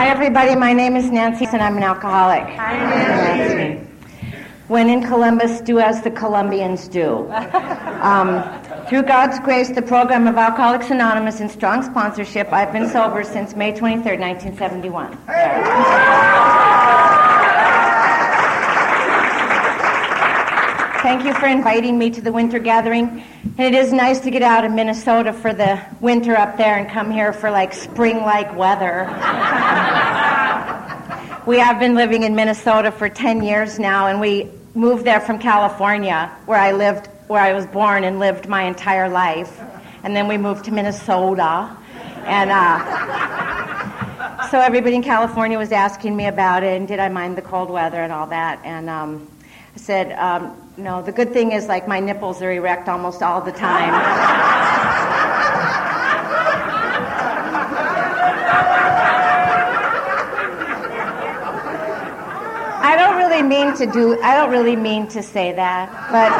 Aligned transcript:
Hi, 0.00 0.08
everybody. 0.08 0.56
My 0.56 0.72
name 0.72 0.96
is 0.96 1.10
Nancy, 1.10 1.44
and 1.44 1.60
I'm 1.60 1.76
an 1.76 1.82
alcoholic. 1.82 2.44
Hi, 2.56 3.36
Nancy. 3.36 3.86
When 4.66 4.88
in 4.88 5.02
Columbus, 5.02 5.60
do 5.60 5.78
as 5.78 6.00
the 6.00 6.10
Colombians 6.10 6.88
do. 6.88 7.30
Um, 8.00 8.42
through 8.88 9.02
God's 9.02 9.38
grace, 9.40 9.68
the 9.68 9.82
program 9.82 10.26
of 10.26 10.38
Alcoholics 10.38 10.90
Anonymous 10.90 11.40
and 11.40 11.50
strong 11.50 11.82
sponsorship, 11.82 12.50
I've 12.50 12.72
been 12.72 12.88
sober 12.88 13.22
since 13.24 13.54
May 13.54 13.76
23, 13.76 14.16
1971. 14.16 15.18
Thank 21.02 21.24
you 21.24 21.34
for 21.34 21.46
inviting 21.46 21.98
me 21.98 22.08
to 22.10 22.20
the 22.20 22.30
winter 22.30 22.58
gathering. 22.58 23.24
And 23.58 23.60
it 23.60 23.74
is 23.74 23.92
nice 23.92 24.20
to 24.20 24.30
get 24.30 24.42
out 24.42 24.64
of 24.64 24.72
Minnesota 24.72 25.32
for 25.32 25.52
the 25.52 25.82
winter 26.00 26.36
up 26.36 26.56
there 26.56 26.76
and 26.76 26.88
come 26.88 27.10
here 27.10 27.32
for 27.32 27.50
like 27.50 27.72
spring 27.72 28.18
like 28.18 28.54
weather. 28.56 29.06
We 31.50 31.58
have 31.58 31.80
been 31.80 31.96
living 31.96 32.22
in 32.22 32.36
Minnesota 32.36 32.92
for 32.92 33.08
10 33.08 33.42
years 33.42 33.80
now, 33.80 34.06
and 34.06 34.20
we 34.20 34.48
moved 34.76 35.04
there 35.04 35.18
from 35.18 35.36
California, 35.40 36.30
where 36.46 36.60
I 36.60 36.70
lived, 36.70 37.08
where 37.26 37.42
I 37.42 37.54
was 37.54 37.66
born 37.66 38.04
and 38.04 38.20
lived 38.20 38.46
my 38.48 38.62
entire 38.62 39.08
life. 39.08 39.60
And 40.04 40.14
then 40.14 40.28
we 40.28 40.38
moved 40.38 40.66
to 40.66 40.70
Minnesota. 40.70 41.76
And 42.24 42.50
uh, 42.52 42.78
so 44.50 44.60
everybody 44.60 44.94
in 44.94 45.02
California 45.02 45.58
was 45.58 45.72
asking 45.72 46.16
me 46.16 46.26
about 46.28 46.62
it 46.62 46.76
and 46.76 46.86
did 46.86 47.00
I 47.00 47.08
mind 47.08 47.36
the 47.36 47.42
cold 47.42 47.68
weather 47.68 48.00
and 48.00 48.12
all 48.12 48.28
that. 48.28 48.60
And 48.64 48.88
um, 48.88 49.28
I 49.74 49.78
said, 49.78 50.12
um, 50.20 50.72
no, 50.76 51.02
the 51.02 51.10
good 51.10 51.32
thing 51.32 51.50
is 51.50 51.66
like 51.66 51.88
my 51.88 51.98
nipples 51.98 52.40
are 52.42 52.52
erect 52.52 52.88
almost 52.88 53.24
all 53.24 53.40
the 53.40 53.50
time. 53.50 53.90
I 62.82 62.96
don't 62.96 63.19
really 63.30 63.42
mean 63.42 63.76
to 63.76 63.86
do, 63.86 64.20
I 64.22 64.34
don't 64.36 64.50
really 64.50 64.74
mean 64.74 65.06
to 65.08 65.22
say 65.22 65.52
that, 65.52 65.88
but 66.10 66.32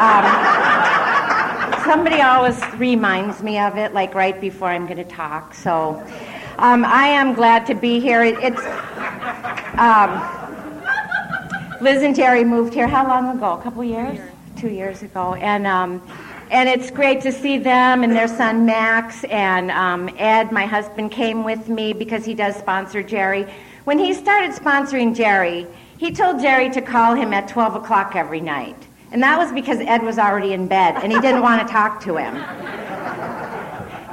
um, 1.79 1.85
somebody 1.85 2.21
always 2.21 2.61
reminds 2.81 3.45
me 3.45 3.61
of 3.61 3.79
it, 3.79 3.95
like 3.95 4.13
right 4.15 4.41
before 4.41 4.71
I'm 4.71 4.87
going 4.87 4.97
to 4.97 5.05
talk. 5.05 5.55
So 5.55 6.05
um, 6.59 6.85
I 6.85 7.07
am 7.07 7.33
glad 7.33 7.65
to 7.67 7.77
be 7.77 8.01
here. 8.01 8.25
It, 8.25 8.35
it's, 8.41 8.61
um, 9.79 10.21
Liz 11.81 12.03
and 12.03 12.17
Jerry 12.17 12.43
moved 12.43 12.75
here 12.75 12.89
how 12.89 13.07
long 13.07 13.37
ago? 13.37 13.53
A 13.53 13.63
couple 13.63 13.85
years? 13.85 14.19
Two 14.57 14.71
years 14.71 15.05
ago. 15.05 15.35
And, 15.35 15.69
um, 15.69 16.03
and 16.51 16.69
it's 16.69 16.91
great 16.91 17.21
to 17.21 17.31
see 17.31 17.57
them 17.57 18.03
and 18.03 18.13
their 18.13 18.27
son 18.27 18.67
Max 18.67 19.23
and 19.25 19.71
um, 19.71 20.11
Ed, 20.19 20.51
my 20.51 20.67
husband, 20.67 21.13
came 21.13 21.45
with 21.45 21.69
me 21.69 21.93
because 21.93 22.25
he 22.25 22.35
does 22.35 22.57
sponsor 22.57 23.01
Jerry. 23.01 23.47
When 23.85 24.01
he 24.01 24.13
started 24.13 24.51
sponsoring 24.51 25.15
Jerry, 25.15 25.69
he 26.01 26.11
told 26.11 26.41
Jerry 26.41 26.71
to 26.71 26.81
call 26.81 27.15
him 27.15 27.35
at 27.35 27.47
12 27.49 27.75
o'clock 27.75 28.17
every 28.17 28.41
night. 28.41 28.75
And 29.13 29.23
that 29.23 29.37
was 29.37 29.53
because 29.53 29.81
Ed 29.81 30.03
was 30.03 30.19
already 30.19 30.55
in 30.55 30.67
bed 30.67 30.95
and 31.03 31.13
he 31.13 31.21
didn't 31.21 31.43
want 31.43 31.61
to 31.61 31.71
talk 31.71 32.01
to 32.05 32.17
him. 32.17 32.37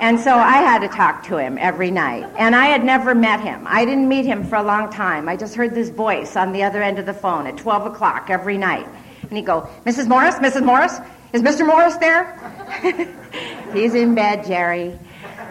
And 0.01 0.19
so 0.19 0.35
I 0.35 0.57
had 0.57 0.79
to 0.79 0.89
talk 0.89 1.23
to 1.27 1.37
him 1.37 1.57
every 1.57 1.89
night. 1.89 2.29
And 2.37 2.57
I 2.57 2.65
had 2.65 2.83
never 2.83 3.15
met 3.15 3.39
him. 3.39 3.63
I 3.65 3.85
didn't 3.85 4.09
meet 4.09 4.25
him 4.25 4.43
for 4.43 4.57
a 4.57 4.63
long 4.63 4.91
time. 4.91 5.29
I 5.29 5.37
just 5.37 5.55
heard 5.55 5.73
this 5.73 5.87
voice 5.87 6.35
on 6.35 6.51
the 6.51 6.61
other 6.61 6.83
end 6.83 6.99
of 6.99 7.05
the 7.05 7.13
phone 7.13 7.47
at 7.47 7.55
12 7.55 7.85
o'clock 7.93 8.29
every 8.29 8.57
night. 8.57 8.85
And 9.21 9.31
he'd 9.31 9.45
go, 9.45 9.69
Mrs. 9.85 10.09
Morris, 10.09 10.35
Mrs. 10.35 10.65
Morris, 10.65 10.99
is 11.31 11.41
Mr. 11.41 11.65
Morris 11.65 11.95
there? 11.95 12.35
He's 13.73 13.93
in 13.93 14.13
bed, 14.13 14.45
Jerry. 14.45 14.99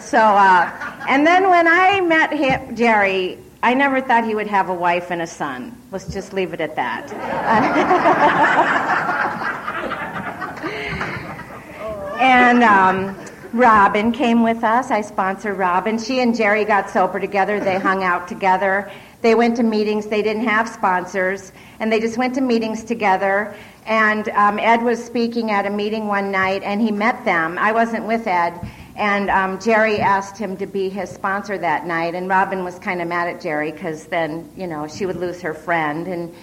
So, 0.00 0.18
uh, 0.18 0.70
and 1.08 1.26
then 1.26 1.48
when 1.48 1.66
I 1.66 2.02
met 2.02 2.30
him, 2.30 2.76
Jerry, 2.76 3.38
I 3.66 3.74
never 3.74 4.00
thought 4.00 4.24
he 4.24 4.36
would 4.36 4.46
have 4.46 4.68
a 4.68 4.72
wife 4.72 5.10
and 5.10 5.20
a 5.20 5.26
son. 5.26 5.76
Let's 5.90 6.06
just 6.06 6.32
leave 6.32 6.52
it 6.52 6.60
at 6.60 6.76
that. 6.76 7.12
and 12.20 12.62
um, 12.62 13.18
Robin 13.52 14.12
came 14.12 14.44
with 14.44 14.62
us. 14.62 14.92
I 14.92 15.00
sponsored 15.00 15.58
Robin. 15.58 15.98
She 15.98 16.20
and 16.20 16.32
Jerry 16.32 16.64
got 16.64 16.88
sober 16.88 17.18
together. 17.18 17.58
They 17.58 17.76
hung 17.76 18.04
out 18.04 18.28
together. 18.28 18.88
They 19.20 19.34
went 19.34 19.56
to 19.56 19.64
meetings. 19.64 20.06
They 20.06 20.22
didn't 20.22 20.44
have 20.44 20.68
sponsors, 20.68 21.50
and 21.80 21.90
they 21.90 21.98
just 21.98 22.16
went 22.16 22.36
to 22.36 22.40
meetings 22.40 22.84
together. 22.84 23.52
And 23.84 24.28
um, 24.28 24.60
Ed 24.60 24.84
was 24.84 25.04
speaking 25.04 25.50
at 25.50 25.66
a 25.66 25.70
meeting 25.70 26.06
one 26.06 26.30
night, 26.30 26.62
and 26.62 26.80
he 26.80 26.92
met 26.92 27.24
them. 27.24 27.58
I 27.58 27.72
wasn't 27.72 28.06
with 28.06 28.28
Ed, 28.28 28.60
and 28.96 29.28
um, 29.28 29.60
Jerry 29.60 30.00
asked 30.00 30.38
him 30.38 30.56
to 30.56 30.66
be 30.66 30.88
his 30.88 31.10
sponsor 31.10 31.58
that 31.58 31.86
night. 31.86 32.14
And 32.14 32.28
Robin 32.28 32.64
was 32.64 32.78
kind 32.78 33.02
of 33.02 33.08
mad 33.08 33.28
at 33.28 33.40
Jerry 33.40 33.70
because 33.70 34.06
then, 34.06 34.50
you 34.56 34.66
know, 34.66 34.88
she 34.88 35.04
would 35.04 35.16
lose 35.16 35.40
her 35.42 35.54
friend. 35.54 36.06
And 36.06 36.34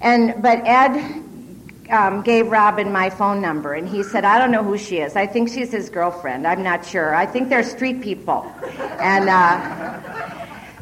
and 0.00 0.42
but 0.42 0.66
Ed 0.66 1.22
um, 1.90 2.22
gave 2.22 2.48
Robin 2.48 2.90
my 2.90 3.10
phone 3.10 3.40
number, 3.40 3.74
and 3.74 3.88
he 3.88 4.02
said, 4.02 4.24
I 4.24 4.38
don't 4.38 4.50
know 4.50 4.64
who 4.64 4.76
she 4.76 4.98
is. 4.98 5.16
I 5.16 5.26
think 5.26 5.48
she's 5.48 5.70
his 5.70 5.88
girlfriend. 5.88 6.46
I'm 6.46 6.62
not 6.62 6.84
sure. 6.84 7.14
I 7.14 7.26
think 7.26 7.48
they're 7.48 7.62
street 7.62 8.02
people. 8.02 8.42
And 9.00 9.28
uh, 9.28 10.00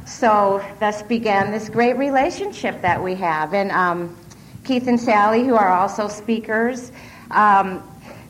so 0.07 0.65
thus 0.81 1.03
began 1.03 1.51
this 1.51 1.69
great 1.69 1.97
relationship 1.99 2.81
that 2.83 3.03
we 3.03 3.15
have. 3.17 3.53
And 3.53 3.71
um, 3.73 4.17
Keith 4.65 4.87
and 4.87 4.99
Sally, 4.99 5.45
who 5.45 5.57
are 5.57 5.69
also 5.69 6.09
speakers, 6.09 6.93
um, 7.31 7.83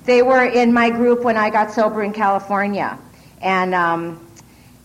they 0.05 0.23
were 0.23 0.45
in 0.45 0.73
my 0.73 0.91
group 0.91 1.23
when 1.23 1.37
I 1.37 1.51
got 1.51 1.73
sober 1.73 2.03
in 2.03 2.13
California. 2.13 2.99
And, 3.41 3.75
um, 3.75 4.27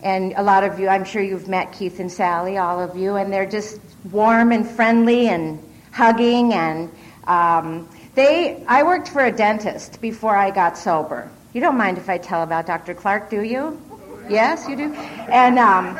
and 0.02 0.32
a 0.36 0.42
lot 0.42 0.64
of 0.64 0.78
you, 0.78 0.88
I'm 0.88 1.04
sure 1.04 1.22
you've 1.22 1.48
met 1.48 1.72
Keith 1.72 2.00
and 2.00 2.10
Sally, 2.10 2.58
all 2.58 2.80
of 2.80 2.96
you, 2.96 3.16
and 3.16 3.32
they're 3.32 3.48
just 3.48 3.80
warm 4.10 4.52
and 4.52 4.68
friendly 4.68 5.28
and 5.28 5.62
hugging 5.92 6.54
and 6.54 6.90
um, 7.28 7.88
they, 8.14 8.64
I 8.66 8.82
worked 8.82 9.08
for 9.08 9.24
a 9.24 9.30
dentist 9.30 10.00
before 10.00 10.34
I 10.34 10.50
got 10.50 10.76
sober. 10.76 11.30
You 11.52 11.60
don't 11.60 11.76
mind 11.76 11.98
if 11.98 12.08
I 12.08 12.18
tell 12.18 12.42
about 12.42 12.66
Dr. 12.66 12.94
Clark, 12.94 13.30
do 13.30 13.42
you? 13.42 13.80
Yes, 14.28 14.68
you 14.68 14.76
do. 14.76 14.92
And 14.92 15.58
um, 15.58 15.96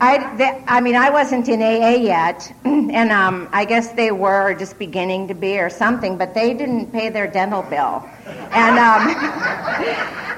I, 0.00 0.34
they, 0.36 0.64
I 0.66 0.80
mean, 0.80 0.96
I 0.96 1.10
wasn't 1.10 1.48
in 1.48 1.62
AA 1.62 1.96
yet, 1.96 2.52
and 2.64 3.12
um, 3.12 3.48
I 3.52 3.64
guess 3.64 3.92
they 3.92 4.10
were 4.10 4.54
just 4.54 4.78
beginning 4.78 5.28
to 5.28 5.34
be 5.34 5.58
or 5.58 5.70
something, 5.70 6.16
but 6.16 6.34
they 6.34 6.54
didn't 6.54 6.92
pay 6.92 7.10
their 7.10 7.26
dental 7.26 7.62
bill. 7.62 8.08
And 8.52 8.78
um, 8.78 9.02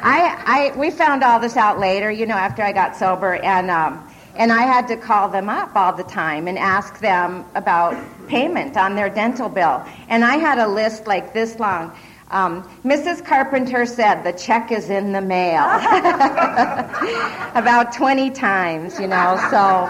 I, 0.03 0.73
I, 0.73 0.77
we 0.77 0.91
found 0.91 1.23
all 1.23 1.41
this 1.41 1.57
out 1.57 1.79
later, 1.79 2.11
you 2.11 2.27
know, 2.27 2.37
after 2.37 2.63
I 2.63 2.73
got 2.73 2.97
sober, 2.97 3.35
and 3.37 3.71
um, 3.71 4.07
and 4.37 4.53
I 4.53 4.63
had 4.63 4.87
to 4.89 4.97
call 4.97 5.29
them 5.29 5.49
up 5.49 5.75
all 5.75 5.95
the 5.95 6.05
time 6.05 6.47
and 6.47 6.59
ask 6.59 6.99
them 7.01 7.45
about 7.55 7.97
payment 8.29 8.77
on 8.77 8.95
their 8.95 9.09
dental 9.09 9.49
bill. 9.49 9.83
And 10.09 10.25
I 10.25 10.37
had 10.37 10.59
a 10.59 10.69
list 10.69 11.07
like 11.07 11.33
this 11.33 11.59
long. 11.59 11.97
Um, 12.31 12.63
Mrs. 12.85 13.25
Carpenter 13.25 13.87
said 13.87 14.25
the 14.25 14.33
check 14.33 14.73
is 14.73 14.91
in 14.91 15.13
the 15.13 15.21
mail. 15.21 15.63
about 17.55 17.93
20 17.93 18.31
times, 18.31 18.99
you 18.99 19.07
know, 19.07 19.39
so. 19.51 19.89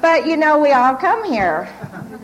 But, 0.00 0.26
you 0.26 0.36
know, 0.36 0.58
we 0.58 0.72
all 0.72 0.94
come 0.94 1.24
here 1.24 1.68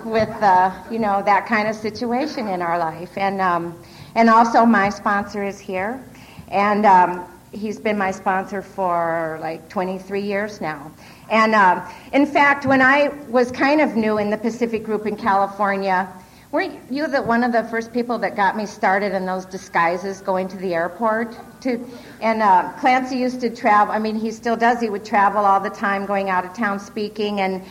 with, 0.04 0.28
uh, 0.42 0.72
you 0.91 0.98
know, 0.98 1.22
that 1.25 1.47
kind 1.47 1.69
of 1.69 1.76
situation 1.76 2.48
in 2.48 2.62
our 2.62 2.78
life. 2.78 3.16
And, 3.16 3.41
um, 3.41 3.78
and 4.14 4.30
also, 4.30 4.64
my 4.64 4.88
sponsor 4.88 5.44
is 5.44 5.59
here. 5.59 6.03
And 6.48 6.84
um, 6.86 7.26
he's 7.53 7.78
been 7.78 7.98
my 7.98 8.10
sponsor 8.10 8.62
for 8.62 9.38
like 9.41 9.69
23 9.69 10.20
years 10.20 10.60
now. 10.60 10.91
And 11.30 11.54
uh, 11.54 11.86
in 12.12 12.26
fact, 12.26 12.66
when 12.66 12.82
I 12.82 13.09
was 13.28 13.50
kind 13.53 13.80
of 13.80 13.97
new 13.97 14.19
in 14.19 14.30
the 14.30 14.38
Pacific 14.38 14.82
Group 14.82 15.06
in 15.06 15.16
California, 15.16 16.09
were 16.53 16.62
you 16.62 17.06
the, 17.06 17.22
one 17.22 17.44
of 17.44 17.53
the 17.53 17.62
first 17.65 17.93
people 17.93 18.19
that 18.19 18.34
got 18.34 18.56
me 18.56 18.66
started 18.66 19.15
in 19.15 19.25
those 19.25 19.44
disguises 19.44 20.21
going 20.21 20.49
to 20.49 20.56
the 20.56 20.75
airport? 20.75 21.37
To, 21.62 21.87
and 22.21 22.43
uh, 22.43 22.72
Clancy 22.81 23.16
used 23.16 23.41
to 23.43 23.55
travel. 23.55 23.94
I 23.94 24.00
mean, 24.00 24.16
he 24.16 24.33
still 24.33 24.56
does. 24.56 24.81
He 24.81 24.91
would 24.91 25.05
travel 25.05 25.44
all 25.44 25.60
the 25.60 25.71
time, 25.71 26.07
going 26.07 26.28
out 26.28 26.45
of 26.45 26.53
town 26.53 26.80
speaking. 26.80 27.41
And 27.41 27.63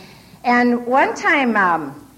and 0.44 0.86
one 0.86 1.14
time, 1.14 1.54
um, 1.56 2.10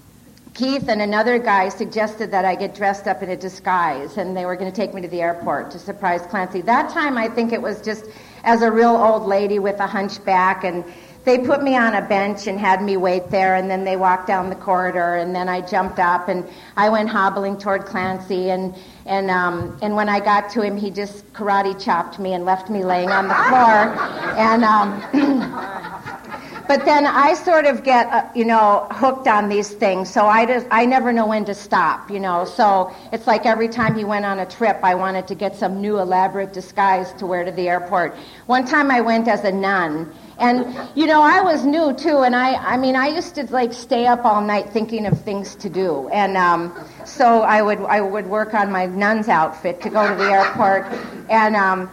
Keith 0.53 0.87
and 0.87 1.01
another 1.01 1.37
guy 1.37 1.67
suggested 1.67 2.31
that 2.31 2.45
I 2.45 2.55
get 2.55 2.73
dressed 2.75 3.07
up 3.07 3.21
in 3.21 3.29
a 3.29 3.35
disguise, 3.35 4.15
and 4.17 4.37
they 4.37 4.45
were 4.45 4.55
going 4.55 4.71
to 4.71 4.75
take 4.75 4.93
me 4.93 5.01
to 5.01 5.07
the 5.09 5.21
airport 5.21 5.71
to 5.71 5.79
surprise 5.79 6.21
Clancy. 6.27 6.61
That 6.61 6.91
time, 6.91 7.17
I 7.17 7.27
think 7.27 7.51
it 7.51 7.61
was 7.61 7.81
just 7.81 8.05
as 8.45 8.61
a 8.61 8.71
real 8.71 8.95
old 8.95 9.23
lady 9.23 9.59
with 9.59 9.79
a 9.79 9.87
hunchback 9.87 10.63
and 10.63 10.85
they 11.25 11.39
put 11.39 11.63
me 11.63 11.77
on 11.77 11.95
a 11.95 12.01
bench 12.01 12.47
and 12.47 12.59
had 12.59 12.81
me 12.81 12.97
wait 12.97 13.29
there, 13.29 13.55
and 13.55 13.69
then 13.69 13.83
they 13.83 13.95
walked 13.95 14.27
down 14.27 14.49
the 14.49 14.55
corridor, 14.55 15.15
and 15.15 15.33
then 15.35 15.47
I 15.47 15.61
jumped 15.61 15.99
up 15.99 16.27
and 16.27 16.47
I 16.75 16.89
went 16.89 17.09
hobbling 17.09 17.57
toward 17.57 17.85
Clancy, 17.85 18.49
and 18.49 18.75
and 19.05 19.29
um, 19.29 19.77
and 19.81 19.95
when 19.95 20.09
I 20.09 20.19
got 20.19 20.49
to 20.51 20.61
him, 20.61 20.77
he 20.77 20.91
just 20.91 21.31
karate 21.33 21.81
chopped 21.83 22.19
me 22.19 22.33
and 22.33 22.45
left 22.45 22.69
me 22.69 22.83
laying 22.83 23.09
on 23.09 23.27
the 23.27 23.35
floor, 23.35 23.95
and. 24.37 24.63
Um, 24.63 25.49
but 26.67 26.85
then 26.85 27.05
I 27.05 27.33
sort 27.33 27.65
of 27.65 27.83
get, 27.83 28.07
uh, 28.07 28.27
you 28.33 28.45
know, 28.45 28.87
hooked 28.89 29.27
on 29.27 29.49
these 29.49 29.71
things. 29.71 30.11
So 30.11 30.25
I 30.25 30.45
just, 30.45 30.65
I 30.71 30.85
never 30.85 31.11
know 31.11 31.27
when 31.27 31.45
to 31.45 31.53
stop, 31.53 32.09
you 32.09 32.19
know. 32.19 32.45
So 32.45 32.95
it's 33.11 33.27
like 33.27 33.45
every 33.45 33.67
time 33.67 33.95
he 33.95 34.03
went 34.03 34.25
on 34.25 34.39
a 34.39 34.45
trip, 34.45 34.79
I 34.81 34.95
wanted 34.95 35.27
to 35.27 35.35
get 35.35 35.55
some 35.55 35.81
new 35.81 35.99
elaborate 35.99 36.53
disguise 36.53 37.13
to 37.13 37.25
wear 37.27 37.43
to 37.43 37.51
the 37.51 37.67
airport. 37.67 38.15
One 38.45 38.65
time 38.65 38.91
I 38.91 39.01
went 39.01 39.27
as 39.27 39.43
a 39.43 39.51
nun, 39.51 40.13
And 40.39 40.89
you 40.95 41.05
know, 41.05 41.21
I 41.21 41.41
was 41.41 41.65
new 41.65 41.93
too, 41.93 42.19
and 42.19 42.35
I, 42.35 42.55
I 42.55 42.77
mean, 42.77 42.95
I 42.95 43.07
used 43.07 43.35
to 43.35 43.43
like 43.51 43.71
stay 43.73 44.07
up 44.07 44.25
all 44.25 44.41
night 44.41 44.69
thinking 44.69 45.05
of 45.05 45.21
things 45.21 45.55
to 45.55 45.69
do, 45.69 46.09
and 46.09 46.35
um, 46.37 46.73
so 47.05 47.41
I 47.41 47.61
would, 47.61 47.79
I 47.79 48.01
would 48.01 48.27
work 48.27 48.53
on 48.53 48.71
my 48.71 48.87
nun's 48.87 49.29
outfit 49.29 49.81
to 49.81 49.89
go 49.89 50.07
to 50.07 50.15
the 50.15 50.31
airport, 50.31 50.85
and 51.29 51.55
um, 51.55 51.89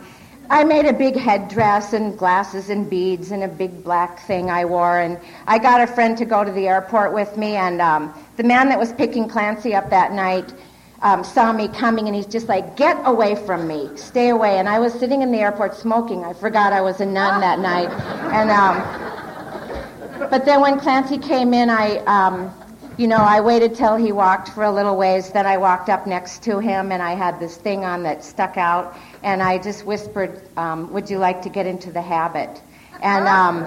I 0.48 0.64
made 0.64 0.86
a 0.86 0.92
big 0.92 1.16
headdress 1.16 1.92
and 1.92 2.18
glasses 2.18 2.70
and 2.70 2.88
beads 2.88 3.30
and 3.30 3.44
a 3.44 3.48
big 3.48 3.84
black 3.84 4.20
thing 4.26 4.50
I 4.50 4.64
wore, 4.64 4.98
and 4.98 5.18
I 5.46 5.58
got 5.58 5.80
a 5.80 5.86
friend 5.86 6.16
to 6.18 6.24
go 6.24 6.42
to 6.42 6.50
the 6.50 6.66
airport 6.66 7.12
with 7.12 7.36
me, 7.36 7.56
and 7.56 7.80
um, 7.80 8.14
the 8.36 8.42
man 8.42 8.68
that 8.70 8.78
was 8.78 8.92
picking 8.92 9.28
Clancy 9.28 9.74
up 9.74 9.90
that 9.90 10.12
night 10.12 10.52
um, 11.02 11.24
saw 11.24 11.52
me 11.52 11.68
coming 11.68 12.06
and 12.06 12.14
he's 12.14 12.26
just 12.26 12.48
like, 12.48 12.76
get 12.76 13.00
away 13.06 13.34
from 13.34 13.66
me, 13.66 13.90
stay 13.96 14.28
away. 14.28 14.58
And 14.58 14.68
I 14.68 14.78
was 14.78 14.92
sitting 14.92 15.22
in 15.22 15.32
the 15.32 15.38
airport 15.38 15.74
smoking. 15.74 16.24
I 16.24 16.34
forgot 16.34 16.72
I 16.72 16.80
was 16.82 17.00
a 17.00 17.06
nun 17.06 17.40
that 17.40 17.58
night. 17.70 17.90
And, 18.32 18.50
um, 18.50 20.28
but 20.30 20.44
then 20.44 20.60
when 20.60 20.78
Clancy 20.78 21.16
came 21.16 21.54
in, 21.54 21.70
I, 21.70 21.98
um, 22.04 22.54
you 22.98 23.08
know, 23.08 23.16
I 23.16 23.40
waited 23.40 23.74
till 23.74 23.96
he 23.96 24.12
walked 24.12 24.50
for 24.50 24.64
a 24.64 24.70
little 24.70 24.96
ways. 24.96 25.30
Then 25.30 25.46
I 25.46 25.56
walked 25.56 25.88
up 25.88 26.06
next 26.06 26.42
to 26.42 26.58
him 26.58 26.92
and 26.92 27.02
I 27.02 27.14
had 27.14 27.40
this 27.40 27.56
thing 27.56 27.84
on 27.84 28.02
that 28.02 28.22
stuck 28.22 28.58
out. 28.58 28.94
And 29.22 29.42
I 29.42 29.56
just 29.56 29.86
whispered, 29.86 30.42
um, 30.58 30.92
would 30.92 31.08
you 31.08 31.18
like 31.18 31.40
to 31.42 31.48
get 31.48 31.66
into 31.66 31.90
the 31.90 32.02
habit? 32.02 32.60
And, 33.00 33.26
um, 33.26 33.64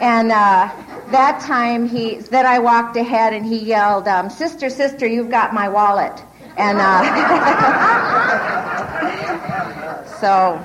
and, 0.00 0.32
uh, 0.32 0.93
that 1.10 1.40
time 1.40 1.88
he 1.88 2.16
then 2.16 2.46
I 2.46 2.58
walked 2.58 2.96
ahead 2.96 3.32
and 3.32 3.44
he 3.44 3.58
yelled, 3.58 4.08
um, 4.08 4.30
"Sister, 4.30 4.70
sister, 4.70 5.06
you've 5.06 5.30
got 5.30 5.52
my 5.54 5.68
wallet!" 5.68 6.22
And 6.56 6.78
uh, 6.80 7.02
so 10.20 10.60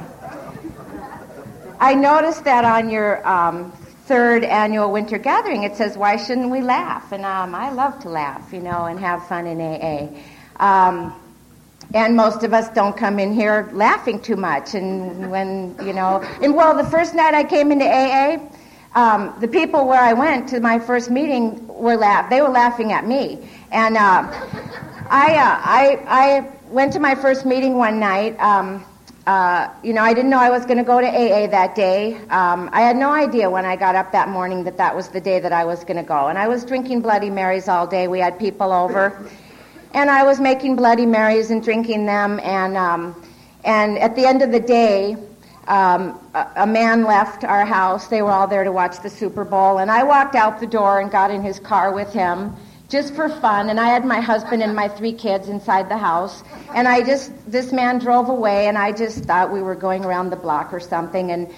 I 1.80 1.94
noticed 1.95 2.44
that 2.44 2.65
on 2.65 2.89
your 2.89 3.27
um, 3.27 3.71
third 4.06 4.44
annual 4.44 4.91
winter 4.91 5.18
gathering, 5.18 5.63
it 5.63 5.75
says, 5.75 5.97
"Why 5.97 6.15
shouldn't 6.15 6.50
we 6.50 6.62
laugh?" 6.62 7.12
And 7.12 7.25
um, 7.25 7.56
I 7.56 7.71
love 7.71 8.00
to 8.01 8.09
laugh, 8.09 8.53
you 8.53 8.62
know, 8.62 8.86
and 8.86 9.00
have 9.00 9.27
fun 9.27 9.47
in 9.47 9.59
AA. 9.59 10.09
Um, 10.59 11.13
and 11.94 12.15
most 12.15 12.44
of 12.44 12.53
us 12.53 12.69
don't 12.69 12.95
come 12.95 13.18
in 13.18 13.33
here 13.33 13.68
laughing 13.74 14.21
too 14.21 14.36
much. 14.36 14.75
And 14.75 15.31
when 15.31 15.75
you 15.83 15.94
know, 15.94 16.21
and 16.41 16.56
well, 16.56 16.77
the 16.77 16.89
first 16.89 17.15
night 17.15 17.33
I 17.33 17.44
came 17.44 17.71
into 17.71 17.86
AA 17.86 18.38
um, 18.95 19.36
the 19.39 19.47
people 19.47 19.88
where 19.88 20.01
I 20.01 20.13
went 20.13 20.50
to 20.50 20.59
my 20.59 20.80
first 20.80 21.12
meeting 21.12 21.68
were 21.68 21.95
laugh. 21.95 22.30
They 22.30 22.41
were 22.41 22.50
laughing 22.50 22.91
at 22.91 23.06
me, 23.06 23.47
and 23.71 23.97
uh, 23.97 24.27
I, 25.09 25.36
uh, 25.36 25.59
I, 25.63 26.03
I 26.07 26.51
went 26.69 26.94
to 26.94 27.00
my 27.00 27.15
first 27.15 27.45
meeting 27.45 27.75
one 27.75 28.00
night. 28.00 28.39
Um, 28.39 28.83
uh, 29.27 29.69
you 29.83 29.94
know, 29.94 30.01
I 30.01 30.13
didn't 30.13 30.31
know 30.31 30.39
I 30.39 30.50
was 30.50 30.65
going 30.65 30.80
to 30.80 30.83
go 30.83 31.00
to 31.00 31.07
AA 31.07 31.45
that 31.47 31.75
day. 31.75 32.15
Um, 32.30 32.68
I 32.74 32.81
had 32.81 32.95
no 32.95 33.12
idea 33.12 33.47
when 33.47 33.63
I 33.63 33.75
got 33.75 33.95
up 33.95 34.12
that 34.12 34.27
morning 34.30 34.63
that 34.63 34.77
that 34.77 34.95
was 34.95 35.09
the 35.09 35.21
day 35.21 35.39
that 35.39 35.53
I 35.53 35.65
was 35.65 35.83
going 35.83 35.97
to 35.97 36.03
go. 36.03 36.27
And 36.27 36.38
I 36.39 36.47
was 36.47 36.65
drinking 36.65 37.01
Bloody 37.01 37.30
Marys 37.30 37.68
all 37.68 37.86
day. 37.86 38.07
We 38.07 38.19
had 38.19 38.39
people 38.39 38.71
over, 38.71 39.30
and 39.94 40.09
I 40.09 40.24
was 40.24 40.39
making 40.39 40.77
Bloody 40.77 41.06
Marys 41.06 41.51
and 41.51 41.63
drinking 41.63 42.07
them. 42.07 42.39
And 42.39 42.75
um, 42.75 43.15
and 43.63 44.00
at 44.00 44.15
the 44.15 44.25
end 44.25 44.41
of 44.41 44.51
the 44.51 44.59
day, 44.59 45.15
um, 45.69 46.19
a, 46.33 46.66
man 46.66 47.04
left 47.04 47.44
our 47.44 47.63
house. 47.63 48.07
They 48.07 48.24
were 48.24 48.31
all 48.31 48.48
there 48.48 48.63
to 48.63 48.71
watch 48.71 49.01
the 49.01 49.10
Super 49.10 49.45
Bowl. 49.45 49.77
And 49.77 49.92
I 49.92 50.01
walked 50.01 50.33
out 50.33 50.60
the 50.60 50.68
door 50.68 51.00
and 51.00 51.12
got 51.12 51.30
in 51.30 51.44
his 51.44 51.60
car 51.60 51.94
with 51.94 52.12
him 52.12 52.56
just 52.89 53.13
for 53.13 53.30
fun. 53.30 53.69
And 53.69 53.80
I 53.80 53.88
had 53.88 54.04
my 54.04 54.19
husband 54.19 54.63
and 54.63 54.75
my 54.75 54.88
three 54.88 55.13
kids 55.13 55.48
inside 55.48 55.88
the 55.88 55.98
house. 55.98 56.44
And 56.74 56.88
I 56.88 57.04
just, 57.04 57.31
this 57.50 57.71
man 57.71 58.00
drove 58.00 58.30
away, 58.30 58.68
and 58.68 58.80
I 58.80 58.92
just 58.92 59.25
thought 59.25 59.54
we 59.54 59.62
were 59.62 59.75
going 59.75 60.04
around 60.04 60.31
the 60.31 60.38
block 60.38 60.74
or 60.74 60.80
something. 60.80 61.31
And, 61.31 61.54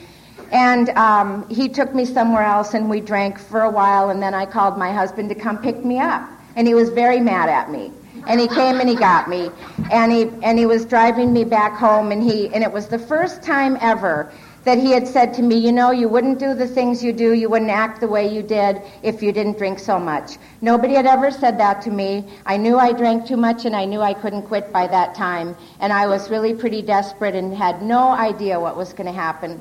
and 0.52 0.90
um, 0.90 1.48
he 1.50 1.70
took 1.70 1.96
me 1.96 2.04
somewhere 2.04 2.44
else, 2.44 2.74
and 2.74 2.90
we 2.90 3.00
drank 3.00 3.40
for 3.40 3.62
a 3.62 3.72
while. 3.72 4.10
And 4.10 4.22
then 4.22 4.34
I 4.34 4.46
called 4.46 4.78
my 4.78 4.92
husband 4.92 5.30
to 5.30 5.36
come 5.36 5.58
pick 5.58 5.86
me 5.86 6.00
up. 6.00 6.30
And 6.58 6.68
he 6.68 6.74
was 6.74 6.90
very 6.90 7.22
mad 7.22 7.48
at 7.48 7.72
me 7.72 7.94
and 8.28 8.40
he 8.40 8.48
came 8.48 8.80
and 8.80 8.90
he 8.90 8.96
got 8.96 9.30
me 9.30 9.50
and 9.92 10.12
he 10.12 10.24
and 10.44 10.60
he 10.60 10.66
was 10.66 10.86
driving 10.86 11.34
me 11.34 11.44
back 11.44 11.74
home 11.78 12.12
and 12.12 12.22
he 12.22 12.54
and 12.54 12.64
it 12.64 12.72
was 12.72 12.88
the 12.88 13.00
first 13.00 13.42
time 13.42 13.78
ever 13.82 14.32
that 14.64 14.78
he 14.78 14.92
had 14.92 15.08
said 15.08 15.34
to 15.34 15.42
me, 15.42 15.56
you 15.56 15.72
know, 15.72 15.92
you 15.92 16.08
wouldn't 16.08 16.38
do 16.38 16.54
the 16.54 16.68
things 16.68 17.04
you 17.04 17.12
do, 17.12 17.34
you 17.34 17.50
wouldn't 17.50 17.72
act 17.72 18.00
the 18.00 18.08
way 18.08 18.32
you 18.32 18.44
did 18.44 18.82
if 19.02 19.24
you 19.24 19.32
didn't 19.32 19.58
drink 19.58 19.80
so 19.80 20.00
much. 20.00 20.38
Nobody 20.62 20.94
had 20.94 21.08
ever 21.08 21.32
said 21.32 21.58
that 21.60 21.82
to 21.84 21.92
me. 21.92 22.30
I 22.46 22.58
knew 22.58 22.78
I 22.78 22.94
drank 22.94 23.26
too 23.26 23.38
much 23.38 23.66
and 23.66 23.76
I 23.76 23.86
knew 23.86 24.02
I 24.02 24.14
couldn't 24.14 24.44
quit 24.44 24.72
by 24.72 24.86
that 24.88 25.16
time. 25.16 25.56
And 25.80 25.92
I 25.92 26.06
was 26.06 26.30
really 26.30 26.54
pretty 26.54 26.84
desperate 26.84 27.34
and 27.34 27.56
had 27.56 27.82
no 27.82 28.10
idea 28.10 28.60
what 28.60 28.78
was 28.78 28.94
going 28.94 29.08
to 29.08 29.20
happen. 29.20 29.60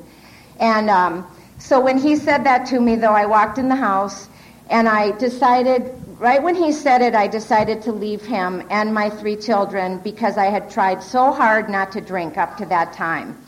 And 0.59 0.89
um, 0.89 1.25
so 1.57 1.79
when 1.79 1.97
he 1.97 2.15
said 2.15 2.43
that 2.43 2.67
to 2.67 2.79
me, 2.79 2.95
though, 2.95 3.13
I 3.13 3.25
walked 3.25 3.57
in 3.57 3.69
the 3.69 3.75
house 3.75 4.29
and 4.69 4.87
I 4.87 5.17
decided 5.17 5.95
Right 6.21 6.43
when 6.43 6.53
he 6.53 6.71
said 6.71 7.01
it, 7.01 7.15
I 7.15 7.25
decided 7.25 7.81
to 7.81 7.91
leave 7.91 8.23
him 8.23 8.61
and 8.69 8.93
my 8.93 9.09
three 9.09 9.35
children 9.35 9.97
because 10.03 10.37
I 10.37 10.51
had 10.51 10.69
tried 10.69 11.01
so 11.01 11.31
hard 11.31 11.67
not 11.67 11.91
to 11.93 11.99
drink 11.99 12.37
up 12.37 12.57
to 12.57 12.65
that 12.67 12.93
time. 12.93 13.43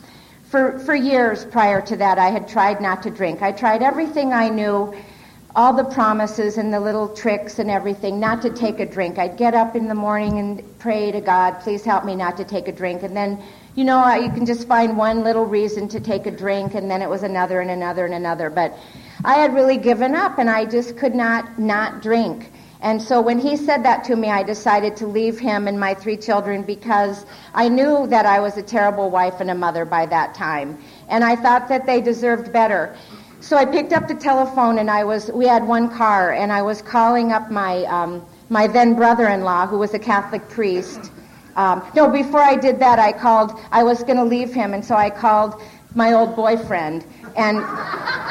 For, 0.50 0.80
for 0.80 0.92
years 0.92 1.44
prior 1.44 1.80
to 1.82 1.96
that, 1.98 2.18
I 2.18 2.30
had 2.30 2.48
tried 2.48 2.80
not 2.80 3.00
to 3.04 3.10
drink. 3.10 3.42
I 3.42 3.52
tried 3.52 3.84
everything 3.84 4.32
I 4.32 4.48
knew, 4.48 4.92
all 5.54 5.72
the 5.72 5.84
promises 5.84 6.58
and 6.58 6.74
the 6.74 6.80
little 6.80 7.06
tricks 7.14 7.60
and 7.60 7.70
everything, 7.70 8.18
not 8.18 8.42
to 8.42 8.50
take 8.50 8.80
a 8.80 8.86
drink. 8.86 9.18
I'd 9.18 9.36
get 9.36 9.54
up 9.54 9.76
in 9.76 9.86
the 9.86 9.94
morning 9.94 10.40
and 10.40 10.78
pray 10.80 11.12
to 11.12 11.20
God, 11.20 11.60
please 11.60 11.84
help 11.84 12.04
me 12.04 12.16
not 12.16 12.36
to 12.38 12.44
take 12.44 12.66
a 12.66 12.72
drink. 12.72 13.04
And 13.04 13.16
then, 13.16 13.40
you 13.76 13.84
know, 13.84 14.12
you 14.16 14.32
can 14.32 14.46
just 14.46 14.66
find 14.66 14.96
one 14.96 15.22
little 15.22 15.46
reason 15.46 15.86
to 15.90 16.00
take 16.00 16.26
a 16.26 16.32
drink, 16.32 16.74
and 16.74 16.90
then 16.90 17.02
it 17.02 17.08
was 17.08 17.22
another 17.22 17.60
and 17.60 17.70
another 17.70 18.04
and 18.04 18.14
another. 18.14 18.50
But 18.50 18.76
I 19.24 19.34
had 19.34 19.54
really 19.54 19.76
given 19.76 20.16
up, 20.16 20.38
and 20.40 20.50
I 20.50 20.64
just 20.64 20.96
could 20.96 21.14
not 21.14 21.56
not 21.56 22.02
drink. 22.02 22.50
And 22.84 23.00
so 23.00 23.18
when 23.18 23.38
he 23.38 23.56
said 23.56 23.82
that 23.84 24.04
to 24.04 24.14
me, 24.14 24.28
I 24.28 24.42
decided 24.42 24.94
to 24.98 25.06
leave 25.06 25.38
him 25.38 25.68
and 25.68 25.80
my 25.80 25.94
three 25.94 26.18
children 26.18 26.62
because 26.62 27.24
I 27.54 27.66
knew 27.66 28.06
that 28.08 28.26
I 28.26 28.40
was 28.40 28.58
a 28.58 28.62
terrible 28.62 29.08
wife 29.08 29.40
and 29.40 29.50
a 29.50 29.54
mother 29.54 29.86
by 29.86 30.04
that 30.04 30.34
time. 30.34 30.78
And 31.08 31.24
I 31.24 31.34
thought 31.34 31.66
that 31.70 31.86
they 31.86 32.02
deserved 32.02 32.52
better. 32.52 32.94
So 33.40 33.56
I 33.56 33.64
picked 33.64 33.94
up 33.94 34.06
the 34.06 34.14
telephone 34.14 34.78
and 34.78 34.90
I 34.90 35.02
was, 35.02 35.32
we 35.32 35.46
had 35.46 35.66
one 35.66 35.88
car 35.88 36.32
and 36.32 36.52
I 36.52 36.60
was 36.60 36.82
calling 36.82 37.32
up 37.32 37.50
my, 37.50 37.84
um, 37.84 38.22
my 38.50 38.66
then 38.66 38.94
brother-in-law 38.94 39.66
who 39.68 39.78
was 39.78 39.94
a 39.94 39.98
Catholic 39.98 40.46
priest. 40.50 41.10
Um, 41.56 41.82
no, 41.96 42.10
before 42.10 42.42
I 42.42 42.54
did 42.54 42.80
that, 42.80 42.98
I 42.98 43.12
called, 43.12 43.58
I 43.72 43.82
was 43.82 44.02
going 44.02 44.18
to 44.18 44.24
leave 44.24 44.52
him 44.52 44.74
and 44.74 44.84
so 44.84 44.94
I 44.94 45.08
called 45.08 45.62
my 45.94 46.12
old 46.12 46.36
boyfriend 46.36 47.06
and 47.34 47.64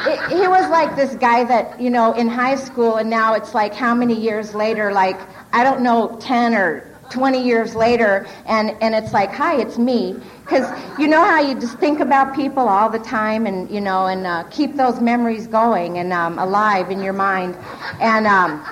it, 0.06 0.38
he 0.40 0.46
was 0.48 0.68
like 0.70 0.96
this 0.96 1.14
guy 1.14 1.44
that, 1.44 1.80
you 1.80 1.90
know, 1.90 2.12
in 2.12 2.28
high 2.28 2.56
school, 2.56 2.96
and 2.96 3.08
now 3.08 3.34
it's 3.34 3.54
like 3.54 3.74
how 3.74 3.94
many 3.94 4.14
years 4.14 4.54
later, 4.54 4.92
like, 4.92 5.20
I 5.52 5.64
don't 5.64 5.82
know, 5.82 6.16
10 6.20 6.54
or 6.54 6.90
20 7.10 7.42
years 7.42 7.74
later, 7.74 8.26
and, 8.46 8.70
and 8.80 8.94
it's 8.94 9.12
like, 9.12 9.30
hi, 9.30 9.60
it's 9.60 9.78
me. 9.78 10.16
Because 10.42 10.68
you 10.98 11.06
know 11.06 11.24
how 11.24 11.40
you 11.40 11.58
just 11.58 11.78
think 11.78 12.00
about 12.00 12.34
people 12.34 12.68
all 12.68 12.90
the 12.90 12.98
time 12.98 13.46
and, 13.46 13.70
you 13.70 13.80
know, 13.80 14.06
and 14.06 14.26
uh, 14.26 14.44
keep 14.44 14.76
those 14.76 15.00
memories 15.00 15.46
going 15.46 15.98
and 15.98 16.12
um, 16.12 16.38
alive 16.38 16.90
in 16.90 17.02
your 17.02 17.14
mind. 17.14 17.56
And, 18.00 18.26
um, 18.26 18.64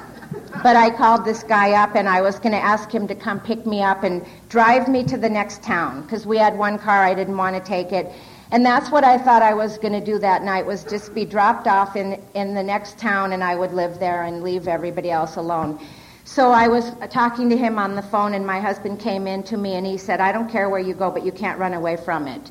but 0.62 0.76
I 0.76 0.90
called 0.90 1.24
this 1.24 1.42
guy 1.42 1.72
up 1.82 1.94
and 1.94 2.08
I 2.08 2.20
was 2.20 2.38
going 2.38 2.52
to 2.52 2.62
ask 2.62 2.90
him 2.90 3.08
to 3.08 3.14
come 3.14 3.40
pick 3.40 3.66
me 3.66 3.82
up 3.82 4.02
and 4.02 4.24
drive 4.48 4.86
me 4.86 5.02
to 5.04 5.16
the 5.16 5.28
next 5.28 5.62
town 5.62 6.02
because 6.02 6.26
we 6.26 6.36
had 6.36 6.56
one 6.56 6.78
car, 6.78 7.02
I 7.04 7.14
didn't 7.14 7.36
want 7.36 7.56
to 7.56 7.62
take 7.62 7.92
it. 7.92 8.12
And 8.52 8.66
that's 8.66 8.90
what 8.90 9.02
I 9.02 9.16
thought 9.16 9.40
I 9.40 9.54
was 9.54 9.78
going 9.78 9.94
to 9.94 10.04
do 10.04 10.18
that 10.18 10.42
night 10.42 10.66
was 10.66 10.84
just 10.84 11.14
be 11.14 11.24
dropped 11.24 11.66
off 11.66 11.96
in, 11.96 12.22
in 12.34 12.52
the 12.52 12.62
next 12.62 12.98
town 12.98 13.32
and 13.32 13.42
I 13.42 13.56
would 13.56 13.72
live 13.72 13.98
there 13.98 14.24
and 14.24 14.42
leave 14.42 14.68
everybody 14.68 15.10
else 15.10 15.36
alone. 15.36 15.80
So 16.24 16.50
I 16.50 16.68
was 16.68 16.92
talking 17.08 17.48
to 17.48 17.56
him 17.56 17.78
on 17.78 17.94
the 17.94 18.02
phone 18.02 18.34
and 18.34 18.46
my 18.46 18.60
husband 18.60 19.00
came 19.00 19.26
in 19.26 19.42
to 19.44 19.56
me 19.56 19.72
and 19.72 19.86
he 19.86 19.96
said, 19.96 20.20
I 20.20 20.32
don't 20.32 20.50
care 20.50 20.68
where 20.68 20.80
you 20.80 20.92
go, 20.92 21.10
but 21.10 21.24
you 21.24 21.32
can't 21.32 21.58
run 21.58 21.72
away 21.72 21.96
from 21.96 22.28
it. 22.28 22.50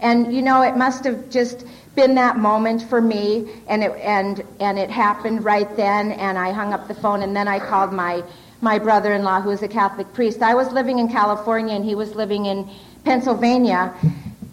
And 0.00 0.34
you 0.34 0.40
know, 0.40 0.62
it 0.62 0.78
must 0.78 1.04
have 1.04 1.28
just 1.28 1.66
been 1.94 2.14
that 2.14 2.38
moment 2.38 2.88
for 2.88 3.02
me 3.02 3.52
and 3.68 3.84
it, 3.84 3.92
and, 4.00 4.42
and 4.58 4.78
it 4.78 4.88
happened 4.88 5.44
right 5.44 5.76
then 5.76 6.12
and 6.12 6.38
I 6.38 6.52
hung 6.52 6.72
up 6.72 6.88
the 6.88 6.94
phone 6.94 7.20
and 7.20 7.36
then 7.36 7.46
I 7.46 7.58
called 7.58 7.92
my, 7.92 8.24
my 8.62 8.78
brother-in-law 8.78 9.42
who 9.42 9.50
is 9.50 9.62
a 9.62 9.68
Catholic 9.68 10.14
priest. 10.14 10.40
I 10.40 10.54
was 10.54 10.72
living 10.72 10.98
in 10.98 11.10
California 11.10 11.74
and 11.74 11.84
he 11.84 11.94
was 11.94 12.14
living 12.14 12.46
in 12.46 12.70
Pennsylvania 13.04 13.94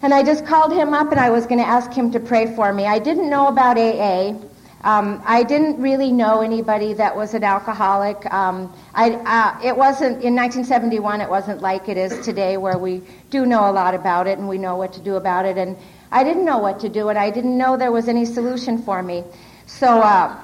and 0.02 0.14
I 0.14 0.22
just 0.22 0.46
called 0.46 0.72
him 0.72 0.94
up 0.94 1.10
and 1.10 1.20
I 1.20 1.30
was 1.30 1.46
going 1.46 1.60
to 1.60 1.66
ask 1.66 1.92
him 1.92 2.10
to 2.12 2.20
pray 2.20 2.54
for 2.54 2.72
me. 2.72 2.86
I 2.86 2.98
didn't 2.98 3.28
know 3.28 3.48
about 3.48 3.76
AA. 3.76 4.34
Um, 4.82 5.22
I 5.26 5.42
didn't 5.42 5.80
really 5.80 6.10
know 6.10 6.40
anybody 6.40 6.94
that 6.94 7.14
was 7.14 7.34
an 7.34 7.44
alcoholic. 7.44 8.24
Um, 8.32 8.74
I, 8.94 9.10
uh, 9.10 9.60
it 9.62 9.76
wasn't 9.76 10.24
in 10.24 10.34
1971. 10.34 11.20
It 11.20 11.28
wasn't 11.28 11.60
like 11.60 11.90
it 11.90 11.98
is 11.98 12.24
today, 12.24 12.56
where 12.56 12.78
we 12.78 13.02
do 13.28 13.44
know 13.44 13.68
a 13.68 13.72
lot 13.72 13.94
about 13.94 14.26
it 14.26 14.38
and 14.38 14.48
we 14.48 14.56
know 14.56 14.76
what 14.76 14.94
to 14.94 15.00
do 15.00 15.16
about 15.16 15.44
it. 15.44 15.58
And 15.58 15.76
I 16.10 16.24
didn't 16.24 16.46
know 16.46 16.56
what 16.56 16.80
to 16.80 16.88
do, 16.88 17.10
and 17.10 17.18
I 17.18 17.30
didn't 17.30 17.58
know 17.58 17.76
there 17.76 17.92
was 17.92 18.08
any 18.08 18.24
solution 18.24 18.82
for 18.82 19.02
me. 19.02 19.22
So 19.66 20.00
uh, 20.00 20.34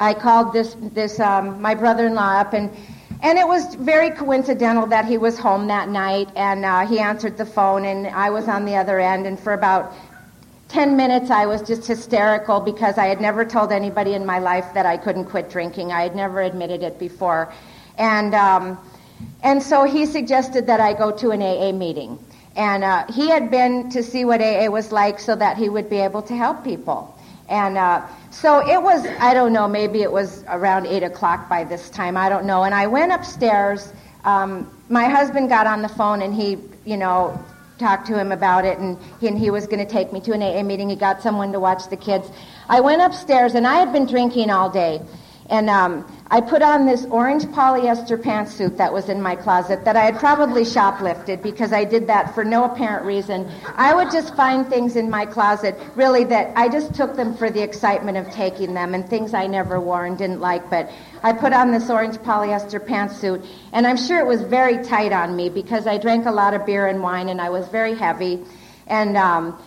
I 0.00 0.14
called 0.14 0.54
this 0.54 0.74
this 0.80 1.20
um, 1.20 1.60
my 1.60 1.74
brother-in-law 1.74 2.40
up 2.40 2.54
and 2.54 2.70
and 3.22 3.38
it 3.38 3.46
was 3.46 3.74
very 3.74 4.10
coincidental 4.10 4.86
that 4.86 5.04
he 5.04 5.18
was 5.18 5.38
home 5.38 5.66
that 5.68 5.88
night, 5.88 6.28
and 6.36 6.64
uh, 6.64 6.86
he 6.86 6.98
answered 6.98 7.36
the 7.36 7.46
phone, 7.46 7.84
and 7.84 8.06
I 8.06 8.30
was 8.30 8.48
on 8.48 8.64
the 8.64 8.76
other 8.76 9.00
end. 9.00 9.26
And 9.26 9.38
for 9.38 9.52
about 9.52 9.92
10 10.68 10.96
minutes 10.96 11.30
I 11.30 11.46
was 11.46 11.62
just 11.62 11.86
hysterical 11.86 12.60
because 12.60 12.98
I 12.98 13.06
had 13.06 13.20
never 13.20 13.44
told 13.44 13.72
anybody 13.72 14.12
in 14.12 14.26
my 14.26 14.38
life 14.38 14.66
that 14.74 14.84
I 14.84 14.98
couldn't 14.98 15.24
quit 15.24 15.50
drinking. 15.50 15.92
I 15.92 16.02
had 16.02 16.14
never 16.14 16.42
admitted 16.42 16.82
it 16.82 16.98
before. 16.98 17.52
And, 17.96 18.34
um, 18.34 18.78
and 19.42 19.62
so 19.62 19.84
he 19.84 20.04
suggested 20.04 20.66
that 20.66 20.78
I 20.78 20.92
go 20.92 21.10
to 21.10 21.30
an 21.30 21.42
AA 21.42 21.72
meeting. 21.72 22.18
And 22.54 22.84
uh, 22.84 23.06
he 23.10 23.28
had 23.28 23.50
been 23.50 23.88
to 23.90 24.02
see 24.02 24.24
what 24.24 24.42
AA 24.42 24.68
was 24.68 24.92
like 24.92 25.18
so 25.18 25.34
that 25.36 25.56
he 25.56 25.68
would 25.68 25.88
be 25.88 25.98
able 25.98 26.22
to 26.22 26.36
help 26.36 26.64
people. 26.64 27.17
And 27.48 27.78
uh, 27.78 28.06
so 28.30 28.66
it 28.66 28.82
was, 28.82 29.06
I 29.20 29.32
don't 29.32 29.52
know, 29.52 29.66
maybe 29.66 30.02
it 30.02 30.12
was 30.12 30.44
around 30.48 30.86
8 30.86 31.02
o'clock 31.02 31.48
by 31.48 31.64
this 31.64 31.88
time, 31.88 32.16
I 32.16 32.28
don't 32.28 32.44
know. 32.44 32.64
And 32.64 32.74
I 32.74 32.86
went 32.86 33.12
upstairs. 33.12 33.92
Um, 34.24 34.70
my 34.88 35.04
husband 35.04 35.48
got 35.48 35.66
on 35.66 35.80
the 35.80 35.88
phone 35.88 36.20
and 36.20 36.34
he, 36.34 36.58
you 36.84 36.96
know, 36.96 37.42
talked 37.78 38.06
to 38.08 38.18
him 38.18 38.32
about 38.32 38.64
it, 38.64 38.78
and 38.78 38.98
he, 39.20 39.28
and 39.28 39.38
he 39.38 39.50
was 39.50 39.66
going 39.66 39.84
to 39.84 39.90
take 39.90 40.12
me 40.12 40.20
to 40.20 40.32
an 40.32 40.42
AA 40.42 40.62
meeting. 40.62 40.88
He 40.90 40.96
got 40.96 41.22
someone 41.22 41.52
to 41.52 41.60
watch 41.60 41.88
the 41.88 41.96
kids. 41.96 42.28
I 42.68 42.80
went 42.80 43.00
upstairs, 43.00 43.54
and 43.54 43.66
I 43.66 43.76
had 43.76 43.92
been 43.92 44.06
drinking 44.06 44.50
all 44.50 44.68
day. 44.68 45.00
And 45.50 45.70
um, 45.70 46.06
I 46.30 46.42
put 46.42 46.60
on 46.60 46.84
this 46.84 47.06
orange 47.06 47.44
polyester 47.44 48.22
pantsuit 48.22 48.76
that 48.76 48.92
was 48.92 49.08
in 49.08 49.22
my 49.22 49.34
closet 49.34 49.82
that 49.86 49.96
I 49.96 50.04
had 50.04 50.18
probably 50.18 50.62
shoplifted 50.62 51.42
because 51.42 51.72
I 51.72 51.84
did 51.84 52.06
that 52.08 52.34
for 52.34 52.44
no 52.44 52.64
apparent 52.64 53.06
reason. 53.06 53.50
I 53.74 53.94
would 53.94 54.10
just 54.10 54.36
find 54.36 54.66
things 54.66 54.94
in 54.94 55.08
my 55.08 55.24
closet, 55.24 55.74
really, 55.94 56.24
that 56.24 56.52
I 56.54 56.68
just 56.68 56.94
took 56.94 57.16
them 57.16 57.34
for 57.34 57.48
the 57.48 57.62
excitement 57.62 58.18
of 58.18 58.30
taking 58.30 58.74
them 58.74 58.94
and 58.94 59.08
things 59.08 59.32
I 59.32 59.46
never 59.46 59.80
wore 59.80 60.04
and 60.04 60.18
didn't 60.18 60.40
like. 60.40 60.68
But 60.68 60.90
I 61.22 61.32
put 61.32 61.54
on 61.54 61.70
this 61.70 61.88
orange 61.88 62.16
polyester 62.16 62.78
pantsuit, 62.78 63.46
and 63.72 63.86
I'm 63.86 63.96
sure 63.96 64.18
it 64.18 64.26
was 64.26 64.42
very 64.42 64.84
tight 64.84 65.12
on 65.12 65.34
me 65.34 65.48
because 65.48 65.86
I 65.86 65.96
drank 65.96 66.26
a 66.26 66.32
lot 66.32 66.52
of 66.52 66.66
beer 66.66 66.86
and 66.88 67.02
wine 67.02 67.30
and 67.30 67.40
I 67.40 67.48
was 67.48 67.66
very 67.68 67.94
heavy. 67.94 68.44
And 68.86 69.16
um, 69.16 69.58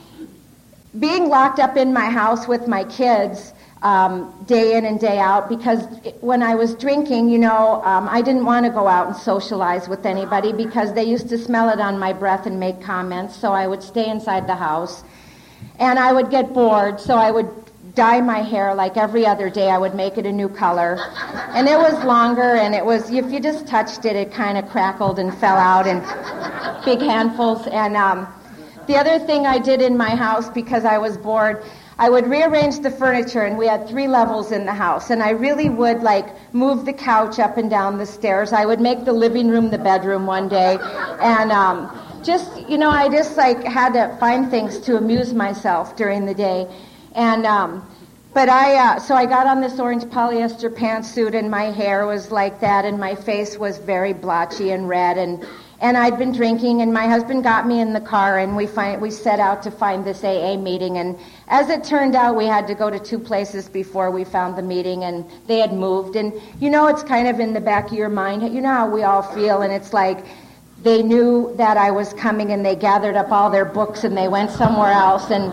being 1.00 1.28
locked 1.28 1.58
up 1.58 1.76
in 1.76 1.92
my 1.92 2.06
house 2.06 2.48
with 2.48 2.68
my 2.68 2.84
kids, 2.84 3.54
um, 3.82 4.32
day 4.46 4.78
in 4.78 4.86
and 4.86 5.00
day 5.00 5.18
out 5.18 5.50
because 5.50 5.84
when 6.22 6.44
I 6.44 6.54
was 6.54 6.76
drinking, 6.76 7.30
you 7.30 7.40
know, 7.40 7.82
um, 7.84 8.08
I 8.10 8.22
didn't 8.22 8.46
want 8.46 8.66
to 8.66 8.72
go 8.72 8.88
out 8.88 9.08
and 9.08 9.16
socialize 9.16 9.90
with 9.90 10.06
anybody 10.06 10.54
because 10.54 10.94
they 10.94 11.04
used 11.04 11.30
to 11.30 11.38
smell 11.38 11.70
it 11.70 11.80
on 11.80 11.98
my 11.98 12.14
breath 12.14 12.46
and 12.46 12.60
make 12.60 12.82
comments. 12.82 13.36
So 13.36 13.54
I 13.54 13.66
would 13.68 13.82
stay 13.82 14.08
inside 14.08 14.48
the 14.48 14.56
house, 14.56 15.04
and 15.80 15.98
I 15.98 16.14
would 16.14 16.30
get 16.30 16.54
bored. 16.54 17.00
So 17.00 17.16
I 17.16 17.32
would 17.32 17.50
dye 17.96 18.22
my 18.22 18.40
hair 18.40 18.76
like 18.76 18.98
every 18.98 19.26
other 19.26 19.50
day. 19.50 19.70
I 19.70 19.80
would 19.80 19.96
make 19.96 20.18
it 20.20 20.28
a 20.28 20.32
new 20.32 20.48
color, 20.48 21.00
and 21.56 21.68
it 21.68 21.78
was 21.78 22.04
longer. 22.04 22.56
And 22.56 22.76
it 22.76 22.86
was 22.86 23.10
if 23.10 23.32
you 23.32 23.40
just 23.40 23.66
touched 23.66 24.06
it, 24.06 24.16
it 24.16 24.32
kind 24.32 24.60
of 24.60 24.70
crackled 24.70 25.18
and 25.18 25.36
fell 25.40 25.58
out 25.58 25.88
in 25.88 26.02
big 26.86 27.00
handfuls. 27.00 27.66
And 27.66 27.98
um, 27.98 28.28
the 28.86 28.96
other 28.96 29.18
thing 29.18 29.48
I 29.48 29.58
did 29.58 29.82
in 29.82 29.98
my 29.98 30.12
house 30.12 30.50
because 30.50 30.86
I 30.86 31.00
was 31.00 31.18
bored. 31.18 31.64
I 32.02 32.10
would 32.10 32.26
rearrange 32.26 32.80
the 32.80 32.90
furniture, 32.90 33.44
and 33.44 33.60
we 33.60 33.68
had 33.68 33.88
three 33.88 34.08
levels 34.08 34.52
in 34.52 34.66
the 34.66 34.74
house. 34.74 35.12
And 35.12 35.22
I 35.22 35.30
really 35.30 35.70
would 35.70 36.02
like 36.02 36.26
move 36.52 36.84
the 36.84 36.94
couch 36.94 37.38
up 37.38 37.58
and 37.58 37.70
down 37.70 38.00
the 38.00 38.08
stairs. 38.08 38.54
I 38.54 38.66
would 38.66 38.82
make 38.82 39.06
the 39.06 39.14
living 39.14 39.50
room 39.50 39.70
the 39.70 39.78
bedroom 39.78 40.26
one 40.26 40.50
day, 40.50 40.80
and 41.22 41.52
um, 41.52 41.76
just 42.24 42.68
you 42.68 42.80
know, 42.80 42.90
I 42.90 43.08
just 43.08 43.38
like 43.38 43.64
had 43.64 43.94
to 43.94 44.18
find 44.20 44.50
things 44.50 44.80
to 44.80 44.98
amuse 44.98 45.32
myself 45.36 45.96
during 45.96 46.26
the 46.26 46.34
day, 46.34 46.68
and. 47.14 47.46
Um, 47.46 47.88
but 48.34 48.48
I, 48.48 48.76
uh, 48.76 49.00
so 49.00 49.14
I 49.14 49.26
got 49.26 49.46
on 49.46 49.60
this 49.60 49.78
orange 49.78 50.04
polyester 50.04 50.74
pantsuit, 50.74 51.38
and 51.38 51.52
my 51.52 51.64
hair 51.64 52.08
was 52.08 52.32
like 52.32 52.62
that, 52.62 52.86
and 52.86 52.98
my 52.98 53.14
face 53.14 53.58
was 53.58 53.78
very 53.78 54.14
blotchy 54.14 54.72
and 54.72 54.88
red, 54.88 55.18
and 55.18 55.46
and 55.82 55.98
I'd 55.98 56.20
been 56.20 56.32
drinking, 56.32 56.84
and 56.84 56.94
my 56.94 57.08
husband 57.08 57.44
got 57.44 57.66
me 57.66 57.82
in 57.82 57.92
the 57.92 58.00
car, 58.00 58.38
and 58.38 58.56
we 58.56 58.68
find, 58.68 59.02
we 59.02 59.10
set 59.10 59.40
out 59.40 59.64
to 59.64 59.72
find 59.72 60.06
this 60.06 60.24
AA 60.24 60.56
meeting. 60.56 61.00
And 61.00 61.18
as 61.48 61.72
it 61.72 61.84
turned 61.84 62.16
out, 62.16 62.36
we 62.36 62.46
had 62.46 62.68
to 62.68 62.76
go 62.76 62.92
to 62.92 63.00
two 63.00 63.18
places 63.18 63.68
before 63.68 64.12
we 64.12 64.24
found 64.24 64.56
the 64.56 64.62
meeting, 64.62 65.04
and 65.04 65.26
they 65.48 65.58
had 65.58 65.74
moved. 65.74 66.16
And 66.16 66.40
you 66.60 66.70
know, 66.70 66.86
it's 66.86 67.02
kind 67.02 67.28
of 67.28 67.40
in 67.40 67.54
the 67.54 67.60
back 67.60 67.88
of 67.88 67.94
your 67.94 68.10
mind. 68.10 68.44
You 68.54 68.62
know 68.62 68.70
how 68.70 68.90
we 68.92 69.02
all 69.02 69.24
feel, 69.24 69.64
and 69.64 69.74
it's 69.74 69.92
like 69.92 70.24
they 70.84 71.02
knew 71.02 71.56
that 71.58 71.78
I 71.78 71.90
was 71.90 72.14
coming, 72.14 72.52
and 72.52 72.64
they 72.64 72.76
gathered 72.76 73.16
up 73.16 73.32
all 73.32 73.50
their 73.50 73.66
books, 73.66 74.04
and 74.04 74.16
they 74.16 74.28
went 74.28 74.52
somewhere 74.52 74.92
else, 74.92 75.32
and. 75.32 75.52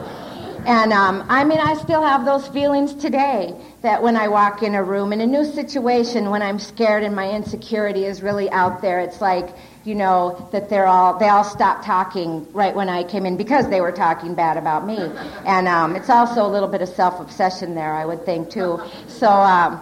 And 0.67 0.93
um, 0.93 1.25
I 1.31 1.45
mean, 1.45 1.61
I 1.61 1.75
still 1.75 2.03
have 2.03 2.27
those 2.27 2.47
feelings 2.49 2.93
today 2.93 3.55
that 3.81 4.03
when 4.03 4.17
I 4.17 4.29
walk 4.29 4.63
in 4.63 4.75
a 4.75 4.83
room 4.83 5.15
in 5.15 5.21
a 5.23 5.27
new 5.27 5.45
situation, 5.45 6.29
when 6.29 6.43
I'm 6.43 6.59
scared 6.59 7.05
and 7.05 7.17
my 7.17 7.31
insecurity 7.31 8.05
is 8.05 8.23
really 8.23 8.51
out 8.51 8.83
there, 8.83 9.01
it's 9.01 9.23
like 9.23 9.49
you 9.85 9.95
know, 9.95 10.49
that 10.53 10.69
they're 10.69 10.87
all, 10.87 11.19
they 11.19 11.29
all 11.29 11.45
stopped 11.45 11.85
talking 11.85 12.47
right 12.53 12.75
when 12.75 12.89
I 12.89 13.05
came 13.05 13.27
in 13.27 13.37
because 13.37 13.69
they 13.69 13.81
were 13.81 13.93
talking 13.93 14.35
bad 14.35 14.57
about 14.57 14.87
me. 14.87 14.99
And 15.47 15.69
um, 15.69 15.97
it's 15.97 16.11
also 16.11 16.45
a 16.45 16.49
little 16.49 16.69
bit 16.69 16.83
of 16.83 16.89
self-obsession 16.89 17.75
there, 17.75 17.95
I 17.95 18.05
would 18.05 18.25
think, 18.25 18.51
too. 18.51 18.81
So, 19.07 19.29
um, 19.29 19.81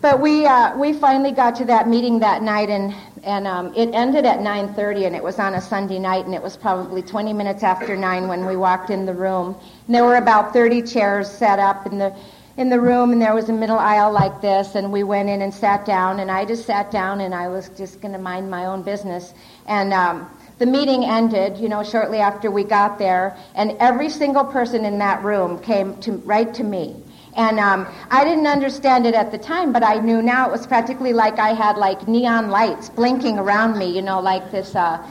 but 0.00 0.20
we, 0.20 0.44
uh, 0.44 0.76
we 0.76 0.92
finally 0.92 1.32
got 1.32 1.56
to 1.56 1.64
that 1.64 1.88
meeting 1.88 2.18
that 2.18 2.42
night 2.42 2.68
and, 2.68 2.94
and 3.22 3.46
um, 3.46 3.72
it 3.74 3.88
ended 3.94 4.26
at 4.26 4.40
9.30 4.40 5.06
and 5.06 5.16
it 5.16 5.22
was 5.24 5.38
on 5.38 5.54
a 5.54 5.60
Sunday 5.62 5.98
night 5.98 6.26
and 6.26 6.34
it 6.34 6.42
was 6.42 6.58
probably 6.58 7.00
20 7.00 7.32
minutes 7.32 7.62
after 7.62 7.96
9 7.96 8.28
when 8.28 8.44
we 8.44 8.54
walked 8.54 8.90
in 8.90 9.06
the 9.06 9.14
room. 9.14 9.56
And 9.86 9.94
there 9.94 10.04
were 10.04 10.16
about 10.16 10.52
30 10.52 10.82
chairs 10.82 11.30
set 11.30 11.58
up 11.58 11.86
in 11.86 11.96
the 11.96 12.14
in 12.56 12.70
the 12.70 12.80
room 12.80 13.10
and 13.10 13.20
there 13.20 13.34
was 13.34 13.48
a 13.48 13.52
middle 13.52 13.78
aisle 13.78 14.12
like 14.12 14.40
this 14.40 14.74
and 14.74 14.92
we 14.92 15.02
went 15.02 15.28
in 15.28 15.42
and 15.42 15.52
sat 15.52 15.84
down 15.84 16.20
and 16.20 16.30
I 16.30 16.44
just 16.44 16.66
sat 16.66 16.90
down 16.90 17.20
and 17.20 17.34
I 17.34 17.48
was 17.48 17.68
just 17.70 18.00
going 18.00 18.12
to 18.12 18.18
mind 18.18 18.50
my 18.50 18.66
own 18.66 18.82
business. 18.82 19.34
And 19.66 19.92
um, 19.92 20.30
the 20.58 20.66
meeting 20.66 21.04
ended 21.04 21.58
you 21.58 21.68
know 21.68 21.82
shortly 21.82 22.18
after 22.18 22.50
we 22.50 22.62
got 22.62 22.98
there 22.98 23.36
and 23.56 23.72
every 23.80 24.08
single 24.08 24.44
person 24.44 24.84
in 24.84 24.98
that 24.98 25.24
room 25.24 25.60
came 25.60 25.96
to 26.02 26.12
right 26.18 26.52
to 26.54 26.64
me. 26.64 26.96
And 27.36 27.58
um, 27.58 27.88
I 28.12 28.22
didn't 28.22 28.46
understand 28.46 29.06
it 29.06 29.14
at 29.14 29.32
the 29.32 29.38
time, 29.38 29.72
but 29.72 29.82
I 29.82 29.98
knew 29.98 30.22
now 30.22 30.46
it 30.46 30.52
was 30.52 30.68
practically 30.68 31.12
like 31.12 31.40
I 31.40 31.48
had 31.48 31.76
like 31.76 32.06
neon 32.06 32.50
lights 32.50 32.88
blinking 32.90 33.40
around 33.40 33.76
me, 33.76 33.86
you 33.86 34.02
know, 34.02 34.20
like 34.20 34.52
this 34.52 34.76
uh, 34.76 35.04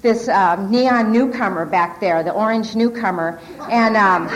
this 0.00 0.28
um, 0.28 0.70
neon 0.70 1.12
newcomer 1.12 1.66
back 1.66 2.00
there, 2.00 2.22
the 2.22 2.32
orange 2.32 2.74
newcomer, 2.74 3.38
and 3.70 3.98
um, 3.98 4.28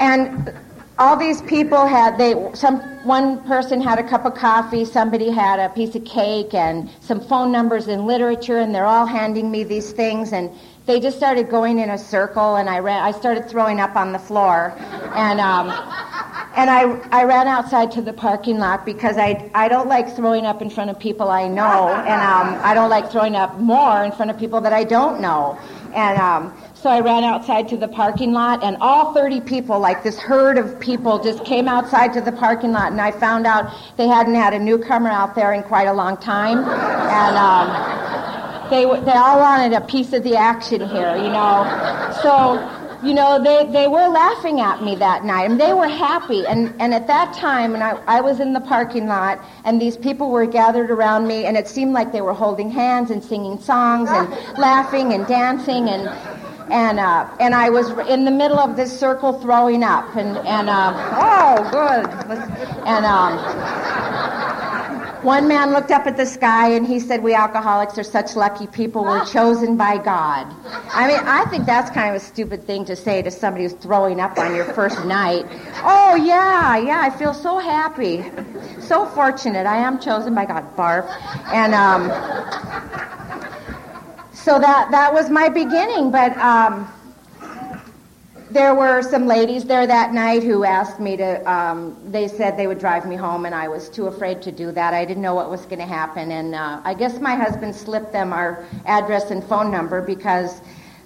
and 0.00 0.52
all 0.98 1.16
these 1.16 1.40
people 1.42 1.86
had 1.86 2.18
they 2.18 2.34
some 2.54 2.80
one 3.04 3.42
person 3.44 3.80
had 3.80 3.98
a 3.98 4.02
cup 4.02 4.24
of 4.24 4.34
coffee 4.34 4.84
somebody 4.84 5.30
had 5.30 5.60
a 5.60 5.68
piece 5.70 5.94
of 5.94 6.04
cake 6.04 6.52
and 6.52 6.90
some 7.00 7.20
phone 7.20 7.52
numbers 7.52 7.86
and 7.86 8.06
literature 8.06 8.58
and 8.58 8.74
they're 8.74 8.86
all 8.86 9.06
handing 9.06 9.50
me 9.50 9.62
these 9.62 9.92
things 9.92 10.32
and 10.32 10.50
they 10.86 10.98
just 10.98 11.16
started 11.16 11.48
going 11.48 11.78
in 11.78 11.90
a 11.90 11.98
circle 11.98 12.56
and 12.56 12.68
i 12.68 12.78
ran 12.78 13.02
i 13.02 13.12
started 13.12 13.48
throwing 13.48 13.80
up 13.80 13.94
on 13.94 14.12
the 14.12 14.18
floor 14.18 14.74
and 15.14 15.40
um 15.40 15.68
and 16.56 16.68
I, 16.68 16.82
I 17.12 17.24
ran 17.24 17.46
outside 17.46 17.92
to 17.92 18.02
the 18.02 18.12
parking 18.12 18.58
lot 18.58 18.84
because 18.84 19.16
I, 19.16 19.50
I 19.54 19.68
don't 19.68 19.88
like 19.88 20.14
throwing 20.16 20.46
up 20.46 20.60
in 20.60 20.68
front 20.68 20.90
of 20.90 20.98
people 20.98 21.30
I 21.30 21.46
know, 21.46 21.88
and 21.88 22.20
um, 22.20 22.60
I 22.64 22.74
don't 22.74 22.90
like 22.90 23.10
throwing 23.10 23.36
up 23.36 23.58
more 23.58 24.02
in 24.02 24.10
front 24.12 24.30
of 24.30 24.38
people 24.38 24.60
that 24.62 24.72
I 24.72 24.82
don't 24.82 25.20
know. 25.20 25.56
And 25.94 26.18
um, 26.18 26.52
so 26.82 26.88
I 26.88 27.00
ran 27.00 27.24
outside 27.24 27.68
to 27.68 27.76
the 27.76 27.88
parking 27.88 28.32
lot, 28.32 28.64
and 28.64 28.76
all 28.80 29.12
30 29.12 29.42
people, 29.42 29.78
like 29.78 30.02
this 30.02 30.18
herd 30.18 30.56
of 30.56 30.80
people, 30.80 31.22
just 31.22 31.44
came 31.44 31.68
outside 31.68 32.14
to 32.14 32.22
the 32.22 32.32
parking 32.32 32.72
lot, 32.72 32.90
and 32.90 33.00
I 33.00 33.10
found 33.10 33.46
out 33.46 33.70
they 33.98 34.06
hadn't 34.06 34.34
had 34.34 34.54
a 34.54 34.58
newcomer 34.58 35.10
out 35.10 35.34
there 35.34 35.52
in 35.52 35.62
quite 35.62 35.88
a 35.88 35.92
long 35.92 36.16
time, 36.16 36.58
and 36.58 37.36
um, 37.36 38.70
they 38.70 38.84
they 39.04 39.12
all 39.12 39.38
wanted 39.40 39.74
a 39.74 39.82
piece 39.82 40.14
of 40.14 40.22
the 40.22 40.36
action 40.36 40.80
here, 40.88 41.16
you 41.16 41.28
know. 41.28 42.18
So. 42.22 42.76
You 43.02 43.14
know, 43.14 43.42
they, 43.42 43.64
they 43.72 43.88
were 43.88 44.08
laughing 44.08 44.60
at 44.60 44.84
me 44.84 44.94
that 44.96 45.24
night, 45.24 45.50
and 45.50 45.58
they 45.58 45.72
were 45.72 45.88
happy. 45.88 46.46
And, 46.46 46.74
and 46.78 46.92
at 46.92 47.06
that 47.06 47.32
time, 47.32 47.72
and 47.72 47.82
I, 47.82 47.92
I 48.06 48.20
was 48.20 48.40
in 48.40 48.52
the 48.52 48.60
parking 48.60 49.06
lot, 49.06 49.42
and 49.64 49.80
these 49.80 49.96
people 49.96 50.30
were 50.30 50.44
gathered 50.44 50.90
around 50.90 51.26
me, 51.26 51.46
and 51.46 51.56
it 51.56 51.66
seemed 51.66 51.94
like 51.94 52.12
they 52.12 52.20
were 52.20 52.34
holding 52.34 52.70
hands 52.70 53.10
and 53.10 53.24
singing 53.24 53.58
songs 53.58 54.10
and 54.10 54.28
laughing 54.58 55.14
and 55.14 55.26
dancing. 55.26 55.88
And, 55.88 56.10
and 56.70 57.00
uh, 57.00 57.28
and 57.40 57.54
I 57.54 57.68
was 57.70 57.90
in 58.08 58.24
the 58.24 58.30
middle 58.30 58.58
of 58.58 58.76
this 58.76 58.96
circle 58.98 59.40
throwing 59.40 59.82
up, 59.82 60.14
and 60.16 60.36
and 60.38 60.70
uh, 60.70 60.92
oh, 61.18 61.68
good, 61.70 62.06
and 62.86 63.04
um, 63.04 63.38
one 65.24 65.48
man 65.48 65.72
looked 65.72 65.90
up 65.90 66.06
at 66.06 66.16
the 66.16 66.24
sky 66.24 66.70
and 66.70 66.86
he 66.86 67.00
said, 67.00 67.22
"We 67.22 67.34
alcoholics 67.34 67.98
are 67.98 68.04
such 68.04 68.36
lucky 68.36 68.68
people. 68.68 69.02
We're 69.02 69.24
chosen 69.24 69.76
by 69.76 69.98
God." 69.98 70.46
I 70.92 71.08
mean, 71.08 71.20
I 71.24 71.44
think 71.46 71.66
that's 71.66 71.90
kind 71.90 72.14
of 72.14 72.22
a 72.22 72.24
stupid 72.24 72.64
thing 72.64 72.84
to 72.84 72.94
say 72.94 73.20
to 73.22 73.30
somebody 73.30 73.64
who's 73.64 73.74
throwing 73.74 74.20
up 74.20 74.38
on 74.38 74.54
your 74.54 74.66
first 74.72 75.04
night. 75.04 75.46
Oh 75.82 76.14
yeah, 76.14 76.76
yeah, 76.78 77.00
I 77.02 77.10
feel 77.10 77.34
so 77.34 77.58
happy, 77.58 78.24
so 78.80 79.06
fortunate. 79.06 79.66
I 79.66 79.78
am 79.78 79.98
chosen 79.98 80.34
by 80.34 80.46
God. 80.46 80.76
Barf, 80.76 81.08
and 81.52 81.74
um, 81.74 83.19
so 84.42 84.58
that 84.58 84.90
that 84.90 85.12
was 85.12 85.30
my 85.30 85.48
beginning. 85.48 86.10
But 86.10 86.36
um, 86.38 86.90
there 88.50 88.74
were 88.74 89.02
some 89.02 89.26
ladies 89.26 89.64
there 89.64 89.86
that 89.86 90.12
night 90.12 90.42
who 90.42 90.64
asked 90.64 91.00
me 91.00 91.16
to. 91.16 91.50
Um, 91.50 91.96
they 92.10 92.26
said 92.28 92.56
they 92.56 92.66
would 92.66 92.78
drive 92.78 93.06
me 93.06 93.16
home, 93.16 93.46
and 93.46 93.54
I 93.54 93.68
was 93.68 93.88
too 93.88 94.06
afraid 94.06 94.42
to 94.42 94.52
do 94.52 94.72
that. 94.72 94.94
I 94.94 95.04
didn't 95.04 95.22
know 95.22 95.34
what 95.34 95.50
was 95.50 95.66
going 95.66 95.78
to 95.78 95.86
happen, 95.86 96.32
and 96.32 96.54
uh, 96.54 96.80
I 96.84 96.94
guess 96.94 97.20
my 97.20 97.34
husband 97.34 97.74
slipped 97.74 98.12
them 98.12 98.32
our 98.32 98.64
address 98.86 99.30
and 99.30 99.44
phone 99.44 99.70
number 99.70 100.00
because 100.02 100.60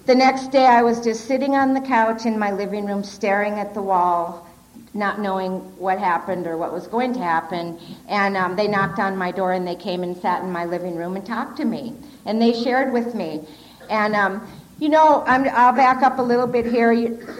the 0.05 0.13
next 0.15 0.51
day, 0.51 0.67
I 0.67 0.83
was 0.83 1.03
just 1.03 1.25
sitting 1.25 1.55
on 1.55 1.73
the 1.73 1.81
couch 1.81 2.27
in 2.27 2.37
my 2.37 2.51
living 2.51 2.85
room, 2.85 3.03
staring 3.03 3.53
at 3.53 3.73
the 3.73 3.81
wall, 3.81 4.47
not 4.93 5.19
knowing 5.19 5.59
what 5.79 5.97
happened 5.97 6.45
or 6.45 6.57
what 6.57 6.71
was 6.71 6.85
going 6.85 7.11
to 7.13 7.19
happen. 7.19 7.79
And 8.07 8.37
um, 8.37 8.55
they 8.55 8.67
knocked 8.67 8.99
on 8.99 9.17
my 9.17 9.31
door 9.31 9.53
and 9.53 9.67
they 9.67 9.75
came 9.75 10.03
and 10.03 10.15
sat 10.15 10.43
in 10.43 10.51
my 10.51 10.65
living 10.65 10.95
room 10.95 11.15
and 11.15 11.25
talked 11.25 11.57
to 11.57 11.65
me. 11.65 11.95
And 12.25 12.41
they 12.41 12.53
shared 12.53 12.91
with 12.91 13.15
me. 13.15 13.41
And, 13.89 14.15
um, 14.15 14.47
you 14.79 14.89
know, 14.89 15.23
i 15.27 15.37
will 15.37 15.75
back 15.75 16.03
up 16.03 16.19
a 16.19 16.21
little 16.21 16.47
bit 16.47 16.65
here. 16.65 16.91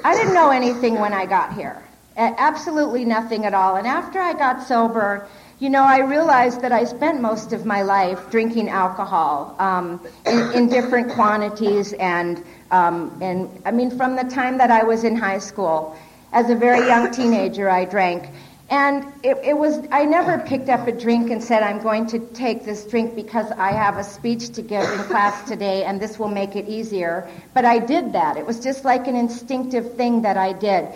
I 0.04 0.16
didn't 0.16 0.34
know 0.34 0.52
anything 0.52 1.00
when 1.00 1.14
I 1.14 1.26
got 1.26 1.54
here. 1.54 1.82
Absolutely 2.18 3.04
nothing 3.04 3.46
at 3.46 3.54
all. 3.54 3.76
And 3.76 3.86
after 3.86 4.20
I 4.20 4.34
got 4.34 4.64
sober, 4.64 5.28
you 5.60 5.70
know, 5.70 5.84
I 5.84 6.00
realized 6.00 6.62
that 6.62 6.72
I 6.72 6.84
spent 6.84 7.22
most 7.22 7.54
of 7.54 7.66
my 7.66 7.82
life 7.82 8.30
drinking 8.30 8.70
alcohol 8.70 9.56
um, 9.60 10.06
in, 10.26 10.52
in, 10.52 10.70
different 10.70 11.12
quantities, 11.12 11.94
and 11.94 12.44
um, 12.72 13.18
and 13.22 13.50
I 13.66 13.72
mean, 13.72 13.90
from 13.98 14.18
the 14.18 14.24
time 14.24 14.58
that 14.58 14.70
I 14.70 14.84
was 14.84 15.06
in 15.06 15.16
high 15.16 15.40
school, 15.40 15.98
as 16.34 16.50
a 16.50 16.56
very 16.56 16.86
young 16.88 17.10
teenager, 17.12 17.70
I 17.70 17.86
drank, 17.86 18.30
and 18.70 19.06
it, 19.24 19.38
it 19.44 19.58
was 19.58 19.86
I 19.92 20.06
never 20.06 20.40
picked 20.40 20.70
up 20.70 20.88
a 20.88 20.92
drink 20.92 21.30
and 21.30 21.44
said 21.44 21.62
I'm 21.62 21.82
going 21.82 22.08
to 22.08 22.20
take 22.20 22.66
this 22.66 22.86
drink 22.86 23.16
because 23.16 23.52
I 23.52 23.72
have 23.72 23.98
a 23.98 24.04
speech 24.04 24.50
to 24.54 24.62
give 24.62 24.84
in 24.84 25.00
class 25.06 25.48
today, 25.48 25.84
and 25.84 26.02
this 26.02 26.18
will 26.18 26.30
make 26.30 26.56
it 26.56 26.68
easier. 26.68 27.30
But 27.54 27.66
I 27.66 27.80
did 27.80 28.14
that. 28.14 28.38
It 28.38 28.46
was 28.46 28.60
just 28.60 28.84
like 28.84 29.08
an 29.08 29.16
instinctive 29.16 29.94
thing 29.96 30.24
that 30.24 30.38
I 30.38 30.54
did. 30.54 30.88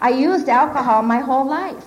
I 0.00 0.10
used 0.10 0.48
alcohol 0.48 1.02
my 1.02 1.18
whole 1.18 1.46
life. 1.46 1.84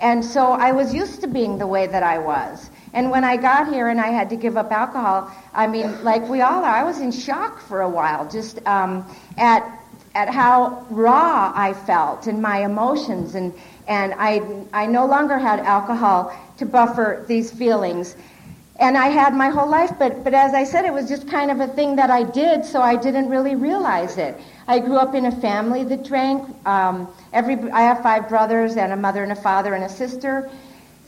And 0.00 0.24
so 0.24 0.52
I 0.52 0.70
was 0.72 0.94
used 0.94 1.20
to 1.22 1.26
being 1.26 1.58
the 1.58 1.66
way 1.66 1.88
that 1.88 2.04
I 2.04 2.18
was. 2.18 2.70
And 2.92 3.10
when 3.10 3.24
I 3.24 3.36
got 3.36 3.68
here 3.72 3.88
and 3.88 4.00
I 4.00 4.08
had 4.08 4.30
to 4.30 4.36
give 4.36 4.56
up 4.56 4.70
alcohol, 4.70 5.30
I 5.52 5.66
mean, 5.66 6.04
like 6.04 6.26
we 6.28 6.40
all 6.40 6.64
are, 6.64 6.70
I 6.70 6.84
was 6.84 7.00
in 7.00 7.10
shock 7.10 7.60
for 7.60 7.80
a 7.80 7.88
while, 7.88 8.28
just 8.28 8.64
um, 8.66 9.04
at 9.36 9.74
at 10.14 10.28
how 10.28 10.86
raw 10.90 11.52
I 11.54 11.74
felt 11.74 12.26
and 12.26 12.40
my 12.40 12.64
emotions, 12.64 13.34
and 13.34 13.52
and 13.88 14.14
I 14.16 14.42
I 14.72 14.86
no 14.86 15.06
longer 15.06 15.38
had 15.38 15.60
alcohol 15.60 16.32
to 16.58 16.66
buffer 16.66 17.24
these 17.26 17.50
feelings. 17.50 18.16
And 18.80 18.96
I 18.96 19.08
had 19.08 19.34
my 19.34 19.48
whole 19.48 19.68
life, 19.68 19.90
but, 19.98 20.22
but 20.22 20.34
as 20.34 20.54
I 20.54 20.62
said, 20.62 20.84
it 20.84 20.92
was 20.92 21.08
just 21.08 21.28
kind 21.28 21.50
of 21.50 21.58
a 21.58 21.66
thing 21.66 21.96
that 21.96 22.10
I 22.10 22.22
did, 22.22 22.64
so 22.64 22.80
I 22.80 22.94
didn't 22.94 23.28
really 23.28 23.56
realize 23.56 24.18
it. 24.18 24.38
I 24.68 24.78
grew 24.78 24.98
up 24.98 25.16
in 25.16 25.26
a 25.26 25.32
family 25.40 25.82
that 25.84 26.04
drank. 26.04 26.46
Um, 26.64 27.08
every, 27.32 27.56
I 27.72 27.80
have 27.80 28.04
five 28.04 28.28
brothers 28.28 28.76
and 28.76 28.92
a 28.92 28.96
mother 28.96 29.24
and 29.24 29.32
a 29.32 29.36
father 29.36 29.74
and 29.74 29.82
a 29.82 29.88
sister. 29.88 30.48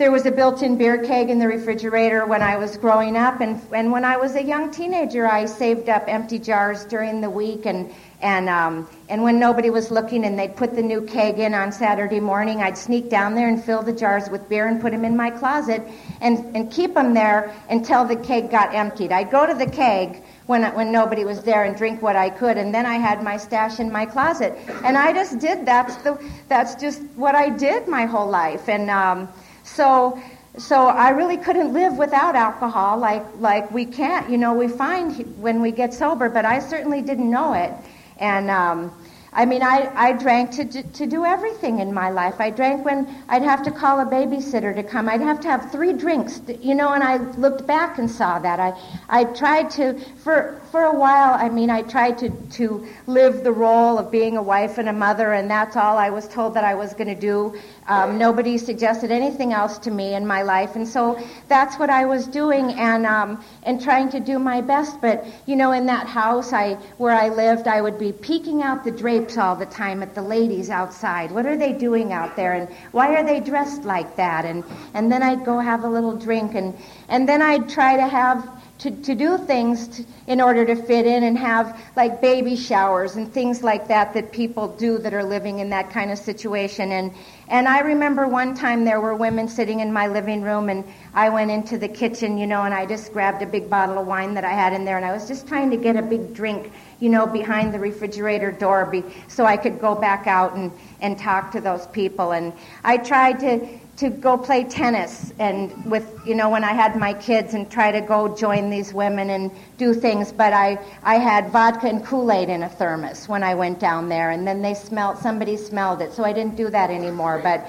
There 0.01 0.11
was 0.11 0.25
a 0.25 0.31
built-in 0.31 0.79
beer 0.79 1.05
keg 1.05 1.29
in 1.29 1.39
the 1.39 1.47
refrigerator 1.47 2.25
when 2.25 2.41
I 2.41 2.57
was 2.57 2.79
growing 2.79 3.19
up, 3.19 3.43
and, 3.43 3.61
and 3.71 3.93
when 3.93 4.03
I 4.03 4.17
was 4.17 4.35
a 4.35 4.43
young 4.43 4.71
teenager, 4.71 5.27
I 5.27 5.45
saved 5.45 5.91
up 5.91 6.05
empty 6.07 6.39
jars 6.39 6.87
during 6.87 7.21
the 7.21 7.29
week, 7.29 7.67
and 7.67 7.93
and 8.23 8.49
um, 8.49 8.89
and 9.11 9.23
when 9.23 9.39
nobody 9.39 9.69
was 9.69 9.91
looking, 9.91 10.25
and 10.25 10.39
they'd 10.39 10.57
put 10.57 10.75
the 10.75 10.81
new 10.81 11.03
keg 11.03 11.39
in 11.39 11.53
on 11.53 11.71
Saturday 11.71 12.19
morning, 12.19 12.63
I'd 12.63 12.79
sneak 12.79 13.11
down 13.11 13.35
there 13.35 13.47
and 13.47 13.63
fill 13.63 13.83
the 13.83 13.93
jars 13.93 14.31
with 14.31 14.49
beer 14.49 14.69
and 14.69 14.81
put 14.81 14.93
them 14.93 15.05
in 15.05 15.19
my 15.19 15.29
closet, 15.29 15.83
and 16.23 16.57
and 16.57 16.73
keep 16.73 16.95
them 16.95 17.13
there 17.13 17.55
until 17.69 18.07
the 18.07 18.17
keg 18.17 18.51
got 18.51 18.75
emptied. 18.75 19.13
I'd 19.13 19.31
go 19.31 19.47
to 19.47 19.53
the 19.53 19.71
keg 19.71 20.23
when, 20.47 20.63
when 20.75 20.91
nobody 20.91 21.27
was 21.27 21.43
there 21.43 21.65
and 21.65 21.77
drink 21.77 22.01
what 22.01 22.17
I 22.17 22.31
could. 22.31 22.57
And 22.57 22.75
then 22.75 22.87
I 22.87 22.95
had 22.95 23.23
my 23.23 23.37
stash 23.37 23.79
in 23.79 23.93
my 23.93 24.07
closet. 24.07 24.59
And 24.83 24.97
I 24.97 25.13
just 25.13 25.39
did, 25.39 25.65
that's, 25.65 25.97
the, 25.97 26.19
that's 26.49 26.75
just 26.75 27.03
what 27.17 27.35
I 27.35 27.51
did 27.51 27.87
my 27.87 28.07
whole 28.07 28.29
life. 28.29 28.69
And 28.69 28.91
um, 28.91 29.29
so, 29.75 30.21
so 30.59 30.89
I 30.89 31.11
really 31.11 31.37
couldn't 31.37 31.73
live 31.73 31.97
without 31.97 32.35
alcohol 32.35 32.99
like, 32.99 33.25
like 33.39 33.71
we 33.71 33.87
can't, 33.87 34.29
you 34.31 34.39
know, 34.39 34.55
we 34.55 34.69
find 34.69 35.17
when 35.41 35.63
we 35.63 35.71
get 35.71 35.95
sober, 35.95 36.29
but 36.29 36.45
I 36.45 36.59
certainly 36.59 37.03
didn't 37.03 37.31
know 37.31 37.55
it. 37.55 37.73
And, 38.19 38.51
um, 38.51 38.93
I 39.33 39.47
mean, 39.47 39.63
I, 39.63 39.93
I 39.95 40.13
drank 40.13 40.51
to, 40.53 40.65
to 40.65 41.07
do 41.07 41.25
everything 41.25 41.79
in 41.79 41.95
my 41.95 42.11
life. 42.11 42.41
I 42.41 42.51
drank 42.51 42.85
when 42.85 43.07
I'd 43.29 43.43
have 43.43 43.63
to 43.63 43.71
call 43.71 44.01
a 44.01 44.05
babysitter 44.05 44.75
to 44.75 44.83
come. 44.83 45.09
I'd 45.09 45.21
have 45.21 45.41
to 45.43 45.49
have 45.49 45.71
three 45.71 45.93
drinks, 45.93 46.41
you 46.61 46.75
know, 46.75 46.93
and 46.93 47.05
I 47.05 47.19
looked 47.35 47.65
back 47.65 47.99
and 47.99 48.11
saw 48.11 48.41
that. 48.41 48.59
I, 48.59 48.73
I 49.09 49.25
tried 49.25 49.71
to, 49.73 50.01
for, 50.17 50.61
for 50.73 50.83
a 50.83 50.93
while, 50.93 51.35
I 51.35 51.49
mean, 51.49 51.71
I 51.71 51.83
tried 51.83 52.19
to, 52.19 52.31
to 52.31 52.85
live 53.07 53.45
the 53.45 53.53
role 53.53 53.99
of 53.99 54.11
being 54.11 54.37
a 54.37 54.43
wife 54.43 54.79
and 54.79 54.89
a 54.89 54.93
mother, 54.93 55.33
and 55.33 55.49
that's 55.49 55.77
all 55.77 55.97
I 55.97 56.11
was 56.11 56.27
told 56.27 56.55
that 56.55 56.65
I 56.65 56.75
was 56.75 56.93
going 56.95 57.15
to 57.15 57.21
do. 57.21 57.57
Um, 57.91 58.19
nobody 58.19 58.57
suggested 58.57 59.11
anything 59.11 59.53
else 59.53 59.77
to 59.79 59.91
me 59.91 60.15
in 60.15 60.25
my 60.25 60.43
life, 60.43 60.77
and 60.77 60.87
so 60.87 61.19
that's 61.49 61.77
what 61.77 61.91
I 61.91 62.05
was 62.05 62.29
doing 62.29 62.71
and 62.75 63.05
um, 63.05 63.43
and 63.65 63.83
trying 63.83 64.09
to 64.11 64.21
do 64.21 64.39
my 64.39 64.61
best. 64.61 65.01
But 65.01 65.27
you 65.47 65.57
know, 65.57 65.73
in 65.73 65.87
that 65.87 66.07
house 66.07 66.53
I 66.53 66.75
where 66.99 67.17
I 67.17 67.31
lived, 67.31 67.67
I 67.67 67.81
would 67.81 67.99
be 67.99 68.13
peeking 68.13 68.63
out 68.63 68.85
the 68.85 68.93
drapes 68.93 69.37
all 69.37 69.57
the 69.57 69.67
time 69.67 70.05
at 70.05 70.15
the 70.15 70.23
ladies 70.23 70.71
outside. 70.71 71.33
What 71.33 71.47
are 71.47 71.57
they 71.57 71.73
doing 71.73 72.13
out 72.13 72.37
there, 72.37 72.53
and 72.53 72.69
why 72.93 73.17
are 73.17 73.25
they 73.25 73.41
dressed 73.41 73.83
like 73.83 74.15
that? 74.15 74.45
And 74.45 74.63
and 74.95 75.11
then 75.11 75.25
I'd 75.25 75.45
go 75.45 75.59
have 75.59 75.83
a 75.83 75.89
little 75.89 76.15
drink, 76.15 76.55
and 76.55 76.79
and 77.09 77.29
then 77.29 77.43
I'd 77.43 77.69
try 77.69 77.97
to 77.97 78.07
have 78.07 78.60
to, 78.81 78.91
to 78.91 79.15
do 79.15 79.37
things 79.37 79.89
to, 79.89 80.05
in 80.27 80.41
order 80.41 80.65
to 80.65 80.75
fit 80.75 81.07
in 81.07 81.23
and 81.23 81.37
have 81.37 81.79
like 81.97 82.23
baby 82.23 82.57
showers 82.57 83.17
and 83.17 83.31
things 83.33 83.63
like 83.63 83.89
that 83.89 84.15
that 84.15 84.33
people 84.33 84.69
do 84.77 84.97
that 84.99 85.13
are 85.13 85.23
living 85.23 85.59
in 85.59 85.69
that 85.71 85.91
kind 85.91 86.11
of 86.11 86.19
situation. 86.19 86.91
And, 86.91 87.13
and 87.49 87.69
I 87.69 87.81
remember 87.81 88.27
one 88.27 88.55
time 88.55 88.87
there 88.87 89.01
were 89.01 89.15
women 89.15 89.49
sitting 89.49 89.81
in 89.81 89.93
my 89.93 90.07
living 90.07 90.41
room 90.41 90.71
and 90.71 90.85
I 91.13 91.29
went 91.29 91.51
into 91.51 91.77
the 91.77 91.89
kitchen, 91.89 92.39
you 92.39 92.47
know, 92.47 92.63
and 92.63 92.73
I 92.73 92.87
just 92.87 93.13
grabbed 93.13 93.43
a 93.43 93.47
big 93.47 93.69
bottle 93.69 93.99
of 93.99 94.07
wine 94.07 94.33
that 94.35 94.45
I 94.45 94.53
had 94.53 94.73
in 94.73 94.87
there 94.87 94.97
and 94.97 95.05
I 95.05 95.13
was 95.13 95.29
just 95.29 95.47
trying 95.47 95.71
to 95.71 95.77
get 95.77 95.97
a 95.97 96.03
big 96.03 96.33
drink, 96.33 96.73
you 97.01 97.11
know, 97.11 97.27
behind 97.27 97.75
the 97.75 97.79
refrigerator 97.79 98.51
door 98.51 98.87
be, 98.87 99.05
so 99.29 99.45
I 99.45 99.59
could 99.59 99.79
go 99.79 99.95
back 99.95 100.27
out 100.27 100.55
and, 100.55 100.73
and 101.03 101.19
talk 101.19 101.53
to 101.53 101.61
those 101.61 101.87
people. 101.89 102.33
And 102.33 102.55
I 102.83 102.97
tried 102.97 103.41
to, 103.41 103.79
to 104.01 104.09
go 104.09 104.39
play 104.39 104.65
tennis 104.65 105.31
and 105.39 105.85
with 105.85 106.09
you 106.25 106.35
know 106.35 106.49
when 106.49 106.65
I 106.65 106.73
had 106.73 106.97
my 106.97 107.13
kids 107.13 107.53
and 107.53 107.71
try 107.71 107.93
to 107.93 108.01
go 108.01 108.35
join 108.35 108.71
these 108.71 108.95
women 108.95 109.29
and 109.29 109.51
do 109.77 109.93
things 109.93 110.33
but 110.33 110.55
I 110.55 110.79
I 111.03 111.17
had 111.17 111.51
vodka 111.51 111.87
and 111.87 112.03
Kool-Aid 112.03 112.49
in 112.49 112.63
a 112.63 112.69
thermos 112.71 113.29
when 113.29 113.43
I 113.43 113.55
went 113.55 113.79
down 113.79 114.09
there 114.09 114.31
and 114.31 114.49
then 114.49 114.63
they 114.63 114.73
smelled 114.73 115.19
somebody 115.19 115.59
smelled 115.59 116.01
it 116.01 116.15
so 116.15 116.25
I 116.25 116.33
didn't 116.33 116.57
do 116.57 116.71
that 116.71 116.89
anymore 116.89 117.41
but 117.43 117.69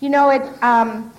you 0.00 0.08
know 0.08 0.30
it 0.30 0.42
um, 0.62 1.12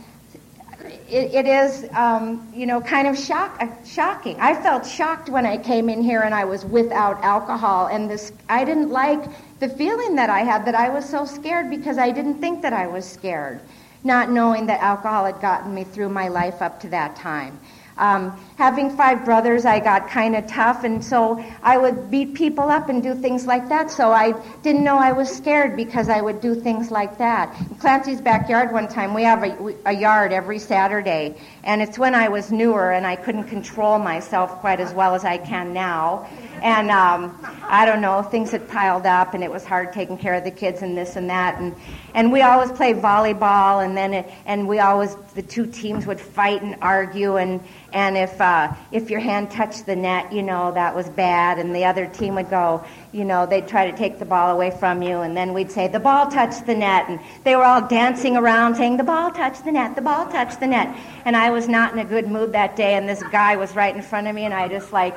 it, 1.08 1.34
it 1.34 1.46
is, 1.46 1.88
um, 1.94 2.52
you 2.56 2.66
know, 2.66 2.80
kind 2.80 3.08
of 3.08 3.18
shock, 3.18 3.58
uh, 3.60 3.68
shocking. 3.84 4.40
I 4.40 4.54
felt 4.56 4.86
shocked 4.86 5.28
when 5.30 5.46
I 5.46 5.58
came 5.58 5.90
in 5.90 6.02
here 6.02 6.22
and 6.22 6.34
I 6.34 6.46
was 6.46 6.64
without 6.66 7.22
alcohol, 7.24 7.88
and 7.88 8.10
this 8.10 8.32
I 8.48 8.64
didn't 8.64 8.90
like 8.90 9.24
the 9.60 9.70
feeling 9.70 10.16
that 10.16 10.30
I 10.30 10.40
had 10.40 10.66
that 10.66 10.76
I 10.76 10.90
was 10.90 11.08
so 11.08 11.26
scared 11.26 11.70
because 11.70 11.98
I 11.98 12.12
didn't 12.12 12.40
think 12.40 12.62
that 12.62 12.74
I 12.74 12.88
was 12.88 13.06
scared 13.06 13.60
not 14.04 14.30
knowing 14.30 14.68
that 14.68 14.82
alcohol 14.82 15.26
had 15.26 15.42
gotten 15.42 15.74
me 15.74 15.84
through 15.84 16.10
my 16.10 16.28
life 16.28 16.62
up 16.62 16.80
to 16.82 16.90
that 16.90 17.16
time. 17.16 17.60
Um, 18.00 18.32
having 18.58 18.96
five 18.96 19.26
brothers, 19.26 19.66
I 19.66 19.82
got 19.82 20.10
kind 20.10 20.34
of 20.34 20.48
tough, 20.48 20.86
and 20.86 21.04
so 21.04 21.44
I 21.62 21.78
would 21.78 22.10
beat 22.10 22.34
people 22.34 22.70
up 22.70 22.88
and 22.88 23.04
do 23.04 23.14
things 23.14 23.46
like 23.46 23.68
that. 23.68 23.92
So 23.92 24.12
I 24.14 24.32
didn't 24.62 24.86
know 24.86 24.98
I 24.98 25.12
was 25.12 25.30
scared 25.30 25.76
because 25.76 26.08
I 26.08 26.22
would 26.22 26.40
do 26.40 26.56
things 26.56 26.92
like 26.92 27.18
that. 27.18 27.54
In 27.60 27.76
Clancy's 27.76 28.22
backyard 28.22 28.72
one 28.72 28.88
time, 28.88 29.14
we 29.14 29.24
have 29.24 29.44
a, 29.44 29.76
a 29.86 29.92
yard 29.92 30.32
every 30.32 30.60
Saturday, 30.60 31.36
and 31.66 31.82
it's 31.82 32.00
when 32.00 32.16
I 32.16 32.30
was 32.30 32.54
newer 32.54 32.94
and 32.94 33.06
I 33.06 33.18
couldn't 33.18 33.50
control 33.50 34.00
myself 34.00 34.50
quite 34.62 34.80
as 34.80 34.94
well 34.94 35.14
as 35.14 35.26
I 35.26 35.38
can 35.38 35.74
now. 35.74 36.26
And 36.62 36.92
um, 36.92 37.38
I 37.64 37.86
don't 37.86 38.02
know, 38.02 38.22
things 38.22 38.52
had 38.52 38.68
piled 38.68 39.06
up, 39.06 39.34
and 39.34 39.44
it 39.44 39.52
was 39.52 39.64
hard 39.64 39.94
taking 39.94 40.18
care 40.18 40.34
of 40.34 40.44
the 40.44 40.52
kids 40.52 40.82
and 40.82 40.98
this 40.98 41.16
and 41.16 41.30
that. 41.30 41.60
And 41.60 41.76
and 42.14 42.32
we 42.32 42.42
always 42.42 42.72
played 42.72 42.98
volleyball, 42.98 43.86
and 43.86 43.96
then 43.96 44.14
it, 44.14 44.32
and 44.46 44.68
we 44.68 44.80
always 44.80 45.16
the 45.36 45.42
two 45.42 45.66
teams 45.66 46.06
would 46.06 46.20
fight 46.20 46.62
and 46.62 46.76
argue, 46.82 47.38
and 47.38 47.62
and 47.94 48.18
if 48.18 48.40
uh, 48.42 48.74
if 48.92 49.10
your 49.10 49.20
hand 49.20 49.52
touched 49.52 49.86
the 49.86 49.96
net, 49.96 50.34
you 50.34 50.42
know 50.42 50.72
that 50.74 50.96
was 50.96 51.08
bad, 51.10 51.60
and 51.60 51.74
the 51.76 51.86
other 51.86 52.08
team 52.08 52.36
would 52.36 52.50
go, 52.50 52.84
you 53.12 53.26
know, 53.26 53.46
they'd 53.46 53.68
try 53.68 53.90
to 53.90 53.98
take 53.98 54.20
the 54.20 54.26
ball 54.26 54.52
away 54.52 54.72
from 54.72 55.02
you, 55.02 55.20
and 55.20 55.38
then 55.38 55.54
we'd 55.54 55.72
say 55.72 55.88
the 55.88 56.00
ball 56.00 56.30
touched 56.30 56.66
the 56.66 56.76
net, 56.76 57.08
and 57.10 57.20
they 57.44 57.56
were 57.56 57.64
all 57.64 57.88
dancing 57.88 58.36
around 58.38 58.76
saying 58.76 58.98
the 58.98 59.04
ball 59.04 59.32
touched 59.32 59.66
the 59.66 59.72
net, 59.72 59.96
the 59.96 60.02
ball 60.02 60.28
touched 60.28 60.60
the 60.60 60.68
net, 60.68 60.96
and 61.26 61.36
I 61.36 61.52
was 61.52 61.68
not 61.68 61.94
in 61.94 62.00
a 62.00 62.06
good 62.06 62.28
mood 62.28 62.52
that 62.54 62.76
day, 62.76 62.96
and 62.96 63.08
this 63.08 63.24
guy 63.32 63.56
was 63.56 63.76
right 63.76 63.96
in 63.96 64.02
front 64.02 64.28
of 64.28 64.36
me, 64.36 64.46
and 64.46 64.54
I 64.54 64.68
just 64.68 64.92
like 64.92 65.16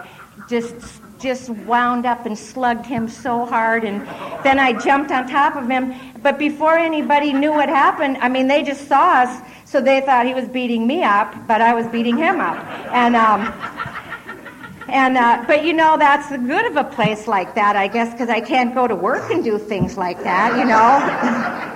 just 0.53 1.01
just 1.19 1.49
wound 1.71 2.05
up 2.05 2.27
and 2.27 2.37
slugged 2.37 2.85
him 2.85 3.09
so 3.09 3.47
hard 3.47 3.85
and 3.85 4.03
then 4.45 4.59
I 4.59 4.73
jumped 4.73 5.13
on 5.13 5.29
top 5.29 5.55
of 5.55 5.69
him. 5.69 5.95
But 6.21 6.37
before 6.37 6.77
anybody 6.77 7.33
knew 7.33 7.53
what 7.53 7.69
happened 7.69 8.19
I 8.19 8.29
mean 8.29 8.49
they 8.49 8.63
just 8.63 8.87
saw 8.87 9.23
us 9.23 9.33
so 9.65 9.81
they 9.81 10.03
thought 10.03 10.27
he 10.27 10.35
was 10.35 10.49
beating 10.49 10.87
me 10.87 11.03
up 11.03 11.35
but 11.49 11.63
I 11.63 11.73
was 11.75 11.87
beating 11.87 12.19
him 12.19 12.39
up. 12.41 12.59
And 12.93 13.17
um 13.17 13.41
and 14.89 15.17
uh, 15.17 15.45
but 15.47 15.65
you 15.65 15.73
know 15.73 15.97
that's 15.97 16.29
the 16.29 16.37
good 16.37 16.67
of 16.71 16.77
a 16.77 16.85
place 16.85 17.27
like 17.27 17.55
that 17.55 17.77
I 17.77 17.89
guess 17.89 18.13
because 18.13 18.29
I 18.29 18.41
can't 18.41 18.75
go 18.75 18.87
to 18.87 18.95
work 18.95 19.31
and 19.31 19.43
do 19.43 19.59
things 19.59 19.97
like 19.97 20.23
that 20.23 20.59
you 20.59 20.67
know 20.67 21.72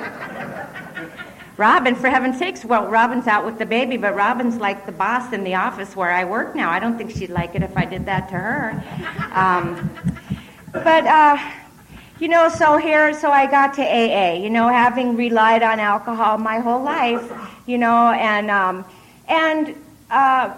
Robin, 1.57 1.95
for 1.95 2.11
heaven's 2.11 2.38
sakes, 2.38 2.66
well, 2.66 2.87
Robin's 2.87 3.27
out 3.27 3.47
with 3.47 3.59
the 3.59 3.64
baby, 3.64 3.97
but 3.97 4.14
Robin's 4.14 4.57
like 4.57 4.85
the 4.85 4.92
boss 4.92 5.33
in 5.33 5.42
the 5.42 5.55
office 5.55 5.97
where 5.97 6.11
I 6.11 6.25
work 6.25 6.55
now. 6.55 6.71
I 6.71 6.79
don't 6.79 6.99
think 6.99 7.11
she'd 7.11 7.31
like 7.31 7.55
it 7.55 7.62
if 7.62 7.75
I 7.79 7.87
did 7.87 8.05
that 8.05 8.29
to 8.29 8.35
her. 8.35 8.85
Um, 9.33 9.90
but, 10.73 11.07
uh, 11.07 11.38
you 12.21 12.29
know, 12.29 12.51
so 12.51 12.77
here, 12.77 13.14
so 13.14 13.31
I 13.31 13.47
got 13.51 13.73
to 13.75 13.83
AA, 13.83 14.35
you 14.35 14.51
know, 14.51 14.69
having 14.69 15.16
relied 15.16 15.62
on 15.62 15.81
alcohol 15.81 16.37
my 16.37 16.59
whole 16.59 16.83
life, 16.83 17.33
you 17.66 17.79
know, 17.79 18.11
and, 18.11 18.51
um, 18.51 18.85
and, 19.27 19.75
uh, 20.11 20.53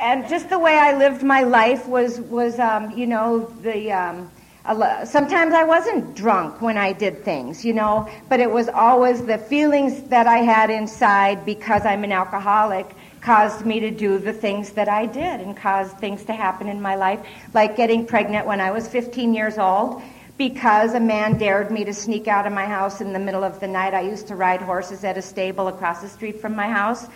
and 0.00 0.28
just 0.28 0.50
the 0.50 0.58
way 0.58 0.76
I 0.76 0.96
lived 0.96 1.22
my 1.22 1.42
life 1.42 1.86
was, 1.86 2.20
was 2.22 2.58
um, 2.58 2.90
you 2.90 3.06
know, 3.06 3.44
the, 3.62 3.92
um, 3.92 4.28
sometimes 4.64 5.54
I 5.54 5.64
wasn't 5.64 6.14
drunk 6.14 6.60
when 6.60 6.76
I 6.76 6.92
did 6.92 7.24
things, 7.24 7.64
you 7.64 7.72
know, 7.72 8.08
but 8.28 8.40
it 8.40 8.50
was 8.50 8.68
always 8.68 9.24
the 9.24 9.38
feelings 9.38 10.02
that 10.04 10.26
I 10.26 10.38
had 10.38 10.70
inside 10.70 11.44
because 11.44 11.84
I'm 11.86 12.04
an 12.04 12.12
alcoholic 12.12 12.94
caused 13.20 13.66
me 13.66 13.80
to 13.80 13.90
do 13.90 14.18
the 14.18 14.32
things 14.32 14.72
that 14.72 14.88
I 14.88 15.06
did 15.06 15.40
and 15.40 15.56
caused 15.56 15.98
things 15.98 16.24
to 16.24 16.32
happen 16.32 16.68
in 16.68 16.80
my 16.80 16.94
life, 16.94 17.20
like 17.52 17.76
getting 17.76 18.06
pregnant 18.06 18.46
when 18.46 18.60
I 18.60 18.70
was 18.70 18.88
15 18.88 19.34
years 19.34 19.58
old 19.58 20.02
because 20.38 20.94
a 20.94 21.00
man 21.00 21.36
dared 21.36 21.70
me 21.70 21.84
to 21.84 21.92
sneak 21.92 22.26
out 22.26 22.46
of 22.46 22.52
my 22.54 22.64
house 22.64 23.02
in 23.02 23.12
the 23.12 23.18
middle 23.18 23.44
of 23.44 23.60
the 23.60 23.68
night. 23.68 23.92
I 23.92 24.00
used 24.00 24.26
to 24.28 24.36
ride 24.36 24.62
horses 24.62 25.04
at 25.04 25.18
a 25.18 25.22
stable 25.22 25.68
across 25.68 26.00
the 26.00 26.08
street 26.08 26.40
from 26.40 26.56
my 26.56 26.66
house. 26.66 27.06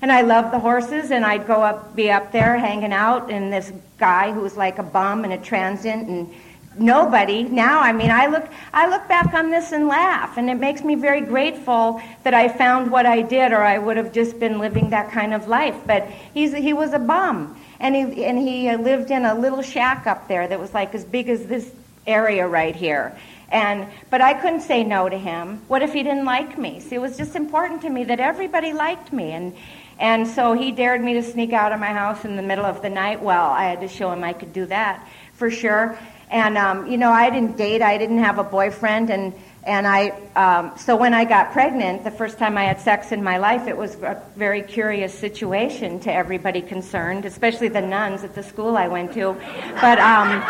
And 0.00 0.10
I 0.10 0.22
loved 0.22 0.52
the 0.52 0.58
horses, 0.58 1.10
and 1.10 1.24
I'd 1.24 1.46
go 1.46 1.62
up, 1.62 1.94
be 1.94 2.10
up 2.10 2.32
there 2.32 2.56
hanging 2.56 2.92
out, 2.92 3.30
and 3.30 3.52
this 3.52 3.70
guy 3.98 4.32
who 4.32 4.40
was 4.40 4.56
like 4.56 4.78
a 4.78 4.82
bum 4.82 5.22
and 5.24 5.34
a 5.34 5.38
transient, 5.38 6.08
and 6.08 6.34
nobody. 6.76 7.42
Now 7.42 7.80
i 7.80 7.92
mean 7.92 8.10
i 8.10 8.26
look 8.26 8.48
i 8.72 8.88
look 8.88 9.06
back 9.08 9.34
on 9.34 9.50
this 9.50 9.72
and 9.72 9.88
laugh 9.88 10.38
and 10.38 10.48
it 10.48 10.54
makes 10.54 10.82
me 10.82 10.94
very 10.94 11.20
grateful 11.20 12.00
that 12.22 12.34
i 12.34 12.48
found 12.48 12.90
what 12.90 13.04
i 13.06 13.20
did 13.20 13.52
or 13.52 13.62
i 13.62 13.78
would 13.78 13.96
have 13.96 14.12
just 14.12 14.38
been 14.40 14.58
living 14.58 14.90
that 14.90 15.10
kind 15.10 15.34
of 15.34 15.48
life. 15.48 15.76
But 15.86 16.08
he's 16.34 16.52
he 16.54 16.72
was 16.72 16.92
a 16.92 16.98
bum 16.98 17.60
and 17.80 17.94
he 17.94 18.24
and 18.24 18.38
he 18.38 18.68
uh, 18.68 18.78
lived 18.78 19.10
in 19.10 19.24
a 19.24 19.34
little 19.34 19.62
shack 19.62 20.06
up 20.06 20.28
there 20.28 20.46
that 20.48 20.58
was 20.58 20.72
like 20.72 20.94
as 20.94 21.04
big 21.04 21.28
as 21.28 21.46
this 21.46 21.70
area 22.06 22.46
right 22.46 22.74
here. 22.74 23.16
And 23.50 23.86
but 24.08 24.20
i 24.20 24.32
couldn't 24.32 24.62
say 24.62 24.82
no 24.82 25.08
to 25.08 25.18
him. 25.18 25.60
What 25.68 25.82
if 25.82 25.92
he 25.92 26.02
didn't 26.02 26.24
like 26.24 26.56
me? 26.58 26.80
See 26.80 26.96
it 26.96 27.00
was 27.00 27.16
just 27.16 27.36
important 27.36 27.82
to 27.82 27.90
me 27.90 28.04
that 28.04 28.20
everybody 28.20 28.72
liked 28.72 29.12
me 29.12 29.32
and 29.32 29.54
and 29.98 30.26
so 30.26 30.54
he 30.54 30.72
dared 30.72 31.02
me 31.02 31.14
to 31.14 31.22
sneak 31.22 31.52
out 31.52 31.70
of 31.70 31.78
my 31.78 31.92
house 31.92 32.24
in 32.24 32.34
the 32.36 32.42
middle 32.42 32.64
of 32.64 32.80
the 32.80 32.90
night. 32.90 33.20
Well 33.20 33.50
i 33.50 33.64
had 33.64 33.80
to 33.80 33.88
show 33.88 34.10
him 34.10 34.24
i 34.24 34.32
could 34.32 34.52
do 34.52 34.64
that 34.66 35.06
for 35.34 35.50
sure 35.50 35.98
and 36.32 36.56
um, 36.56 36.86
you 36.90 36.96
know, 36.96 37.10
I 37.10 37.30
didn't 37.30 37.56
date. 37.56 37.82
I 37.82 37.98
didn't 37.98 38.18
have 38.18 38.38
a 38.38 38.44
boyfriend, 38.44 39.10
and 39.10 39.34
and 39.64 39.86
I 39.86 40.08
um, 40.34 40.72
so 40.78 40.96
when 40.96 41.12
I 41.12 41.24
got 41.24 41.52
pregnant, 41.52 42.04
the 42.04 42.10
first 42.10 42.38
time 42.38 42.56
I 42.56 42.64
had 42.64 42.80
sex 42.80 43.12
in 43.12 43.22
my 43.22 43.36
life, 43.36 43.68
it 43.68 43.76
was 43.76 43.94
a 43.96 44.20
very 44.34 44.62
curious 44.62 45.16
situation 45.16 46.00
to 46.00 46.12
everybody 46.12 46.62
concerned, 46.62 47.26
especially 47.26 47.68
the 47.68 47.82
nuns 47.82 48.24
at 48.24 48.34
the 48.34 48.42
school 48.42 48.76
I 48.76 48.88
went 48.88 49.12
to. 49.12 49.36
But 49.80 49.98
um, 49.98 50.42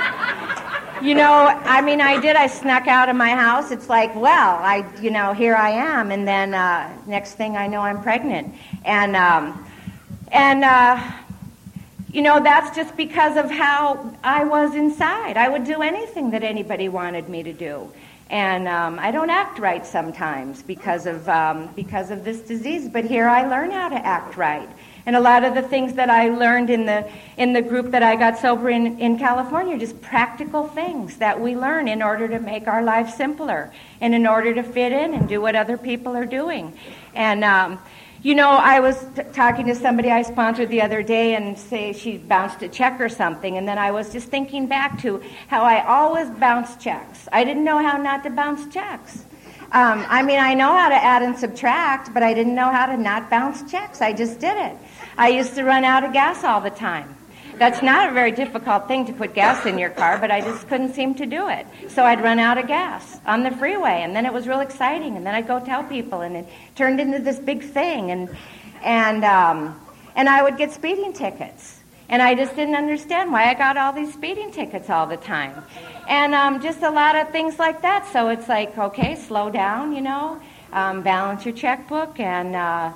you 1.05 1.17
know, 1.17 1.47
I 1.65 1.83
mean, 1.83 2.01
I 2.01 2.21
did. 2.21 2.37
I 2.37 2.47
snuck 2.47 2.87
out 2.87 3.09
of 3.09 3.17
my 3.17 3.31
house. 3.31 3.73
It's 3.73 3.89
like, 3.89 4.15
well, 4.15 4.57
I, 4.57 4.89
you 5.03 5.11
know, 5.11 5.33
here 5.33 5.57
I 5.57 5.71
am, 5.71 6.13
and 6.13 6.27
then 6.27 6.55
uh, 6.55 6.97
next 7.07 7.35
thing 7.35 7.57
I 7.57 7.67
know, 7.67 7.81
I'm 7.81 8.01
pregnant, 8.03 8.55
and 8.85 9.17
um, 9.17 9.69
and. 10.31 10.65
Uh, 10.65 11.19
you 12.13 12.21
know, 12.21 12.43
that's 12.43 12.77
just 12.77 12.95
because 12.97 13.39
of 13.39 13.51
how 13.51 14.15
I 14.23 14.45
was 14.45 14.75
inside. 14.75 15.39
I 15.39 15.49
would 15.49 15.65
do 15.65 15.81
anything 15.81 16.31
that 16.33 16.43
anybody 16.43 16.89
wanted 16.89 17.29
me 17.29 17.43
to 17.43 17.53
do. 17.53 17.91
And 18.29 18.69
um, 18.69 18.99
I 18.99 19.11
don't 19.11 19.31
act 19.31 19.59
right 19.59 19.85
sometimes 19.85 20.63
because 20.63 21.07
of, 21.07 21.27
um, 21.29 21.69
because 21.75 22.11
of 22.11 22.25
this 22.25 22.41
disease, 22.41 22.89
but 22.89 23.05
here 23.05 23.29
I 23.29 23.47
learn 23.47 23.71
how 23.71 23.89
to 23.89 24.07
act 24.07 24.37
right. 24.37 24.69
And 25.05 25.17
a 25.17 25.21
lot 25.21 25.45
of 25.45 25.55
the 25.55 25.63
things 25.63 25.95
that 25.95 26.11
I 26.11 26.29
learned 26.29 26.71
in 26.71 26.87
the, 26.87 27.11
in 27.37 27.53
the 27.53 27.63
group 27.63 27.91
that 27.91 28.03
I 28.03 28.15
got 28.17 28.39
sober 28.39 28.71
in, 28.71 28.99
in 29.01 29.19
California 29.19 29.75
are 29.75 29.79
just 29.79 30.01
practical 30.01 30.69
things 30.69 31.17
that 31.17 31.41
we 31.41 31.57
learn 31.57 31.89
in 31.89 32.03
order 32.03 32.29
to 32.29 32.39
make 32.39 32.69
our 32.69 32.83
lives 32.83 33.15
simpler 33.15 33.73
and 34.01 34.15
in 34.15 34.27
order 34.27 34.55
to 34.55 34.63
fit 34.63 34.93
in 34.93 35.15
and 35.15 35.29
do 35.29 35.41
what 35.41 35.57
other 35.57 35.77
people 35.77 36.17
are 36.17 36.27
doing. 36.27 36.77
And 37.15 37.43
um, 37.43 37.79
you 38.23 38.37
know, 38.37 38.51
I 38.51 38.79
was 38.79 39.05
t- 39.17 39.23
talking 39.33 39.67
to 39.67 39.75
somebody 39.75 40.11
I 40.11 40.23
sponsored 40.23 40.69
the 40.69 40.81
other 40.81 41.03
day 41.03 41.35
and 41.35 41.59
say 41.59 41.93
she 41.93 42.19
bounced 42.19 42.63
a 42.63 42.69
check 42.69 43.01
or 43.01 43.09
something, 43.09 43.59
and 43.59 43.67
then 43.67 43.79
I 43.79 43.91
was 43.91 44.13
just 44.13 44.29
thinking 44.29 44.67
back 44.69 45.01
to 45.03 45.21
how 45.49 45.63
I 45.63 45.85
always 45.85 46.31
bounce 46.31 46.77
checks. 46.77 47.29
I 47.33 47.43
didn't 47.43 47.65
know 47.65 47.79
how 47.79 47.97
not 47.97 48.23
to 48.23 48.31
bounce 48.31 48.73
checks. 48.73 49.25
Um, 49.73 50.05
I 50.09 50.23
mean, 50.23 50.39
I 50.39 50.55
know 50.55 50.73
how 50.77 50.89
to 50.89 50.95
add 50.95 51.23
and 51.23 51.37
subtract, 51.37 52.15
but 52.15 52.23
I 52.23 52.33
didn't 52.33 52.55
know 52.55 52.71
how 52.71 52.87
to 52.87 52.97
not 52.97 53.29
bounce 53.29 53.69
checks. 53.69 54.01
I 54.01 54.13
just 54.13 54.39
did 54.39 54.57
it. 54.57 54.77
I 55.19 55.29
used 55.29 55.55
to 55.57 55.65
run 55.65 55.85
out 55.85 56.05
of 56.05 56.13
gas 56.13 56.45
all 56.45 56.61
the 56.61 56.71
time. 56.71 57.17
That's 57.63 57.81
not 57.81 58.11
a 58.11 58.13
very 58.13 58.33
difficult 58.33 58.89
thing 58.89 59.07
to 59.07 59.13
put 59.13 59.35
gas 59.35 59.67
in 59.67 59.79
your 59.79 59.91
car, 59.91 60.19
but 60.19 60.33
I 60.33 60.41
just 60.41 60.67
couldn't 60.67 60.95
seem 60.95 61.15
to 61.15 61.27
do 61.27 61.47
it. 61.49 61.65
So 61.87 62.03
I'd 62.03 62.21
run 62.21 62.41
out 62.41 62.59
of 62.59 62.67
gas 62.67 63.21
on 63.25 63.45
the 63.45 63.53
freeway, 63.53 64.03
and 64.03 64.17
then 64.17 64.27
it 64.27 64.33
was 64.33 64.49
real 64.49 64.59
exciting, 64.59 65.17
and 65.17 65.25
then 65.25 65.33
I'd 65.33 65.47
go 65.47 65.61
tell 65.61 65.85
people, 65.85 66.23
and 66.23 66.39
it 66.39 66.49
turned 66.75 66.99
into 66.99 67.21
this 67.21 67.39
big 67.39 67.63
thing, 67.63 68.11
and 68.11 68.29
and 68.83 69.25
um, 69.25 69.81
and 70.17 70.29
I 70.29 70.43
would 70.43 70.57
get 70.57 70.73
speeding 70.73 71.13
tickets, 71.13 71.79
and 72.09 72.21
I 72.21 72.35
just 72.35 72.57
didn't 72.57 72.75
understand 72.75 73.31
why 73.31 73.49
I 73.49 73.55
got 73.55 73.77
all 73.77 73.93
these 73.93 74.13
speeding 74.13 74.51
tickets 74.51 74.91
all 74.91 75.07
the 75.07 75.19
time, 75.19 75.63
and 76.09 76.35
um, 76.35 76.61
just 76.61 76.83
a 76.83 76.91
lot 76.91 77.15
of 77.15 77.31
things 77.31 77.61
like 77.61 77.81
that. 77.83 78.13
So 78.13 78.31
it's 78.31 78.49
like, 78.49 78.77
okay, 78.77 79.15
slow 79.15 79.51
down, 79.51 79.95
you 79.95 80.01
know, 80.01 80.41
um, 80.73 81.03
balance 81.03 81.45
your 81.45 81.55
checkbook, 81.55 82.19
and 82.19 82.57
uh, 82.57 82.93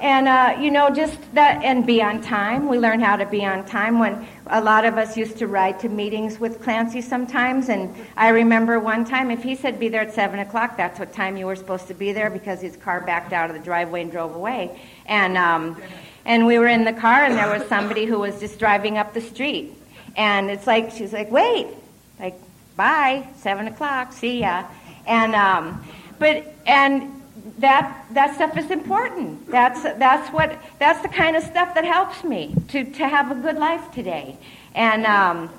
and 0.00 0.28
uh, 0.28 0.56
you 0.60 0.70
know 0.70 0.90
just 0.90 1.18
that 1.34 1.62
and 1.64 1.86
be 1.86 2.02
on 2.02 2.20
time. 2.20 2.68
We 2.68 2.78
learn 2.78 3.00
how 3.00 3.16
to 3.16 3.26
be 3.26 3.44
on 3.44 3.64
time 3.64 3.98
when 3.98 4.26
a 4.48 4.60
lot 4.60 4.84
of 4.84 4.98
us 4.98 5.16
used 5.16 5.38
to 5.38 5.46
ride 5.46 5.80
to 5.80 5.88
meetings 5.88 6.38
with 6.38 6.62
clancy 6.62 7.00
sometimes. 7.00 7.68
And 7.68 7.94
i 8.16 8.28
remember 8.28 8.78
one 8.80 9.04
time 9.04 9.30
if 9.30 9.42
he 9.42 9.54
said 9.54 9.78
be 9.78 9.88
there 9.88 10.02
at 10.02 10.12
7 10.12 10.38
o'clock 10.40 10.76
that's 10.76 10.98
what 10.98 11.12
time 11.12 11.36
you 11.36 11.46
were 11.46 11.56
supposed 11.56 11.86
to 11.88 11.94
be 11.94 12.12
there 12.12 12.30
because 12.30 12.60
his 12.60 12.76
car 12.76 13.00
backed 13.00 13.32
out 13.32 13.50
of 13.50 13.56
the 13.56 13.62
driveway 13.62 14.02
and 14.02 14.10
drove 14.10 14.34
away. 14.34 14.80
And 15.06 15.36
um, 15.36 15.80
and 16.24 16.46
we 16.46 16.58
were 16.58 16.68
in 16.68 16.84
the 16.84 16.92
car 16.92 17.24
and 17.24 17.34
there 17.34 17.50
was 17.58 17.66
somebody 17.68 18.04
who 18.04 18.18
was 18.18 18.40
just 18.40 18.58
driving 18.58 18.98
up 18.98 19.14
the 19.14 19.20
street. 19.20 19.72
And 20.16 20.50
it's 20.50 20.66
like 20.66 20.90
she's 20.90 21.12
like 21.12 21.30
wait 21.30 21.68
like 22.18 22.34
bye 22.76 23.28
7 23.38 23.68
o'clock 23.68 24.12
see 24.12 24.40
ya. 24.40 24.64
And 25.06 25.34
um, 25.34 25.84
but 26.18 26.54
and 26.66 27.13
that 27.58 28.06
that 28.12 28.34
stuff 28.34 28.56
is 28.56 28.70
important. 28.70 29.50
That's 29.50 29.82
that's 29.82 30.32
what 30.32 30.58
that's 30.78 31.00
the 31.02 31.08
kind 31.08 31.36
of 31.36 31.42
stuff 31.42 31.74
that 31.74 31.84
helps 31.84 32.24
me 32.24 32.54
to 32.68 32.84
to 32.84 33.08
have 33.08 33.30
a 33.30 33.34
good 33.34 33.56
life 33.56 33.92
today. 33.92 34.38
And 34.74 35.04
um, 35.06 35.50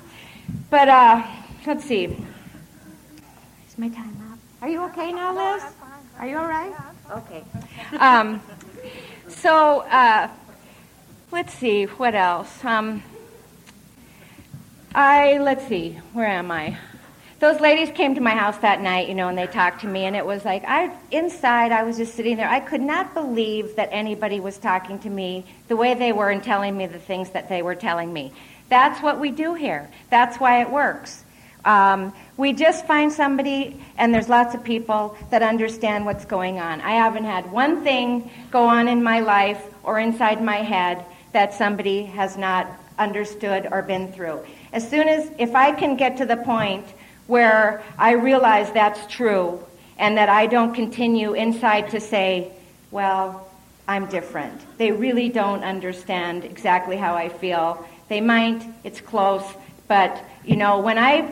but 0.68 0.88
uh, 0.88 1.22
let's 1.66 1.84
see. 1.84 2.04
Is 2.04 3.78
my 3.78 3.88
time 3.88 4.16
up? 4.32 4.38
Are 4.62 4.68
you 4.68 4.82
okay 4.84 5.12
now, 5.12 5.34
Liz? 5.34 5.62
Are 6.18 6.26
you 6.26 6.38
all 6.38 6.48
right? 6.48 6.74
Okay. 7.10 7.44
Um, 8.00 8.40
so 9.28 9.80
uh, 9.80 10.28
let's 11.30 11.54
see 11.54 11.84
what 11.84 12.14
else. 12.14 12.64
Um, 12.64 13.02
I 14.94 15.38
let's 15.38 15.68
see. 15.68 16.00
Where 16.12 16.26
am 16.26 16.50
I? 16.50 16.78
Those 17.38 17.60
ladies 17.60 17.90
came 17.90 18.14
to 18.14 18.20
my 18.20 18.30
house 18.30 18.56
that 18.58 18.80
night, 18.80 19.08
you 19.08 19.14
know, 19.14 19.28
and 19.28 19.36
they 19.36 19.46
talked 19.46 19.82
to 19.82 19.86
me, 19.86 20.04
and 20.04 20.16
it 20.16 20.24
was 20.24 20.44
like 20.44 20.64
I 20.66 20.90
inside 21.10 21.70
I 21.70 21.82
was 21.82 21.98
just 21.98 22.14
sitting 22.14 22.36
there. 22.36 22.48
I 22.48 22.60
could 22.60 22.80
not 22.80 23.12
believe 23.12 23.76
that 23.76 23.90
anybody 23.92 24.40
was 24.40 24.56
talking 24.56 24.98
to 25.00 25.10
me 25.10 25.44
the 25.68 25.76
way 25.76 25.94
they 25.94 26.12
were 26.12 26.30
and 26.30 26.42
telling 26.42 26.76
me 26.76 26.86
the 26.86 26.98
things 26.98 27.30
that 27.30 27.48
they 27.48 27.60
were 27.60 27.74
telling 27.74 28.12
me. 28.12 28.32
That's 28.68 29.02
what 29.02 29.20
we 29.20 29.30
do 29.30 29.54
here. 29.54 29.88
That's 30.10 30.38
why 30.38 30.62
it 30.62 30.70
works. 30.70 31.24
Um, 31.64 32.14
we 32.36 32.52
just 32.52 32.86
find 32.86 33.12
somebody, 33.12 33.82
and 33.98 34.14
there's 34.14 34.28
lots 34.28 34.54
of 34.54 34.64
people 34.64 35.16
that 35.30 35.42
understand 35.42 36.06
what's 36.06 36.24
going 36.24 36.58
on. 36.58 36.80
I 36.80 36.92
haven't 36.92 37.24
had 37.24 37.50
one 37.50 37.82
thing 37.82 38.30
go 38.50 38.66
on 38.66 38.88
in 38.88 39.02
my 39.02 39.20
life 39.20 39.62
or 39.82 39.98
inside 39.98 40.42
my 40.42 40.58
head 40.58 41.04
that 41.32 41.54
somebody 41.54 42.04
has 42.04 42.36
not 42.36 42.68
understood 42.98 43.68
or 43.70 43.82
been 43.82 44.12
through. 44.12 44.40
As 44.72 44.88
soon 44.88 45.08
as, 45.08 45.30
if 45.38 45.54
I 45.54 45.72
can 45.72 45.96
get 45.96 46.16
to 46.18 46.24
the 46.24 46.36
point 46.36 46.86
where 47.26 47.82
I 47.98 48.12
realize 48.12 48.70
that's 48.72 49.12
true 49.12 49.64
and 49.98 50.16
that 50.18 50.28
I 50.28 50.46
don't 50.46 50.74
continue 50.74 51.34
inside 51.34 51.90
to 51.90 52.00
say, 52.00 52.52
well, 52.90 53.48
I'm 53.88 54.06
different. 54.06 54.60
They 54.78 54.92
really 54.92 55.28
don't 55.28 55.62
understand 55.62 56.44
exactly 56.44 56.96
how 56.96 57.14
I 57.14 57.28
feel. 57.28 57.86
They 58.08 58.20
might, 58.20 58.62
it's 58.84 59.00
close, 59.00 59.44
but 59.88 60.22
you 60.44 60.56
know, 60.56 60.80
when 60.80 60.98
I 60.98 61.22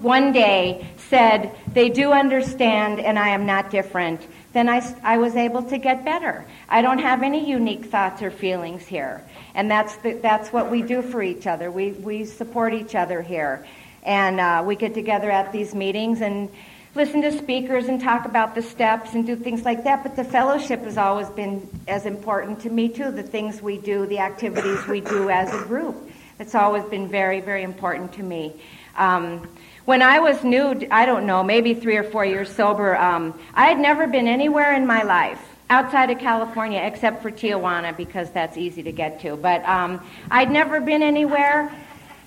one 0.00 0.32
day 0.32 0.86
said, 1.08 1.54
they 1.72 1.88
do 1.88 2.12
understand 2.12 3.00
and 3.00 3.18
I 3.18 3.30
am 3.30 3.46
not 3.46 3.70
different, 3.70 4.26
then 4.52 4.68
I, 4.68 4.80
I 5.02 5.18
was 5.18 5.34
able 5.34 5.62
to 5.64 5.78
get 5.78 6.04
better. 6.04 6.44
I 6.68 6.82
don't 6.82 6.98
have 6.98 7.22
any 7.22 7.48
unique 7.48 7.86
thoughts 7.86 8.22
or 8.22 8.30
feelings 8.30 8.86
here. 8.86 9.22
And 9.54 9.70
that's, 9.70 9.96
the, 9.96 10.12
that's 10.14 10.52
what 10.52 10.70
we 10.70 10.82
do 10.82 11.02
for 11.02 11.22
each 11.22 11.46
other. 11.46 11.70
We, 11.70 11.92
we 11.92 12.24
support 12.24 12.74
each 12.74 12.94
other 12.94 13.22
here. 13.22 13.66
And 14.02 14.40
uh, 14.40 14.62
we 14.66 14.76
get 14.76 14.94
together 14.94 15.30
at 15.30 15.52
these 15.52 15.74
meetings 15.74 16.20
and 16.20 16.48
listen 16.94 17.22
to 17.22 17.32
speakers 17.36 17.86
and 17.86 18.00
talk 18.00 18.24
about 18.24 18.54
the 18.54 18.62
steps 18.62 19.14
and 19.14 19.26
do 19.26 19.36
things 19.36 19.64
like 19.64 19.84
that. 19.84 20.02
But 20.02 20.16
the 20.16 20.24
fellowship 20.24 20.80
has 20.80 20.96
always 20.98 21.28
been 21.30 21.68
as 21.86 22.06
important 22.06 22.60
to 22.60 22.70
me, 22.70 22.88
too. 22.88 23.10
The 23.10 23.22
things 23.22 23.60
we 23.62 23.78
do, 23.78 24.06
the 24.06 24.18
activities 24.18 24.86
we 24.86 25.00
do 25.00 25.30
as 25.30 25.52
a 25.54 25.64
group. 25.66 26.10
It's 26.38 26.54
always 26.54 26.84
been 26.84 27.08
very, 27.08 27.40
very 27.40 27.62
important 27.62 28.12
to 28.14 28.22
me. 28.22 28.54
Um, 28.96 29.48
when 29.84 30.02
I 30.02 30.18
was 30.18 30.44
new, 30.44 30.86
I 30.90 31.06
don't 31.06 31.24
know, 31.26 31.42
maybe 31.42 31.72
three 31.72 31.96
or 31.96 32.04
four 32.04 32.24
years 32.24 32.54
sober, 32.54 32.96
um, 32.96 33.38
I 33.54 33.66
had 33.66 33.78
never 33.78 34.06
been 34.06 34.28
anywhere 34.28 34.74
in 34.74 34.86
my 34.86 35.02
life 35.02 35.40
outside 35.70 36.10
of 36.10 36.18
California 36.18 36.80
except 36.80 37.22
for 37.22 37.30
Tijuana 37.30 37.96
because 37.96 38.30
that's 38.30 38.56
easy 38.56 38.82
to 38.82 38.92
get 38.92 39.20
to. 39.20 39.36
But 39.36 39.64
um, 39.64 40.06
I'd 40.30 40.50
never 40.50 40.80
been 40.80 41.02
anywhere. 41.02 41.72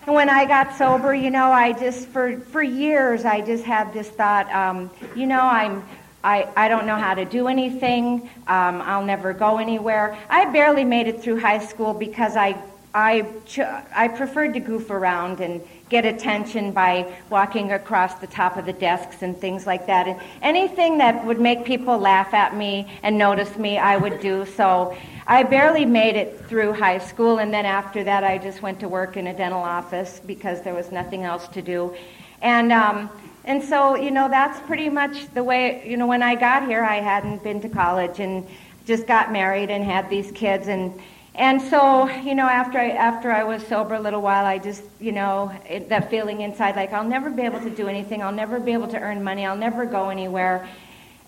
And 0.08 0.16
when 0.16 0.30
I 0.30 0.46
got 0.46 0.76
sober, 0.76 1.14
you 1.14 1.30
know, 1.30 1.52
I 1.52 1.74
just 1.74 2.08
for 2.08 2.40
for 2.40 2.64
years 2.64 3.24
I 3.24 3.42
just 3.42 3.64
had 3.64 3.94
this 3.94 4.10
thought, 4.10 4.52
um, 4.52 4.90
you 5.16 5.28
know, 5.28 5.42
I'm 5.42 5.84
I, 6.24 6.48
I 6.56 6.68
don't 6.68 6.86
know 6.86 6.98
how 6.98 7.14
to 7.14 7.26
do 7.26 7.48
anything. 7.48 8.30
Um, 8.48 8.82
I'll 8.82 9.06
never 9.06 9.34
go 9.34 9.58
anywhere. 9.58 10.18
I 10.30 10.46
barely 10.52 10.84
made 10.84 11.08
it 11.08 11.22
through 11.22 11.40
high 11.40 11.60
school 11.60 11.94
because 11.94 12.36
I 12.36 12.58
I 12.94 13.26
ch- 13.46 13.60
I 13.60 14.10
preferred 14.10 14.54
to 14.56 14.60
goof 14.60 14.90
around 14.90 15.40
and 15.40 15.62
get 15.88 16.06
attention 16.06 16.72
by 16.72 17.06
walking 17.30 17.72
across 17.72 18.16
the 18.16 18.28
top 18.28 18.58
of 18.58 18.66
the 18.66 18.74
desks 18.74 19.22
and 19.22 19.38
things 19.38 19.66
like 19.66 19.88
that. 19.88 20.08
And 20.08 20.20
anything 20.42 20.98
that 20.98 21.26
would 21.26 21.40
make 21.40 21.64
people 21.64 21.98
laugh 21.98 22.34
at 22.34 22.56
me 22.56 22.92
and 23.04 23.18
notice 23.18 23.58
me, 23.58 23.78
I 23.78 23.96
would 23.96 24.20
do. 24.20 24.46
So 24.46 24.96
I 25.26 25.44
barely 25.44 25.86
made 25.86 26.16
it 26.18 26.46
through 26.48 26.74
high 26.74 26.98
school, 26.98 27.38
and 27.40 27.54
then 27.54 27.66
after 27.66 28.04
that, 28.04 28.24
I 28.24 28.38
just 28.38 28.62
went 28.62 28.80
to 28.82 28.90
work 28.90 29.16
in 29.16 29.28
a 29.28 29.34
dental 29.34 29.62
office 29.62 30.22
because 30.26 30.62
there 30.62 30.74
was 30.74 30.92
nothing 30.92 31.24
else 31.24 31.48
to 31.50 31.62
do. 31.62 31.96
And 32.42 32.74
um, 32.74 33.10
and 33.46 33.64
so 33.64 33.96
you 33.96 34.12
know 34.12 34.28
that's 34.28 34.60
pretty 34.68 34.90
much 34.90 35.34
the 35.34 35.44
way. 35.44 35.88
You 35.88 35.96
know, 35.96 36.08
when 36.08 36.24
I 36.24 36.36
got 36.36 36.68
here, 36.68 36.84
I 36.84 36.96
hadn't 36.96 37.42
been 37.42 37.62
to 37.62 37.70
college 37.70 38.20
and 38.20 38.46
just 38.86 39.08
got 39.08 39.32
married 39.32 39.70
and 39.70 39.84
had 39.84 40.10
these 40.10 40.32
kids 40.32 40.68
and 40.68 41.00
and 41.34 41.62
so, 41.62 42.10
you 42.10 42.36
know, 42.36 42.48
after 42.48 42.78
I, 42.78 42.90
after 42.90 43.32
I 43.32 43.44
was 43.44 43.66
sober 43.66 43.96
a 43.96 44.00
little 44.00 44.22
while, 44.22 44.46
I 44.46 44.58
just, 44.58 44.84
you 45.00 45.14
know, 45.14 45.52
it, 45.68 45.88
that 45.90 46.10
feeling 46.10 46.42
inside, 46.42 46.76
like 46.76 46.92
I'll 46.92 47.08
never 47.08 47.30
be 47.30 47.44
able 47.44 47.62
to 47.62 47.70
do 47.70 47.88
anything, 47.88 48.22
I'll 48.22 48.34
never 48.34 48.60
be 48.60 48.74
able 48.74 48.90
to 48.90 49.00
earn 49.00 49.24
money, 49.24 49.46
I'll 49.46 49.56
never 49.56 49.86
go 49.86 50.10
anywhere. 50.10 50.68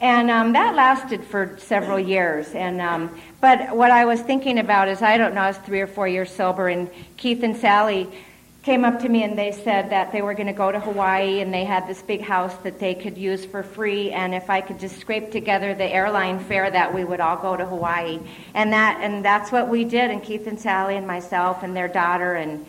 And 0.01 0.29
um, 0.29 0.51
that 0.53 0.75
lasted 0.75 1.23
for 1.23 1.57
several 1.57 1.97
years. 1.97 2.53
And 2.53 2.81
um, 2.81 3.17
but 3.39 3.73
what 3.73 3.91
I 3.91 4.03
was 4.03 4.19
thinking 4.19 4.59
about 4.59 4.89
is, 4.89 5.01
I 5.01 5.17
don't 5.17 5.33
know, 5.33 5.41
I 5.41 5.47
was 5.47 5.57
three 5.59 5.79
or 5.79 5.87
four 5.87 6.07
years 6.09 6.29
sober, 6.29 6.67
and 6.67 6.89
Keith 7.15 7.41
and 7.41 7.55
Sally 7.55 8.09
came 8.63 8.85
up 8.85 9.01
to 9.01 9.09
me 9.09 9.23
and 9.23 9.37
they 9.37 9.51
said 9.51 9.89
that 9.89 10.13
they 10.13 10.21
were 10.21 10.33
going 10.33 10.47
to 10.47 10.53
go 10.53 10.71
to 10.71 10.79
Hawaii 10.79 11.41
and 11.41 11.53
they 11.53 11.65
had 11.65 11.85
this 11.85 12.01
big 12.01 12.21
house 12.21 12.55
that 12.63 12.79
they 12.79 12.95
could 12.95 13.17
use 13.17 13.43
for 13.43 13.61
free. 13.61 14.11
And 14.11 14.33
if 14.33 14.49
I 14.49 14.61
could 14.61 14.79
just 14.79 14.99
scrape 14.99 15.31
together 15.31 15.75
the 15.75 15.83
airline 15.83 16.39
fare 16.39 16.71
that 16.71 16.93
we 16.93 17.03
would 17.03 17.19
all 17.19 17.35
go 17.35 17.57
to 17.57 17.65
Hawaii. 17.65 18.19
And 18.53 18.71
that 18.71 19.01
and 19.01 19.23
that's 19.23 19.51
what 19.51 19.67
we 19.67 19.83
did. 19.83 20.11
And 20.11 20.23
Keith 20.23 20.47
and 20.47 20.57
Sally 20.57 20.95
and 20.95 21.05
myself 21.05 21.61
and 21.63 21.75
their 21.75 21.89
daughter 21.89 22.35
and 22.35 22.65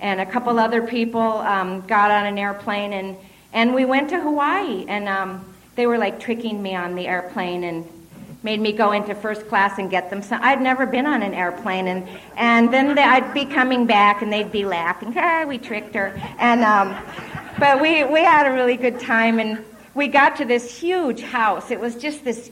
and 0.00 0.20
a 0.20 0.26
couple 0.26 0.58
other 0.58 0.86
people 0.86 1.20
um, 1.20 1.80
got 1.86 2.10
on 2.10 2.26
an 2.26 2.36
airplane 2.36 2.92
and 2.92 3.16
and 3.54 3.74
we 3.74 3.86
went 3.86 4.10
to 4.10 4.20
Hawaii. 4.20 4.84
And 4.86 5.08
um, 5.08 5.54
they 5.76 5.86
were 5.86 5.96
like 5.96 6.20
tricking 6.20 6.62
me 6.62 6.74
on 6.74 6.94
the 6.94 7.06
airplane 7.06 7.64
and 7.64 7.86
made 8.42 8.60
me 8.60 8.72
go 8.72 8.92
into 8.92 9.14
first 9.14 9.48
class 9.48 9.78
and 9.78 9.90
get 9.90 10.10
them 10.10 10.22
So 10.22 10.36
I'd 10.40 10.60
never 10.60 10.86
been 10.86 11.06
on 11.06 11.22
an 11.22 11.34
airplane, 11.34 11.86
and 11.88 12.08
and 12.36 12.72
then 12.72 12.94
they, 12.94 13.02
I'd 13.02 13.32
be 13.34 13.44
coming 13.44 13.86
back, 13.86 14.22
and 14.22 14.32
they'd 14.32 14.52
be 14.52 14.64
laughing. 14.64 15.14
Ah, 15.16 15.44
we 15.46 15.58
tricked 15.58 15.94
her, 15.94 16.20
and 16.38 16.62
um, 16.62 16.96
but 17.58 17.80
we 17.80 18.04
we 18.04 18.20
had 18.20 18.46
a 18.46 18.52
really 18.52 18.76
good 18.76 19.00
time, 19.00 19.38
and 19.38 19.64
we 19.94 20.08
got 20.08 20.36
to 20.36 20.44
this 20.44 20.78
huge 20.78 21.22
house. 21.22 21.70
It 21.70 21.80
was 21.80 21.96
just 21.96 22.24
this 22.24 22.50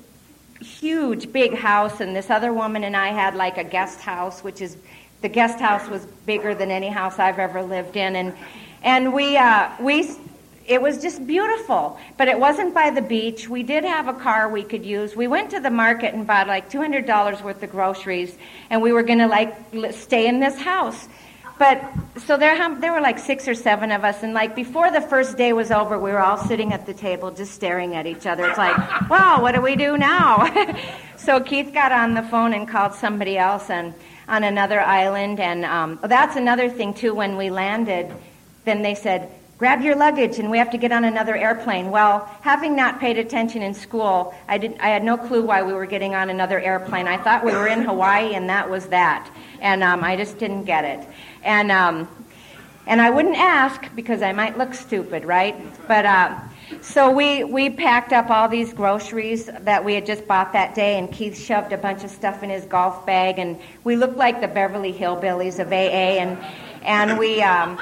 huge 0.61 1.33
big 1.33 1.55
house, 1.55 2.01
and 2.01 2.15
this 2.15 2.31
other 2.31 2.53
woman 2.53 2.85
and 2.85 2.97
I 2.97 3.09
had 3.09 3.35
like 3.35 3.59
a 3.59 3.65
guest 3.65 4.01
house, 4.01 4.45
which 4.45 4.61
is 4.61 4.77
the 5.23 5.29
guest 5.29 5.59
house 5.59 5.89
was 5.89 6.05
bigger 6.27 6.55
than 6.55 6.71
any 6.71 6.89
house 6.89 7.19
I've 7.19 7.39
ever 7.39 7.63
lived 7.63 7.97
in, 7.97 8.17
and 8.17 8.35
and 8.83 9.13
we 9.13 9.37
uh, 9.37 9.71
we 9.81 10.11
it 10.71 10.81
was 10.81 11.03
just 11.03 11.27
beautiful, 11.27 11.99
but 12.17 12.29
it 12.29 12.39
wasn't 12.39 12.73
by 12.73 12.91
the 12.91 13.03
beach. 13.03 13.49
We 13.49 13.65
did 13.65 13.83
have 13.83 14.07
a 14.07 14.13
car 14.13 14.49
we 14.49 14.63
could 14.63 14.87
use. 14.87 15.17
We 15.17 15.27
went 15.27 15.51
to 15.51 15.59
the 15.59 15.69
market 15.69 16.15
and 16.15 16.25
bought 16.25 16.47
like 16.47 16.71
$200 16.71 17.43
worth 17.43 17.61
of 17.61 17.71
groceries, 17.73 18.39
and 18.71 18.81
we 18.81 18.93
were 18.93 19.03
going 19.03 19.19
to 19.19 19.27
like 19.27 19.53
stay 19.91 20.29
in 20.29 20.39
this 20.39 20.57
house. 20.57 21.09
But 21.59 21.83
so 22.25 22.37
there, 22.37 22.57
there 22.79 22.93
were 22.93 23.01
like 23.01 23.19
six 23.19 23.49
or 23.49 23.55
seven 23.55 23.91
of 23.91 24.05
us, 24.05 24.23
and 24.23 24.33
like 24.33 24.55
before 24.55 24.93
the 24.93 25.01
first 25.01 25.37
day 25.37 25.53
was 25.53 25.73
over, 25.73 25.99
we 25.99 26.13
were 26.13 26.21
all 26.21 26.39
sitting 26.39 26.73
at 26.73 26.87
the 26.87 26.95
table 26.95 27.33
just 27.33 27.53
staring 27.53 27.97
at 27.97 28.07
each 28.07 28.25
other. 28.25 28.47
It's 28.49 28.57
like, 28.57 28.77
wow, 29.11 29.43
what 29.43 29.57
do 29.57 29.61
we 29.61 29.75
do 29.75 29.99
now? 29.99 30.49
so 31.17 31.41
Keith 31.41 31.75
got 31.75 31.91
on 31.91 32.15
the 32.15 32.23
phone 32.23 32.55
and 32.55 32.69
called 32.69 32.95
somebody 32.95 33.37
else 33.37 33.71
and 33.71 33.93
on 34.29 34.45
another 34.45 34.81
island, 34.81 35.41
and 35.41 35.65
um, 35.65 35.99
that's 36.05 36.37
another 36.37 36.71
thing 36.71 36.95
too. 36.95 37.13
When 37.13 37.37
we 37.37 37.51
landed, 37.51 38.15
then 38.65 38.83
they 38.83 38.95
said, 38.95 39.29
grab 39.61 39.83
your 39.83 39.95
luggage 39.95 40.39
and 40.39 40.51
we 40.51 40.57
have 40.57 40.71
to 40.71 40.79
get 40.79 40.91
on 40.91 41.05
another 41.05 41.37
airplane. 41.37 41.91
Well, 41.91 42.27
having 42.41 42.75
not 42.75 42.99
paid 42.99 43.19
attention 43.19 43.61
in 43.61 43.75
school, 43.75 44.35
I, 44.49 44.57
did, 44.57 44.79
I 44.81 44.89
had 44.89 45.05
no 45.05 45.19
clue 45.19 45.45
why 45.45 45.63
we 45.63 45.75
were 45.75 45.85
getting 45.85 46.15
on 46.15 46.31
another 46.31 46.59
airplane. 46.59 47.07
I 47.07 47.19
thought 47.19 47.45
we 47.45 47.53
were 47.53 47.69
in 47.69 47.83
Hawaii 47.83 48.35
and 48.35 48.49
that 48.49 48.71
was 48.71 48.87
that. 48.87 49.31
And 49.61 49.83
um, 49.83 50.03
I 50.03 50.17
just 50.17 50.39
didn't 50.39 50.65
get 50.65 50.87
it. 50.87 51.07
And, 51.45 51.71
um, 51.71 52.09
and 52.87 53.03
I 53.03 53.11
wouldn't 53.11 53.37
ask 53.37 53.95
because 53.95 54.23
I 54.23 54.33
might 54.33 54.57
look 54.57 54.73
stupid, 54.73 55.27
right? 55.27 55.55
But 55.87 56.07
uh, 56.07 56.41
so 56.81 57.11
we, 57.11 57.45
we 57.45 57.69
packed 57.69 58.15
up 58.15 58.31
all 58.31 58.49
these 58.49 58.73
groceries 58.73 59.51
that 59.61 59.85
we 59.85 59.95
had 59.95 60.07
just 60.07 60.27
bought 60.27 60.55
that 60.55 60.75
day, 60.75 60.99
and 60.99 61.13
Keith 61.13 61.39
shoved 61.39 61.75
a 61.75 61.77
bunch 61.77 62.03
of 62.03 62.11
stuff 62.11 62.43
in 62.43 62.49
his 62.49 62.65
golf 62.65 63.05
bag, 63.05 63.39
and 63.39 63.61
we 63.85 63.97
looked 63.97 64.17
like 64.17 64.41
the 64.41 64.49
Beverly 64.49 64.93
Hillbillies 64.93 65.59
of 65.59 65.71
AA, 65.71 66.17
and, 66.19 66.39
and 66.83 67.19
we, 67.19 67.43
um, 67.43 67.79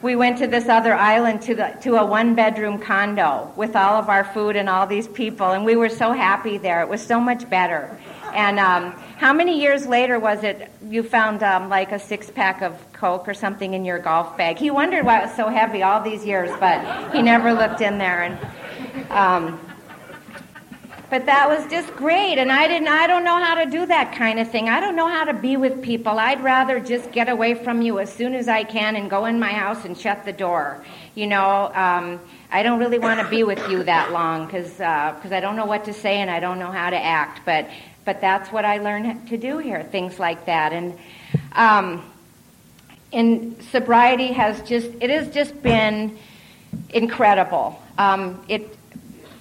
we 0.00 0.14
went 0.14 0.38
to 0.38 0.46
this 0.46 0.68
other 0.68 0.94
island 0.94 1.42
to 1.42 1.54
the 1.54 1.76
to 1.80 1.96
a 1.96 2.04
one 2.04 2.34
bedroom 2.34 2.78
condo 2.78 3.52
with 3.56 3.74
all 3.74 3.96
of 3.96 4.08
our 4.08 4.24
food 4.24 4.54
and 4.54 4.68
all 4.68 4.86
these 4.86 5.08
people 5.08 5.50
and 5.50 5.64
we 5.64 5.74
were 5.74 5.88
so 5.88 6.12
happy 6.12 6.56
there. 6.56 6.82
It 6.82 6.88
was 6.88 7.04
so 7.04 7.20
much 7.20 7.48
better. 7.50 7.98
And 8.32 8.60
um, 8.60 8.92
how 9.16 9.32
many 9.32 9.58
years 9.60 9.86
later 9.86 10.20
was 10.20 10.44
it 10.44 10.70
you 10.86 11.02
found 11.02 11.42
um, 11.42 11.68
like 11.68 11.92
a 11.92 11.98
six 11.98 12.30
pack 12.30 12.62
of 12.62 12.74
coke 12.92 13.26
or 13.26 13.34
something 13.34 13.74
in 13.74 13.84
your 13.84 13.98
golf 13.98 14.36
bag? 14.36 14.58
He 14.58 14.70
wondered 14.70 15.04
why 15.04 15.20
it 15.20 15.26
was 15.26 15.34
so 15.34 15.48
heavy 15.48 15.82
all 15.82 16.00
these 16.00 16.24
years 16.24 16.50
but 16.60 17.12
he 17.12 17.20
never 17.20 17.52
looked 17.52 17.80
in 17.80 17.98
there 17.98 18.22
and 18.22 19.10
um, 19.10 19.60
but 21.10 21.24
that 21.24 21.48
was 21.48 21.70
just 21.70 21.94
great, 21.96 22.36
and 22.38 22.52
I 22.52 22.68
didn't. 22.68 22.88
I 22.88 23.06
don't 23.06 23.24
know 23.24 23.42
how 23.42 23.54
to 23.54 23.70
do 23.70 23.86
that 23.86 24.14
kind 24.14 24.38
of 24.38 24.50
thing. 24.50 24.68
I 24.68 24.78
don't 24.78 24.94
know 24.94 25.08
how 25.08 25.24
to 25.24 25.32
be 25.32 25.56
with 25.56 25.82
people. 25.82 26.18
I'd 26.18 26.42
rather 26.42 26.80
just 26.80 27.12
get 27.12 27.30
away 27.30 27.54
from 27.54 27.80
you 27.80 27.98
as 27.98 28.12
soon 28.12 28.34
as 28.34 28.46
I 28.46 28.64
can 28.64 28.94
and 28.94 29.08
go 29.08 29.24
in 29.24 29.40
my 29.40 29.52
house 29.52 29.86
and 29.86 29.96
shut 29.96 30.26
the 30.26 30.32
door. 30.32 30.84
You 31.14 31.26
know, 31.26 31.72
um, 31.74 32.20
I 32.50 32.62
don't 32.62 32.78
really 32.78 32.98
want 32.98 33.20
to 33.20 33.28
be 33.28 33.42
with 33.42 33.58
you 33.70 33.82
that 33.84 34.12
long 34.12 34.44
because 34.46 34.72
because 34.72 35.32
uh, 35.32 35.36
I 35.36 35.40
don't 35.40 35.56
know 35.56 35.64
what 35.64 35.86
to 35.86 35.94
say 35.94 36.16
and 36.16 36.30
I 36.30 36.40
don't 36.40 36.58
know 36.58 36.70
how 36.70 36.90
to 36.90 36.98
act. 36.98 37.40
But 37.46 37.70
but 38.04 38.20
that's 38.20 38.52
what 38.52 38.66
I 38.66 38.78
learned 38.78 39.28
to 39.28 39.38
do 39.38 39.58
here. 39.58 39.82
Things 39.82 40.18
like 40.18 40.44
that, 40.44 40.74
and 40.74 40.98
um, 41.52 42.04
and 43.14 43.62
sobriety 43.70 44.32
has 44.32 44.60
just 44.68 44.90
it 45.00 45.08
has 45.08 45.30
just 45.30 45.62
been 45.62 46.18
incredible. 46.90 47.80
Um, 47.96 48.44
it 48.48 48.76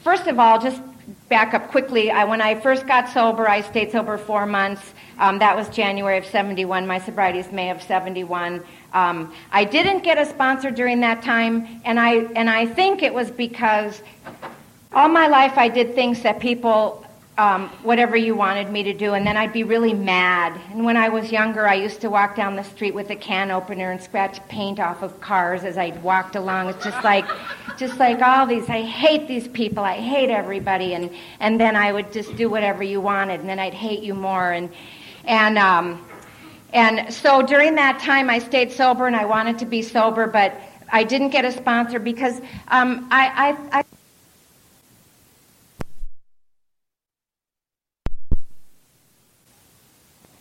first 0.04 0.28
of 0.28 0.40
all 0.40 0.62
just 0.62 0.82
back 1.30 1.54
up 1.54 1.70
quickly. 1.70 2.10
I, 2.12 2.24
when 2.24 2.42
I 2.42 2.56
first 2.60 2.88
got 2.88 3.10
sober, 3.10 3.50
I 3.50 3.62
stayed 3.62 3.92
sober 3.92 4.18
four 4.18 4.46
months. 4.46 4.94
Um, 5.20 5.40
that 5.40 5.56
was 5.56 5.68
January 5.70 6.18
of 6.18 6.26
71. 6.26 6.86
My 6.86 7.00
sobriety 7.00 7.40
is 7.40 7.52
May 7.52 7.70
of 7.70 7.82
71. 7.82 8.64
Um, 8.94 9.34
I 9.52 9.64
didn't 9.64 10.04
get 10.04 10.18
a 10.18 10.26
sponsor 10.26 10.72
during 10.72 11.00
that 11.02 11.22
time, 11.24 11.82
and 11.86 12.00
I, 12.00 12.26
and 12.36 12.50
I 12.50 12.66
think 12.66 13.04
it 13.04 13.14
was 13.14 13.32
because 13.32 14.02
all 14.94 15.10
my 15.10 15.28
life 15.28 15.58
I 15.58 15.68
did 15.68 15.96
things 15.96 16.22
that 16.22 16.40
people 16.40 17.04
um, 17.38 17.70
whatever 17.84 18.18
you 18.18 18.36
wanted 18.36 18.72
me 18.72 18.84
to 18.84 18.94
do, 18.94 19.14
and 19.14 19.26
then 19.26 19.38
I'd 19.38 19.54
be 19.54 19.64
really 19.64 19.94
mad. 19.94 20.60
And 20.72 20.84
when 20.84 20.98
I 20.98 21.10
was 21.10 21.32
younger, 21.32 21.68
I 21.68 21.76
used 21.76 22.02
to 22.02 22.10
walk 22.10 22.36
down 22.36 22.56
the 22.56 22.64
street 22.64 22.96
with 22.96 23.10
a 23.12 23.16
can 23.16 23.52
opener 23.52 23.92
and 23.92 24.02
scratch 24.02 24.46
paint 24.48 24.80
off 24.80 25.04
of 25.04 25.20
cars 25.22 25.64
as 25.64 25.78
I 25.78 25.92
walked 26.02 26.36
along. 26.36 26.70
It's 26.70 26.84
just 26.84 27.04
like, 27.04 27.26
just 27.78 28.00
like 28.00 28.22
all 28.22 28.48
these. 28.48 28.68
I 28.70 28.82
hate 28.82 29.28
these 29.28 29.48
people. 29.48 29.84
I 29.84 29.98
hate 29.98 30.32
everybody. 30.32 30.96
And 30.96 31.12
and 31.40 31.60
then 31.60 31.76
I 31.76 31.92
would 31.92 32.12
just 32.12 32.36
do 32.36 32.50
whatever 32.50 32.84
you 32.84 33.02
wanted, 33.02 33.40
and 33.40 33.50
then 33.50 33.60
I'd 33.60 33.74
hate 33.74 34.02
you 34.02 34.16
more. 34.16 34.52
And 34.52 34.72
and 35.26 35.60
um, 35.60 36.04
and 36.74 37.14
so 37.14 37.42
during 37.44 37.76
that 37.76 38.00
time, 38.00 38.30
I 38.30 38.40
stayed 38.40 38.72
sober, 38.72 39.06
and 39.06 39.16
I 39.16 39.26
wanted 39.26 39.60
to 39.60 39.66
be 39.66 39.84
sober, 39.84 40.26
but 40.26 40.60
I 40.92 41.04
didn't 41.04 41.30
get 41.30 41.46
a 41.46 41.52
sponsor 41.52 42.00
because 42.00 42.40
um, 42.70 43.08
I, 43.12 43.56
I, 43.72 43.80
I 43.80 43.84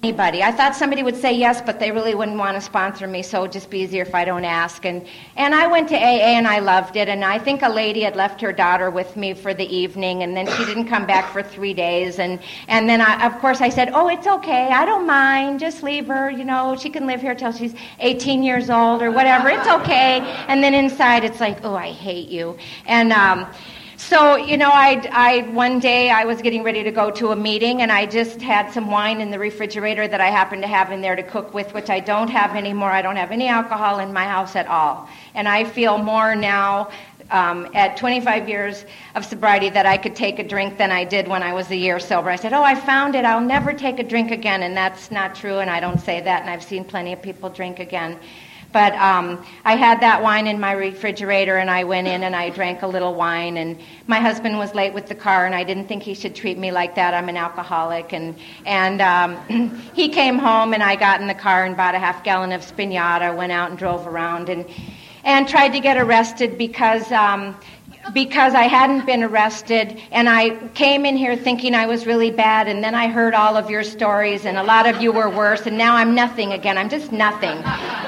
anybody. 0.07 0.41
I 0.41 0.53
thought 0.53 0.77
somebody 0.77 1.03
would 1.03 1.17
say 1.17 1.33
yes, 1.33 1.61
but 1.61 1.81
they 1.81 1.91
really 1.91 2.15
wouldn't 2.15 2.39
want 2.39 2.57
to 2.57 2.61
sponsor 2.61 3.09
me, 3.09 3.23
so 3.23 3.41
it'd 3.41 3.51
just 3.51 3.71
be 3.71 3.81
easier 3.81 4.03
if 4.03 4.15
I 4.15 4.25
don't 4.25 4.45
ask. 4.45 4.85
And, 4.85 5.05
and 5.35 5.53
I 5.53 5.67
went 5.67 5.89
to 5.89 5.97
AA 5.97 6.37
and 6.39 6.47
I 6.47 6.61
loved 6.61 6.95
it. 6.95 7.09
And 7.09 7.25
I 7.25 7.41
think 7.41 7.63
a 7.63 7.69
lady 7.69 8.03
had 8.03 8.15
left 8.15 8.41
her 8.41 8.53
daughter 8.53 8.89
with 8.89 9.17
me 9.17 9.35
for 9.35 9.53
the 9.53 9.67
evening, 9.67 10.23
and 10.23 10.37
then 10.37 10.47
she 10.47 10.65
didn't 10.65 10.87
come 10.87 11.07
back 11.07 11.33
for 11.33 11.43
three 11.43 11.75
days. 11.75 12.21
And, 12.21 12.39
and 12.69 12.89
then, 12.89 13.01
I, 13.01 13.27
of 13.27 13.37
course, 13.41 13.61
I 13.61 13.69
said, 13.69 13.91
Oh, 13.95 14.09
it's 14.09 14.29
okay. 14.29 14.69
I 14.69 14.85
don't 14.85 15.09
mind. 15.09 15.59
Just 15.59 15.83
leave 15.83 16.07
her. 16.07 16.31
You 16.31 16.45
know, 16.45 16.77
she 16.77 16.89
can 16.89 17.05
live 17.05 17.21
here 17.21 17.35
till 17.35 17.51
she's 17.51 17.75
18 17.99 18.45
years 18.45 18.71
old 18.71 19.03
or 19.03 19.11
whatever. 19.11 19.49
It's 19.49 19.67
okay. 19.67 20.21
And 20.47 20.63
then 20.63 20.73
inside, 20.73 21.25
it's 21.25 21.41
like, 21.41 21.65
Oh, 21.65 21.75
I 21.75 21.91
hate 21.91 22.29
you. 22.29 22.57
And, 22.87 23.13
um, 23.13 23.53
so, 23.97 24.37
you 24.37 24.57
know, 24.57 24.71
I, 24.71 25.09
I, 25.11 25.49
one 25.51 25.81
day 25.81 26.11
I 26.11 26.25
was 26.25 26.43
getting 26.43 26.63
ready 26.63 26.83
to 26.83 26.91
go 26.91 27.11
to 27.13 27.31
a 27.31 27.37
meeting 27.37 27.81
and 27.83 27.91
I 27.91 28.05
just 28.05 28.43
had 28.43 28.71
some 28.73 28.91
wine 28.91 29.21
in 29.21 29.31
the 29.31 29.39
refrigerator 29.39 30.07
that 30.07 30.21
I 30.21 30.27
happened 30.27 30.63
to 30.63 30.69
have 30.69 30.93
in 30.93 31.01
there 31.01 31.17
to 31.17 31.23
cook 31.23 31.55
with, 31.55 31.73
which 31.73 31.89
I 31.89 32.01
don't 32.01 32.29
have 32.29 32.55
anymore. 32.55 32.91
I 32.91 33.01
don't 33.01 33.17
have 33.17 33.31
any 33.31 33.49
alcohol 33.49 34.01
in 34.01 34.13
my 34.13 34.25
house 34.25 34.55
at 34.55 34.67
all. 34.67 35.09
And 35.35 35.49
I 35.49 35.65
feel 35.65 35.97
more 35.99 36.35
now 36.35 36.91
um, 37.31 37.69
at 37.75 37.97
25 37.97 38.49
years 38.49 38.85
of 39.15 39.25
sobriety 39.25 39.71
that 39.71 39.87
I 39.87 39.97
could 39.97 40.15
take 40.15 40.39
a 40.39 40.45
drink 40.47 40.79
than 40.79 40.93
I 40.93 41.05
did 41.05 41.27
when 41.27 41.43
I 41.43 41.53
was 41.53 41.71
a 41.71 41.77
year 41.77 41.99
sober. 41.99 42.31
I 42.31 42.37
said, 42.37 42.53
Oh, 42.53 42.63
I 42.63 42.75
found 42.75 43.15
it. 43.15 43.25
I'll 43.25 43.41
never 43.41 43.73
take 43.73 43.99
a 43.99 44.05
drink 44.05 44.31
again. 44.31 44.63
And 44.63 44.77
that's 44.77 45.11
not 45.11 45.35
true, 45.35 45.59
and 45.59 45.71
I 45.71 45.81
don't 45.81 45.99
say 45.99 46.21
that, 46.21 46.43
and 46.43 46.51
I've 46.51 46.63
seen 46.63 46.85
plenty 46.85 47.13
of 47.13 47.23
people 47.23 47.51
drink 47.51 47.81
again. 47.81 48.19
But 48.77 48.93
um, 48.97 49.43
I 49.65 49.75
had 49.75 50.01
that 50.01 50.23
wine 50.23 50.47
in 50.47 50.61
my 50.61 50.73
refrigerator, 50.73 51.57
and 51.57 51.71
I 51.71 51.83
went 51.85 52.09
in 52.09 52.25
and 52.25 52.37
I 52.37 52.51
drank 52.51 52.83
a 52.83 52.87
little 52.87 53.15
wine. 53.15 53.57
And 53.57 53.81
my 54.07 54.21
husband 54.21 54.59
was 54.59 54.75
late 54.75 54.93
with 54.93 55.07
the 55.07 55.15
car, 55.15 55.47
and 55.47 55.55
I 55.55 55.65
didn't 55.65 55.87
think 55.87 56.03
he 56.03 56.13
should 56.13 56.35
treat 56.35 56.59
me 56.59 56.71
like 56.71 56.95
that. 56.97 57.15
I'm 57.15 57.31
an 57.31 57.39
alcoholic, 57.39 58.13
and 58.13 58.35
and 58.67 59.01
um, 59.01 59.81
he 59.95 60.11
came 60.11 60.37
home, 60.37 60.75
and 60.75 60.83
I 60.83 60.95
got 60.95 61.23
in 61.23 61.27
the 61.27 61.33
car 61.33 61.65
and 61.65 61.75
bought 61.75 61.95
a 61.95 61.99
half 61.99 62.23
gallon 62.23 62.53
of 62.53 62.61
Spanada, 62.61 63.35
went 63.35 63.51
out 63.51 63.71
and 63.71 63.79
drove 63.79 64.07
around, 64.07 64.51
and 64.51 64.67
and 65.25 65.49
tried 65.49 65.71
to 65.71 65.81
get 65.81 65.97
arrested 65.97 66.59
because. 66.59 67.11
Um, 67.11 67.57
because 68.13 68.55
I 68.55 68.65
hadn't 68.65 69.07
been 69.07 69.23
arrested, 69.23 70.01
and 70.11 70.29
I 70.29 70.57
came 70.69 71.05
in 71.05 71.17
here 71.17 71.37
thinking 71.37 71.75
I 71.75 71.87
was 71.87 72.07
really 72.07 72.31
bad, 72.31 72.69
and 72.69 72.83
then 72.83 72.95
I 72.95 73.09
heard 73.09 73.35
all 73.35 73.57
of 73.57 73.71
your 73.71 73.83
stories, 73.83 74.45
and 74.45 74.57
a 74.57 74.63
lot 74.63 74.87
of 74.87 75.03
you 75.03 75.13
were 75.13 75.29
worse, 75.29 75.67
and 75.67 75.77
now 75.77 75.97
I'm 75.97 76.15
nothing 76.15 76.53
again. 76.53 76.79
I'm 76.79 76.89
just 76.89 77.13
nothing. 77.13 77.59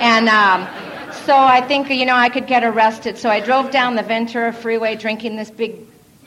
And 0.01 0.29
um, 0.29 0.67
so 1.27 1.37
I 1.37 1.61
think, 1.61 1.91
you 1.91 2.07
know, 2.07 2.17
I 2.17 2.29
could 2.29 2.47
get 2.47 2.65
arrested. 2.65 3.19
So 3.19 3.29
I 3.29 3.41
drove 3.41 3.71
down 3.71 3.97
the 3.97 4.03
Ventura 4.03 4.53
Freeway 4.53 4.97
drinking 4.97 5.37
this 5.37 5.51
big 5.51 5.77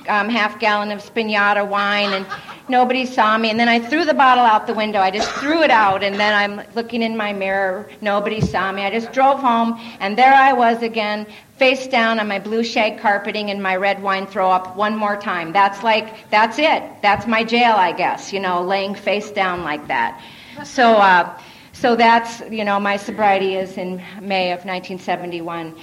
um, 0.08 0.30
half 0.30 0.60
gallon 0.60 0.92
of 0.92 1.00
Spanada 1.00 1.68
wine, 1.68 2.14
and 2.14 2.26
nobody 2.70 3.06
saw 3.06 3.38
me. 3.38 3.50
And 3.50 3.60
then 3.60 3.70
I 3.70 3.80
threw 3.80 4.06
the 4.06 4.14
bottle 4.14 4.44
out 4.44 4.68
the 4.68 4.74
window. 4.74 5.00
I 5.00 5.12
just 5.12 5.30
threw 5.32 5.62
it 5.64 5.72
out, 5.72 6.04
and 6.04 6.20
then 6.20 6.34
I'm 6.34 6.66
looking 6.76 7.02
in 7.02 7.18
my 7.18 7.34
mirror. 7.34 7.90
Nobody 8.02 8.42
saw 8.42 8.72
me. 8.72 8.84
I 8.84 8.92
just 8.92 9.12
drove 9.12 9.40
home, 9.40 9.80
and 10.00 10.18
there 10.18 10.34
I 10.34 10.54
was 10.54 10.82
again, 10.84 11.26
face 11.58 11.88
down 11.88 12.20
on 12.20 12.28
my 12.28 12.40
blue 12.40 12.64
shag 12.64 13.00
carpeting 13.00 13.52
and 13.52 13.62
my 13.62 13.76
red 13.76 14.02
wine 14.02 14.26
throw 14.26 14.50
up 14.50 14.76
one 14.76 14.96
more 14.96 15.16
time. 15.16 15.54
That's 15.54 15.84
like, 15.84 16.30
that's 16.32 16.58
it. 16.58 16.84
That's 17.02 17.28
my 17.28 17.44
jail, 17.44 17.76
I 17.76 17.92
guess, 17.92 18.34
you 18.34 18.40
know, 18.40 18.64
laying 18.64 18.96
face 18.96 19.32
down 19.32 19.64
like 19.64 19.88
that. 19.88 20.20
So, 20.64 20.94
uh, 20.94 21.40
so 21.74 21.96
that's, 21.96 22.42
you 22.50 22.64
know, 22.64 22.80
my 22.80 22.98
sobriety 22.98 23.56
is 23.56 23.78
in 23.78 23.98
May 24.20 24.52
of 24.52 24.66
1971. 24.66 25.76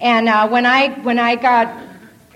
And 0.00 0.28
uh, 0.28 0.48
when 0.48 0.66
I 0.66 0.90
when 1.00 1.18
I 1.18 1.36
got 1.36 1.74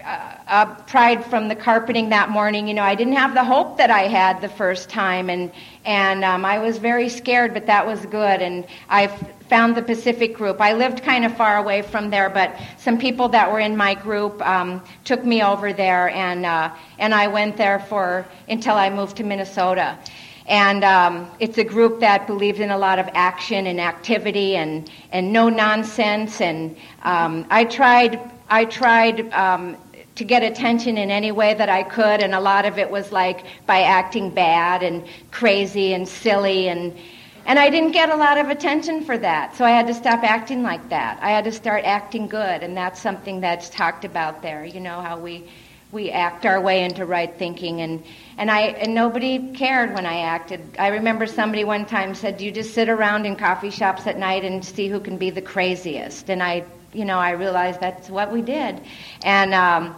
uh, 0.04 0.34
uh, 0.46 0.74
pried 0.84 1.24
from 1.24 1.48
the 1.48 1.54
carpeting 1.54 2.08
that 2.10 2.30
morning. 2.30 2.66
You 2.66 2.74
know, 2.74 2.82
I 2.82 2.94
didn't 2.94 3.14
have 3.14 3.34
the 3.34 3.44
hope 3.44 3.76
that 3.78 3.90
I 3.90 4.02
had 4.02 4.40
the 4.40 4.48
first 4.48 4.88
time, 4.88 5.30
and 5.30 5.50
and 5.84 6.24
um, 6.24 6.44
I 6.44 6.58
was 6.58 6.78
very 6.78 7.08
scared, 7.08 7.54
but 7.54 7.66
that 7.66 7.86
was 7.86 8.04
good. 8.06 8.42
And 8.42 8.66
I 8.88 9.06
found 9.48 9.76
the 9.76 9.82
Pacific 9.82 10.34
group. 10.34 10.60
I 10.60 10.72
lived 10.72 11.02
kind 11.02 11.24
of 11.24 11.36
far 11.36 11.58
away 11.58 11.82
from 11.82 12.10
there, 12.10 12.30
but 12.30 12.56
some 12.78 12.98
people 12.98 13.28
that 13.28 13.50
were 13.50 13.60
in 13.60 13.76
my 13.76 13.94
group 13.94 14.40
um, 14.46 14.82
took 15.04 15.24
me 15.24 15.42
over 15.42 15.72
there, 15.72 16.10
and 16.10 16.46
uh, 16.46 16.74
and 16.98 17.14
I 17.14 17.26
went 17.26 17.56
there 17.56 17.80
for 17.80 18.26
until 18.48 18.76
I 18.76 18.90
moved 18.90 19.16
to 19.18 19.24
Minnesota. 19.24 19.98
And 20.46 20.82
um, 20.82 21.30
it's 21.38 21.58
a 21.58 21.64
group 21.64 22.00
that 22.00 22.26
believes 22.26 22.58
in 22.58 22.70
a 22.70 22.78
lot 22.78 22.98
of 22.98 23.08
action 23.14 23.68
and 23.68 23.80
activity 23.80 24.56
and, 24.56 24.90
and 25.12 25.32
no 25.32 25.48
nonsense. 25.48 26.40
And 26.40 26.76
um, 27.02 27.46
I 27.50 27.64
tried 27.64 28.18
I 28.52 28.64
tried 28.64 29.32
um, 29.32 29.76
to 30.20 30.24
get 30.24 30.42
attention 30.42 30.98
in 30.98 31.10
any 31.10 31.32
way 31.32 31.54
that 31.54 31.70
I 31.70 31.82
could, 31.82 32.20
and 32.20 32.34
a 32.34 32.40
lot 32.40 32.66
of 32.66 32.78
it 32.78 32.90
was 32.90 33.10
like 33.10 33.46
by 33.64 33.80
acting 33.80 34.28
bad 34.28 34.82
and 34.82 35.02
crazy 35.30 35.94
and 35.94 36.06
silly 36.06 36.68
and 36.68 36.94
and 37.46 37.58
I 37.58 37.70
didn't 37.70 37.92
get 37.92 38.10
a 38.10 38.16
lot 38.16 38.36
of 38.36 38.50
attention 38.50 39.02
for 39.02 39.16
that. 39.16 39.56
So 39.56 39.64
I 39.64 39.70
had 39.70 39.86
to 39.86 39.94
stop 39.94 40.22
acting 40.22 40.62
like 40.62 40.90
that. 40.90 41.18
I 41.22 41.30
had 41.30 41.44
to 41.44 41.52
start 41.52 41.84
acting 41.86 42.28
good, 42.28 42.62
and 42.62 42.76
that's 42.76 43.00
something 43.00 43.40
that's 43.40 43.70
talked 43.70 44.04
about 44.04 44.42
there. 44.42 44.62
You 44.62 44.80
know 44.80 45.00
how 45.00 45.18
we 45.18 45.48
we 45.90 46.10
act 46.10 46.44
our 46.44 46.60
way 46.60 46.84
into 46.84 47.06
right 47.06 47.34
thinking 47.38 47.80
and 47.80 48.04
and 48.36 48.50
I 48.50 48.60
and 48.82 48.94
nobody 48.94 49.52
cared 49.54 49.94
when 49.94 50.04
I 50.04 50.20
acted. 50.20 50.60
I 50.78 50.88
remember 50.88 51.26
somebody 51.26 51.64
one 51.64 51.86
time 51.86 52.14
said, 52.14 52.42
"You 52.42 52.52
just 52.52 52.74
sit 52.74 52.90
around 52.90 53.24
in 53.24 53.36
coffee 53.36 53.70
shops 53.70 54.06
at 54.06 54.18
night 54.18 54.44
and 54.44 54.62
see 54.62 54.88
who 54.88 55.00
can 55.00 55.16
be 55.16 55.30
the 55.30 55.40
craziest." 55.40 56.28
And 56.28 56.42
I 56.42 56.64
you 56.92 57.04
know, 57.04 57.18
I 57.18 57.30
realized 57.30 57.80
that's 57.80 58.08
what 58.08 58.32
we 58.32 58.42
did. 58.42 58.80
And, 59.22 59.54
um, 59.54 59.94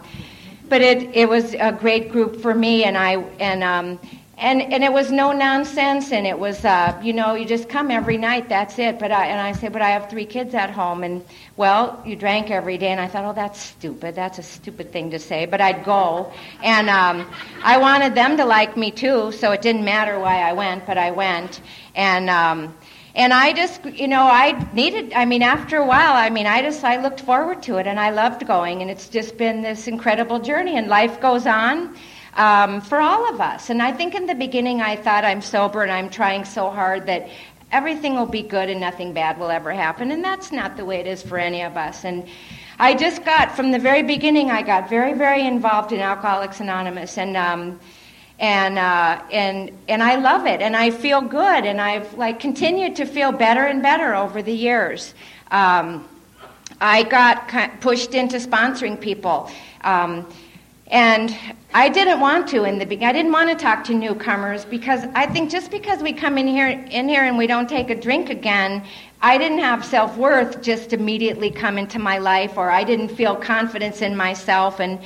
but 0.69 0.81
it, 0.81 1.15
it 1.15 1.27
was 1.27 1.53
a 1.53 1.71
great 1.71 2.11
group 2.11 2.41
for 2.41 2.53
me, 2.53 2.83
and 2.83 2.97
I, 2.97 3.15
and, 3.39 3.63
um, 3.63 3.99
and, 4.37 4.61
and 4.61 4.83
it 4.83 4.91
was 4.91 5.11
no 5.11 5.31
nonsense, 5.31 6.11
and 6.11 6.25
it 6.25 6.37
was, 6.37 6.65
uh, 6.65 6.99
you 7.03 7.13
know, 7.13 7.35
you 7.35 7.45
just 7.45 7.69
come 7.69 7.91
every 7.91 8.17
night, 8.17 8.49
that's 8.49 8.79
it. 8.79 8.97
But 8.97 9.11
I, 9.11 9.27
and 9.27 9.39
I 9.39 9.51
said, 9.51 9.71
but 9.71 9.81
I 9.81 9.89
have 9.89 10.09
three 10.09 10.25
kids 10.25 10.55
at 10.55 10.71
home, 10.71 11.03
and 11.03 11.23
well, 11.55 12.01
you 12.05 12.15
drank 12.15 12.49
every 12.49 12.77
day, 12.77 12.87
and 12.87 12.99
I 12.99 13.07
thought, 13.07 13.25
oh, 13.25 13.33
that's 13.33 13.59
stupid. 13.59 14.15
That's 14.15 14.39
a 14.39 14.43
stupid 14.43 14.91
thing 14.91 15.11
to 15.11 15.19
say, 15.19 15.45
but 15.45 15.61
I'd 15.61 15.85
go, 15.85 16.33
and 16.63 16.89
um, 16.89 17.29
I 17.63 17.77
wanted 17.77 18.15
them 18.15 18.37
to 18.37 18.45
like 18.45 18.75
me 18.75 18.89
too, 18.89 19.31
so 19.31 19.51
it 19.51 19.61
didn't 19.61 19.85
matter 19.85 20.19
why 20.19 20.41
I 20.41 20.53
went, 20.53 20.85
but 20.85 20.97
I 20.97 21.11
went, 21.11 21.61
and 21.95 22.29
um, 22.29 22.73
and 23.15 23.31
I 23.31 23.53
just, 23.53 23.85
you 23.85 24.07
know, 24.07 24.23
I 24.23 24.67
needed, 24.73 25.13
I 25.13 25.25
mean, 25.25 25.43
after 25.43 25.77
a 25.77 25.85
while, 25.85 26.13
I 26.13 26.31
mean, 26.31 26.47
I 26.47 26.63
just, 26.63 26.83
I 26.83 27.01
looked 27.01 27.21
forward 27.21 27.61
to 27.63 27.77
it 27.77 27.85
and 27.85 27.99
I 27.99 28.09
loved 28.09 28.45
going. 28.47 28.81
And 28.81 28.89
it's 28.89 29.07
just 29.07 29.37
been 29.37 29.61
this 29.61 29.87
incredible 29.87 30.39
journey 30.39 30.77
and 30.77 30.87
life 30.87 31.21
goes 31.21 31.45
on 31.45 31.95
um, 32.35 32.81
for 32.81 32.99
all 32.99 33.31
of 33.31 33.39
us. 33.39 33.69
And 33.69 33.83
I 33.83 33.91
think 33.91 34.15
in 34.15 34.25
the 34.25 34.33
beginning 34.33 34.81
I 34.81 34.95
thought 34.95 35.25
I'm 35.25 35.41
sober 35.41 35.83
and 35.83 35.91
I'm 35.91 36.09
trying 36.09 36.43
so 36.43 36.71
hard 36.71 37.05
that 37.05 37.29
everything 37.71 38.15
will 38.15 38.25
be 38.25 38.41
good 38.41 38.67
and 38.67 38.79
nothing 38.79 39.13
bad 39.13 39.37
will 39.37 39.51
ever 39.51 39.71
happen. 39.71 40.09
And 40.09 40.23
that's 40.23 40.51
not 40.51 40.75
the 40.75 40.85
way 40.85 40.99
it 40.99 41.05
is 41.05 41.21
for 41.21 41.37
any 41.37 41.61
of 41.61 41.77
us. 41.77 42.05
And 42.05 42.27
I 42.79 42.95
just 42.95 43.23
got, 43.23 43.55
from 43.55 43.71
the 43.71 43.79
very 43.79 44.01
beginning, 44.01 44.49
I 44.49 44.63
got 44.63 44.89
very, 44.89 45.13
very 45.13 45.45
involved 45.45 45.91
in 45.91 45.99
Alcoholics 45.99 46.59
Anonymous. 46.59 47.19
And, 47.19 47.37
um, 47.37 47.79
and 48.39 48.77
uh, 48.77 49.21
and 49.31 49.71
and 49.87 50.01
I 50.01 50.15
love 50.15 50.45
it, 50.47 50.61
and 50.61 50.75
I 50.75 50.89
feel 50.91 51.21
good, 51.21 51.65
and 51.65 51.79
I've 51.79 52.13
like 52.15 52.39
continued 52.39 52.95
to 52.97 53.05
feel 53.05 53.31
better 53.31 53.65
and 53.65 53.81
better 53.81 54.15
over 54.15 54.41
the 54.41 54.53
years. 54.53 55.13
Um, 55.51 56.07
I 56.81 57.03
got 57.03 57.79
pushed 57.81 58.13
into 58.13 58.37
sponsoring 58.37 58.99
people, 58.99 59.49
um, 59.81 60.27
and 60.87 61.35
I 61.73 61.89
didn't 61.89 62.19
want 62.19 62.47
to 62.49 62.63
in 62.63 62.79
the 62.79 62.85
beginning. 62.85 63.07
I 63.07 63.13
didn't 63.13 63.31
want 63.31 63.49
to 63.49 63.55
talk 63.55 63.83
to 63.85 63.93
newcomers 63.93 64.65
because 64.65 65.05
I 65.13 65.27
think 65.27 65.51
just 65.51 65.69
because 65.69 66.01
we 66.01 66.11
come 66.11 66.37
in 66.37 66.47
here 66.47 66.67
in 66.67 67.07
here 67.07 67.23
and 67.23 67.37
we 67.37 67.47
don't 67.47 67.69
take 67.69 67.91
a 67.91 67.95
drink 67.95 68.29
again, 68.29 68.83
I 69.21 69.37
didn't 69.37 69.59
have 69.59 69.85
self 69.85 70.17
worth 70.17 70.61
just 70.61 70.91
immediately 70.91 71.51
come 71.51 71.77
into 71.77 71.99
my 71.99 72.17
life, 72.17 72.57
or 72.57 72.71
I 72.71 72.83
didn't 72.83 73.09
feel 73.09 73.35
confidence 73.35 74.01
in 74.01 74.17
myself 74.17 74.79
and 74.79 74.99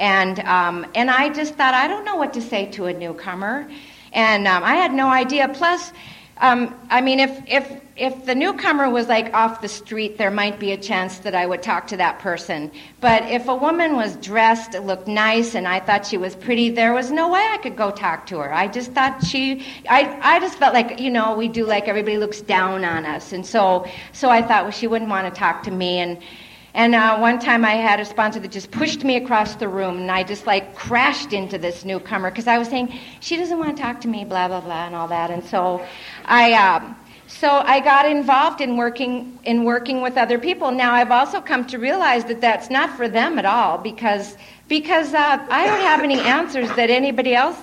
and, 0.00 0.40
um, 0.40 0.86
and 0.94 1.10
I 1.10 1.28
just 1.28 1.54
thought, 1.54 1.74
I 1.74 1.86
don't 1.86 2.06
know 2.06 2.16
what 2.16 2.32
to 2.32 2.40
say 2.40 2.66
to 2.72 2.86
a 2.86 2.92
newcomer. 2.92 3.70
And 4.14 4.48
um, 4.48 4.64
I 4.64 4.74
had 4.74 4.94
no 4.94 5.08
idea. 5.08 5.46
Plus, 5.52 5.92
um, 6.38 6.74
I 6.88 7.02
mean, 7.02 7.20
if, 7.20 7.42
if, 7.46 7.80
if 7.96 8.24
the 8.24 8.34
newcomer 8.34 8.88
was 8.88 9.08
like 9.08 9.32
off 9.34 9.60
the 9.60 9.68
street, 9.68 10.16
there 10.16 10.30
might 10.30 10.58
be 10.58 10.72
a 10.72 10.78
chance 10.78 11.18
that 11.18 11.34
I 11.34 11.44
would 11.44 11.62
talk 11.62 11.86
to 11.88 11.98
that 11.98 12.18
person. 12.18 12.72
But 13.02 13.24
if 13.24 13.46
a 13.46 13.54
woman 13.54 13.94
was 13.94 14.16
dressed, 14.16 14.72
looked 14.72 15.06
nice, 15.06 15.54
and 15.54 15.68
I 15.68 15.80
thought 15.80 16.06
she 16.06 16.16
was 16.16 16.34
pretty, 16.34 16.70
there 16.70 16.94
was 16.94 17.10
no 17.10 17.28
way 17.28 17.46
I 17.50 17.58
could 17.58 17.76
go 17.76 17.90
talk 17.90 18.26
to 18.28 18.38
her. 18.38 18.54
I 18.54 18.68
just 18.68 18.92
thought 18.92 19.22
she, 19.22 19.66
I, 19.86 20.18
I 20.22 20.40
just 20.40 20.56
felt 20.56 20.72
like, 20.72 20.98
you 20.98 21.10
know, 21.10 21.36
we 21.36 21.46
do 21.46 21.66
like 21.66 21.88
everybody 21.88 22.16
looks 22.16 22.40
down 22.40 22.86
on 22.86 23.04
us. 23.04 23.34
And 23.34 23.44
so, 23.44 23.86
so 24.12 24.30
I 24.30 24.40
thought, 24.40 24.62
well, 24.62 24.72
she 24.72 24.86
wouldn't 24.86 25.10
want 25.10 25.32
to 25.32 25.38
talk 25.38 25.62
to 25.64 25.70
me. 25.70 25.98
And, 25.98 26.22
and 26.74 26.94
uh, 26.94 27.18
one 27.18 27.38
time 27.38 27.64
I 27.64 27.72
had 27.72 28.00
a 28.00 28.04
sponsor 28.04 28.40
that 28.40 28.50
just 28.50 28.70
pushed 28.70 29.04
me 29.04 29.16
across 29.16 29.56
the 29.56 29.68
room, 29.68 29.98
and 29.98 30.10
I 30.10 30.22
just 30.22 30.46
like 30.46 30.74
crashed 30.76 31.32
into 31.32 31.58
this 31.58 31.84
newcomer 31.84 32.30
because 32.30 32.46
I 32.46 32.58
was 32.58 32.68
saying 32.68 32.96
she 33.20 33.36
doesn't 33.36 33.58
want 33.58 33.76
to 33.76 33.82
talk 33.82 34.00
to 34.02 34.08
me, 34.08 34.24
blah 34.24 34.48
blah 34.48 34.60
blah, 34.60 34.86
and 34.86 34.94
all 34.94 35.08
that. 35.08 35.30
And 35.30 35.44
so 35.44 35.84
I, 36.26 36.52
uh, 36.52 36.94
so 37.26 37.48
I 37.48 37.80
got 37.80 38.06
involved 38.06 38.60
in 38.60 38.76
working 38.76 39.38
in 39.44 39.64
working 39.64 40.02
with 40.02 40.16
other 40.16 40.38
people. 40.38 40.70
Now 40.70 40.92
I've 40.92 41.10
also 41.10 41.40
come 41.40 41.66
to 41.66 41.78
realize 41.78 42.24
that 42.26 42.40
that's 42.40 42.70
not 42.70 42.96
for 42.96 43.08
them 43.08 43.38
at 43.38 43.44
all 43.44 43.78
because 43.78 44.36
because 44.68 45.12
uh, 45.12 45.44
I 45.50 45.66
don't 45.66 45.80
have 45.80 46.00
any 46.00 46.20
answers 46.20 46.68
that 46.76 46.90
anybody 46.90 47.34
else 47.34 47.56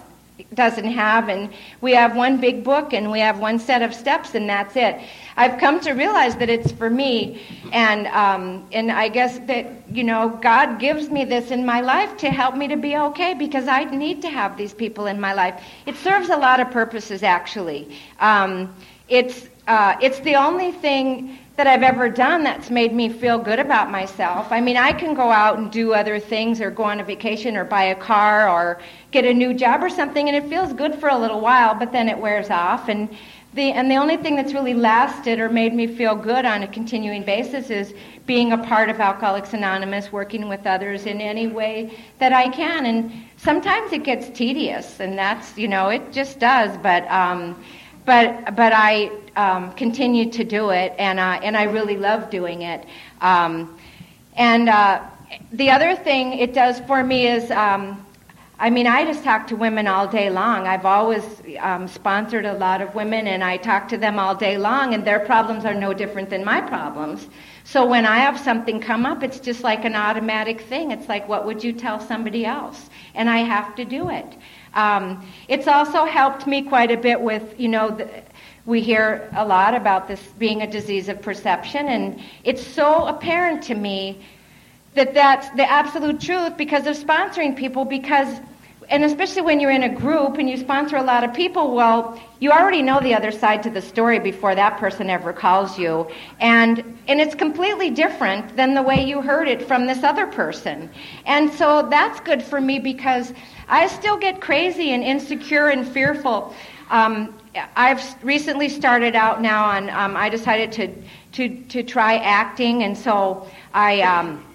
doesn't 0.54 0.86
have 0.86 1.30
and 1.30 1.52
we 1.82 1.94
have 1.94 2.16
one 2.16 2.40
big 2.40 2.64
book 2.64 2.94
and 2.94 3.12
we 3.12 3.20
have 3.20 3.40
one 3.40 3.58
set 3.60 3.82
of 3.82 3.94
steps 3.94 4.36
and 4.36 4.50
that's 4.50 4.76
it. 4.76 5.00
I've 5.36 5.60
come 5.60 5.80
to 5.82 5.92
realize 5.94 6.36
that 6.38 6.50
it's 6.50 6.72
for 6.72 6.90
me 6.90 7.42
and 7.74 8.08
um, 8.08 8.68
and 8.72 8.92
i 8.92 9.08
guess 9.08 9.40
that 9.40 9.66
you 9.90 10.04
know 10.04 10.30
god 10.42 10.80
gives 10.80 11.10
me 11.10 11.26
this 11.26 11.52
in 11.52 11.66
my 11.66 11.82
life 11.82 12.16
to 12.18 12.30
help 12.30 12.56
me 12.56 12.68
to 12.68 12.78
be 12.78 12.98
okay 12.98 13.34
because 13.34 13.68
i 13.68 13.84
need 13.84 14.22
to 14.22 14.30
have 14.30 14.58
these 14.58 14.74
people 14.74 15.08
in 15.08 15.20
my 15.20 15.34
life. 15.34 15.62
It 15.86 15.96
serves 15.96 16.30
a 16.30 16.38
lot 16.38 16.60
of 16.60 16.72
purposes 16.72 17.24
actually. 17.24 17.90
Um, 18.20 18.74
it's 19.10 19.48
uh, 19.68 19.96
it's 20.02 20.20
the 20.22 20.36
only 20.36 20.72
thing 20.72 21.38
that 21.58 21.66
I've 21.66 21.84
ever 21.84 22.08
done 22.08 22.44
that's 22.44 22.70
made 22.70 22.94
me 22.94 23.10
feel 23.10 23.40
good 23.40 23.60
about 23.60 23.90
myself. 23.90 24.52
I 24.52 24.62
mean, 24.62 24.78
I 24.78 24.94
can 24.94 25.16
go 25.16 25.32
out 25.32 25.58
and 25.58 25.72
do 25.72 25.92
other 25.94 26.20
things 26.20 26.62
or 26.62 26.70
go 26.70 26.84
on 26.84 27.00
a 27.00 27.04
vacation 27.04 27.58
or 27.58 27.64
buy 27.66 27.86
a 27.86 27.96
car 27.96 28.48
or 28.48 28.80
get 29.12 29.26
a 29.26 29.34
new 29.34 29.54
job 29.54 29.84
or 29.84 29.90
something 29.90 30.28
and 30.28 30.36
it 30.36 30.50
feels 30.50 30.74
good 30.74 30.96
for 30.96 31.10
a 31.10 31.18
little 31.18 31.40
while, 31.40 31.76
but 31.76 31.92
then 31.92 32.10
it 32.10 32.18
wears 32.18 32.50
off 32.50 32.90
and 32.90 33.10
the 33.58 33.72
and 33.72 33.90
the 33.90 33.96
only 33.96 34.18
thing 34.18 34.36
that's 34.36 34.54
really 34.54 34.74
lasted 34.74 35.40
or 35.40 35.50
made 35.50 35.74
me 35.74 35.88
feel 35.88 36.16
good 36.16 36.46
on 36.46 36.64
a 36.64 36.68
continuing 36.68 37.24
basis 37.24 37.70
is 37.70 37.94
being 38.26 38.52
a 38.54 38.58
part 38.58 38.90
of 38.90 39.00
Alcoholics 39.00 39.54
Anonymous, 39.54 40.12
working 40.12 40.48
with 40.48 40.66
others 40.68 41.06
in 41.06 41.20
any 41.20 41.48
way 41.48 41.98
that 42.20 42.34
I 42.34 42.50
can. 42.50 42.86
And 42.86 43.12
sometimes 43.38 43.92
it 43.94 44.04
gets 44.04 44.30
tedious, 44.30 45.00
and 45.00 45.18
that's 45.18 45.58
you 45.58 45.68
know 45.68 45.90
it 45.90 46.12
just 46.12 46.40
does. 46.40 46.78
But 46.78 47.10
um, 47.10 47.62
but 48.06 48.56
but 48.56 48.74
I 48.74 49.12
um, 49.36 49.74
continue 49.74 50.30
to 50.32 50.44
do 50.44 50.70
it, 50.70 50.94
and 51.00 51.20
uh, 51.20 51.40
and 51.42 51.58
I 51.58 51.64
really 51.64 51.98
love 51.98 52.30
doing 52.30 52.62
it. 52.62 52.86
Um, 53.22 53.78
and 54.36 54.70
uh, 54.70 55.04
the 55.52 55.72
other 55.72 55.96
thing 55.96 56.34
it 56.34 56.54
does 56.54 56.80
for 56.82 57.04
me 57.04 57.28
is. 57.28 57.50
Um, 57.52 58.04
I 58.60 58.72
mean, 58.72 58.88
I 58.88 59.06
just 59.06 59.24
talk 59.24 59.46
to 59.48 59.56
women 59.56 59.88
all 59.88 60.08
day 60.08 60.32
long. 60.32 60.66
I've 60.66 60.86
always 60.86 61.24
um, 61.60 61.88
sponsored 61.88 62.44
a 62.44 62.54
lot 62.54 62.82
of 62.82 62.96
women, 62.96 63.28
and 63.28 63.44
I 63.44 63.58
talk 63.58 63.88
to 63.90 63.98
them 63.98 64.18
all 64.18 64.34
day 64.34 64.58
long, 64.58 64.96
and 64.96 65.06
their 65.06 65.20
problems 65.20 65.64
are 65.64 65.76
no 65.76 65.94
different 65.94 66.32
than 66.32 66.44
my 66.44 66.62
problems. 66.62 67.28
So 67.64 67.86
when 67.86 68.08
I 68.08 68.18
have 68.18 68.40
something 68.40 68.80
come 68.80 69.06
up, 69.06 69.22
it's 69.22 69.40
just 69.40 69.64
like 69.64 69.86
an 69.86 69.94
automatic 69.94 70.62
thing. 70.62 70.90
It's 70.90 71.08
like, 71.08 71.28
what 71.30 71.46
would 71.46 71.64
you 71.64 71.72
tell 71.72 72.00
somebody 72.00 72.46
else? 72.46 72.90
And 73.14 73.30
I 73.30 73.40
have 73.40 73.76
to 73.76 73.86
do 73.86 74.10
it. 74.10 74.26
Um, 74.74 75.24
it's 75.48 75.68
also 75.68 76.06
helped 76.06 76.48
me 76.48 76.64
quite 76.64 76.90
a 76.90 76.98
bit 76.98 77.22
with, 77.22 77.60
you 77.60 77.68
know, 77.68 77.92
the, 77.92 78.10
we 78.66 78.82
hear 78.82 79.30
a 79.36 79.46
lot 79.46 79.76
about 79.76 80.08
this 80.08 80.22
being 80.40 80.64
a 80.64 80.68
disease 80.68 81.10
of 81.10 81.22
perception, 81.22 81.90
and 81.90 82.20
it's 82.44 82.66
so 82.66 83.06
apparent 83.06 83.62
to 83.64 83.76
me 83.76 84.26
that 84.98 85.14
that's 85.14 85.50
the 85.52 85.70
absolute 85.70 86.20
truth 86.20 86.58
because 86.58 86.86
of 86.86 86.98
sponsoring 86.98 87.56
people 87.56 87.86
because 87.86 88.40
and 88.90 89.04
especially 89.04 89.42
when 89.42 89.60
you're 89.60 89.72
in 89.72 89.84
a 89.84 89.94
group 89.94 90.38
and 90.38 90.50
you 90.50 90.56
sponsor 90.56 90.96
a 90.96 91.04
lot 91.04 91.26
of 91.26 91.34
people, 91.34 91.76
well, 91.76 92.18
you 92.40 92.52
already 92.52 92.82
know 92.82 93.02
the 93.02 93.14
other 93.14 93.32
side 93.32 93.62
to 93.64 93.70
the 93.70 93.82
story 93.82 94.18
before 94.18 94.56
that 94.56 94.78
person 94.78 95.10
ever 95.10 95.34
calls 95.34 95.78
you. 95.78 96.10
And, 96.40 96.98
and 97.08 97.20
it's 97.20 97.36
completely 97.36 97.90
different 97.90 98.56
than 98.56 98.76
the 98.76 98.82
way 98.82 99.04
you 99.04 99.22
heard 99.22 99.50
it 99.50 99.68
from 99.68 99.88
this 99.88 100.04
other 100.04 100.26
person. 100.26 100.90
And 101.26 101.52
so 101.52 101.86
that's 101.90 102.22
good 102.22 102.42
for 102.42 102.62
me 102.62 102.80
because 102.80 103.34
I 103.68 103.88
still 103.88 104.16
get 104.16 104.40
crazy 104.40 104.92
and 104.92 105.04
insecure 105.04 105.68
and 105.68 105.86
fearful. 105.86 106.56
Um, 106.90 107.38
I've 107.76 108.02
recently 108.24 108.70
started 108.70 109.16
out 109.16 109.42
now 109.42 109.66
on, 109.66 109.90
um, 109.90 110.16
I 110.16 110.30
decided 110.30 110.72
to, 110.74 110.94
to, 111.34 111.62
to 111.64 111.84
try 111.84 112.16
acting, 112.18 112.84
and 112.84 112.98
so 112.98 113.50
I, 113.74 114.02
um, 114.02 114.46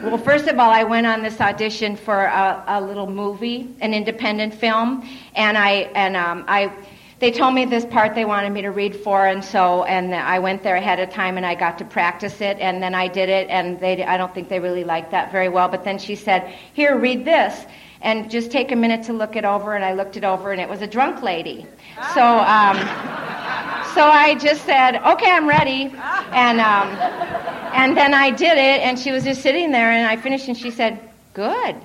well, 0.00 0.18
first 0.18 0.46
of 0.46 0.58
all, 0.58 0.70
I 0.70 0.84
went 0.84 1.06
on 1.06 1.22
this 1.22 1.40
audition 1.40 1.96
for 1.96 2.24
a, 2.24 2.64
a 2.68 2.80
little 2.80 3.10
movie, 3.10 3.74
an 3.80 3.92
independent 3.92 4.54
film, 4.54 5.08
and 5.34 5.58
I, 5.58 5.90
and 5.94 6.16
um, 6.16 6.44
I, 6.46 6.72
they 7.18 7.32
told 7.32 7.54
me 7.54 7.64
this 7.64 7.84
part 7.84 8.14
they 8.14 8.24
wanted 8.24 8.50
me 8.50 8.62
to 8.62 8.70
read 8.70 8.94
for, 8.94 9.26
and 9.26 9.44
so 9.44 9.82
and 9.84 10.14
I 10.14 10.38
went 10.38 10.62
there 10.62 10.76
ahead 10.76 11.00
of 11.00 11.10
time 11.10 11.36
and 11.36 11.44
I 11.44 11.56
got 11.56 11.78
to 11.78 11.84
practice 11.84 12.40
it, 12.40 12.58
and 12.60 12.80
then 12.80 12.94
I 12.94 13.08
did 13.08 13.28
it, 13.28 13.48
and 13.50 13.80
they 13.80 14.04
I 14.04 14.16
don't 14.16 14.32
think 14.32 14.48
they 14.48 14.60
really 14.60 14.84
liked 14.84 15.10
that 15.10 15.32
very 15.32 15.48
well. 15.48 15.68
But 15.68 15.82
then 15.82 15.98
she 15.98 16.14
said, 16.14 16.54
"Here, 16.74 16.96
read 16.96 17.24
this." 17.24 17.66
And 18.00 18.30
just 18.30 18.52
take 18.52 18.70
a 18.70 18.76
minute 18.76 19.02
to 19.06 19.12
look 19.12 19.34
it 19.34 19.44
over, 19.44 19.74
and 19.74 19.84
I 19.84 19.94
looked 19.94 20.16
it 20.16 20.22
over, 20.22 20.52
and 20.52 20.60
it 20.60 20.68
was 20.68 20.82
a 20.82 20.86
drunk 20.86 21.20
lady. 21.20 21.66
So, 22.14 22.22
um, 22.22 22.76
so 23.96 24.04
I 24.06 24.36
just 24.40 24.64
said, 24.64 25.02
"Okay, 25.04 25.28
I'm 25.28 25.48
ready," 25.48 25.92
and 26.30 26.60
um, 26.60 27.37
and 27.72 27.96
then 27.96 28.14
I 28.14 28.30
did 28.30 28.58
it, 28.58 28.80
and 28.82 28.98
she 28.98 29.12
was 29.12 29.24
just 29.24 29.42
sitting 29.42 29.70
there, 29.70 29.90
and 29.90 30.06
I 30.06 30.16
finished, 30.16 30.48
and 30.48 30.56
she 30.56 30.70
said, 30.70 31.00
"Good," 31.34 31.76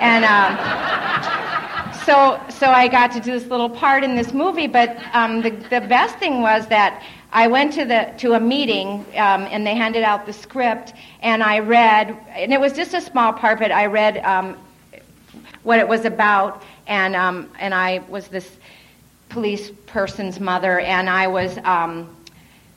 and 0.00 0.24
um, 0.24 1.94
so 2.04 2.40
so 2.48 2.66
I 2.68 2.88
got 2.88 3.12
to 3.12 3.20
do 3.20 3.32
this 3.32 3.46
little 3.46 3.70
part 3.70 4.04
in 4.04 4.16
this 4.16 4.32
movie. 4.32 4.66
But 4.66 4.96
um, 5.12 5.42
the 5.42 5.50
the 5.50 5.80
best 5.80 6.18
thing 6.18 6.40
was 6.40 6.66
that 6.68 7.02
I 7.32 7.48
went 7.48 7.72
to 7.74 7.84
the 7.84 8.12
to 8.18 8.34
a 8.34 8.40
meeting 8.40 9.04
um, 9.16 9.42
and 9.50 9.66
they 9.66 9.74
handed 9.74 10.02
out 10.02 10.26
the 10.26 10.32
script 10.32 10.94
and 11.20 11.42
I 11.42 11.58
read 11.58 12.16
and 12.30 12.52
it 12.52 12.60
was 12.60 12.72
just 12.72 12.94
a 12.94 13.00
small 13.00 13.32
part, 13.32 13.58
but 13.58 13.72
I 13.72 13.86
read 13.86 14.18
um, 14.18 14.56
what 15.62 15.78
it 15.78 15.86
was 15.86 16.04
about 16.04 16.62
and 16.86 17.16
um, 17.16 17.50
and 17.58 17.74
I 17.74 17.98
was 18.08 18.28
this 18.28 18.56
police 19.28 19.70
person's 19.86 20.40
mother 20.40 20.80
and 20.80 21.10
I 21.10 21.26
was 21.26 21.58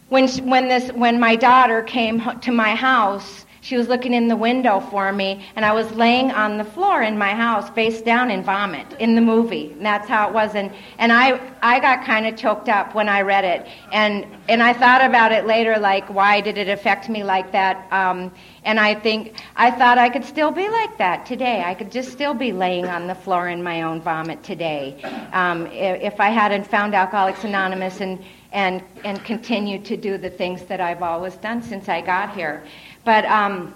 when 0.10 0.28
when 0.48 0.68
this 0.68 0.92
when 0.92 1.20
my 1.20 1.36
daughter 1.36 1.82
came 1.84 2.22
to 2.42 2.52
my 2.52 2.76
house 2.76 3.46
she 3.62 3.76
was 3.76 3.88
looking 3.88 4.14
in 4.14 4.28
the 4.28 4.36
window 4.36 4.80
for 4.80 5.12
me, 5.12 5.46
and 5.56 5.66
I 5.66 5.74
was 5.74 5.92
laying 5.92 6.32
on 6.32 6.58
the 6.58 6.64
floor 6.64 7.02
in 7.02 7.18
my 7.18 7.34
house, 7.34 7.70
face 7.72 8.02
down 8.02 8.32
in 8.32 8.42
vomit 8.42 8.88
in 9.00 9.16
the 9.16 9.22
movie. 9.22 9.72
And 9.74 9.86
that's 9.86 10.08
how 10.08 10.28
it 10.28 10.34
was. 10.34 10.56
And, 10.56 10.72
and 10.98 11.12
I, 11.12 11.40
I 11.62 11.80
got 11.80 12.06
kind 12.06 12.26
of 12.26 12.38
choked 12.38 12.70
up 12.70 12.96
when 12.96 13.10
I 13.10 13.22
read 13.22 13.44
it. 13.44 13.68
And, 13.92 14.26
and 14.48 14.64
I 14.64 14.74
thought 14.74 15.04
about 15.04 15.32
it 15.32 15.46
later, 15.46 15.78
like, 15.78 16.10
why 16.10 16.40
did 16.42 16.58
it 16.58 16.70
affect 16.70 17.10
me 17.10 17.24
like 17.24 17.52
that? 17.52 17.92
Um, 17.92 18.32
and 18.64 18.80
I 18.80 18.96
think, 18.96 19.36
I 19.56 19.72
thought 19.72 19.98
I 19.98 20.10
could 20.10 20.26
still 20.26 20.52
be 20.52 20.70
like 20.70 20.98
that 20.98 21.26
today. 21.26 21.64
I 21.66 21.74
could 21.74 21.92
just 21.92 22.12
still 22.12 22.34
be 22.34 22.54
laying 22.54 22.86
on 22.88 23.08
the 23.08 23.16
floor 23.16 23.50
in 23.50 23.62
my 23.62 23.82
own 23.82 24.02
vomit 24.02 24.42
today. 24.42 25.02
Um, 25.34 25.68
if, 25.68 26.14
if 26.14 26.20
I 26.20 26.30
hadn't 26.30 26.66
found 26.66 26.96
Alcoholics 26.96 27.44
Anonymous 27.44 28.00
and, 28.00 28.24
and, 28.52 28.82
and 29.04 29.24
continued 29.24 29.86
to 29.86 29.98
do 29.98 30.18
the 30.18 30.30
things 30.30 30.64
that 30.66 30.82
I've 30.82 31.04
always 31.04 31.36
done 31.36 31.62
since 31.62 31.88
I 31.88 32.02
got 32.02 32.36
here. 32.36 32.64
But 33.06 33.26
um, 33.26 33.74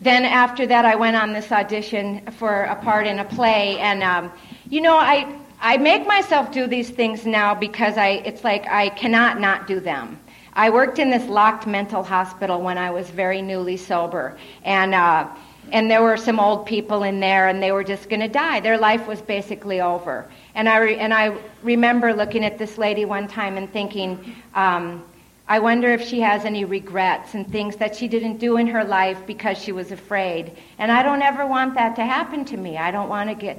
then 0.00 0.24
after 0.24 0.66
that, 0.66 0.84
I 0.84 0.96
went 0.96 1.16
on 1.16 1.32
this 1.32 1.52
audition 1.52 2.26
for 2.32 2.64
a 2.64 2.76
part 2.76 3.06
in 3.06 3.18
a 3.18 3.24
play, 3.24 3.78
and 3.78 4.02
um, 4.02 4.32
you 4.68 4.80
know, 4.80 4.96
I 4.96 5.38
I 5.60 5.76
make 5.76 6.06
myself 6.06 6.50
do 6.50 6.66
these 6.66 6.90
things 6.90 7.24
now 7.24 7.54
because 7.54 7.96
I 7.96 8.22
it's 8.24 8.42
like 8.42 8.66
I 8.66 8.88
cannot 8.88 9.38
not 9.38 9.66
do 9.66 9.78
them. 9.78 10.18
I 10.54 10.70
worked 10.70 10.98
in 10.98 11.08
this 11.08 11.24
locked 11.28 11.66
mental 11.66 12.02
hospital 12.02 12.60
when 12.60 12.78
I 12.78 12.90
was 12.90 13.08
very 13.10 13.42
newly 13.42 13.76
sober, 13.76 14.36
and. 14.64 14.94
Uh, 14.94 15.28
and 15.70 15.90
there 15.90 16.02
were 16.02 16.16
some 16.16 16.40
old 16.40 16.66
people 16.66 17.02
in 17.02 17.20
there, 17.20 17.48
and 17.48 17.62
they 17.62 17.72
were 17.72 17.84
just 17.84 18.10
going 18.10 18.20
to 18.20 18.28
die. 18.28 18.60
Their 18.60 18.76
life 18.76 19.06
was 19.06 19.22
basically 19.22 19.80
over. 19.80 20.28
And 20.54 20.68
I 20.68 20.78
re- 20.78 20.98
and 20.98 21.14
I 21.14 21.36
remember 21.62 22.12
looking 22.12 22.44
at 22.44 22.58
this 22.58 22.78
lady 22.78 23.04
one 23.04 23.26
time 23.26 23.56
and 23.56 23.72
thinking, 23.72 24.36
um, 24.54 25.02
I 25.48 25.58
wonder 25.58 25.90
if 25.92 26.06
she 26.06 26.20
has 26.20 26.44
any 26.44 26.64
regrets 26.64 27.34
and 27.34 27.50
things 27.50 27.76
that 27.76 27.96
she 27.96 28.06
didn't 28.08 28.38
do 28.38 28.58
in 28.58 28.66
her 28.68 28.84
life 28.84 29.26
because 29.26 29.58
she 29.58 29.72
was 29.72 29.90
afraid. 29.92 30.52
And 30.78 30.92
I 30.92 31.02
don't 31.02 31.22
ever 31.22 31.46
want 31.46 31.74
that 31.74 31.96
to 31.96 32.04
happen 32.04 32.44
to 32.46 32.56
me. 32.56 32.76
I 32.76 32.90
don't 32.90 33.08
want 33.08 33.28
to 33.30 33.34
get, 33.34 33.58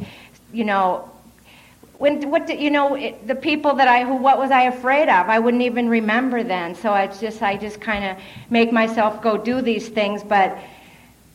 you 0.52 0.64
know, 0.64 1.10
when 1.98 2.30
what 2.30 2.48
did, 2.48 2.60
you 2.60 2.70
know 2.70 2.96
it, 2.96 3.28
the 3.28 3.36
people 3.36 3.76
that 3.76 3.88
I 3.88 4.04
who 4.04 4.16
what 4.16 4.38
was 4.38 4.52
I 4.52 4.64
afraid 4.64 5.10
of? 5.10 5.30
I 5.30 5.40
wouldn't 5.40 5.64
even 5.64 5.90
remember 5.90 6.44
then. 6.44 6.76
So 6.76 6.92
I 6.92 7.08
just 7.08 7.42
I 7.42 7.58
just 7.58 7.82
kind 7.82 8.06
of 8.06 8.18
make 8.50 8.72
myself 8.72 9.22
go 9.22 9.38
do 9.38 9.62
these 9.62 9.90
things, 9.90 10.24
but. 10.24 10.58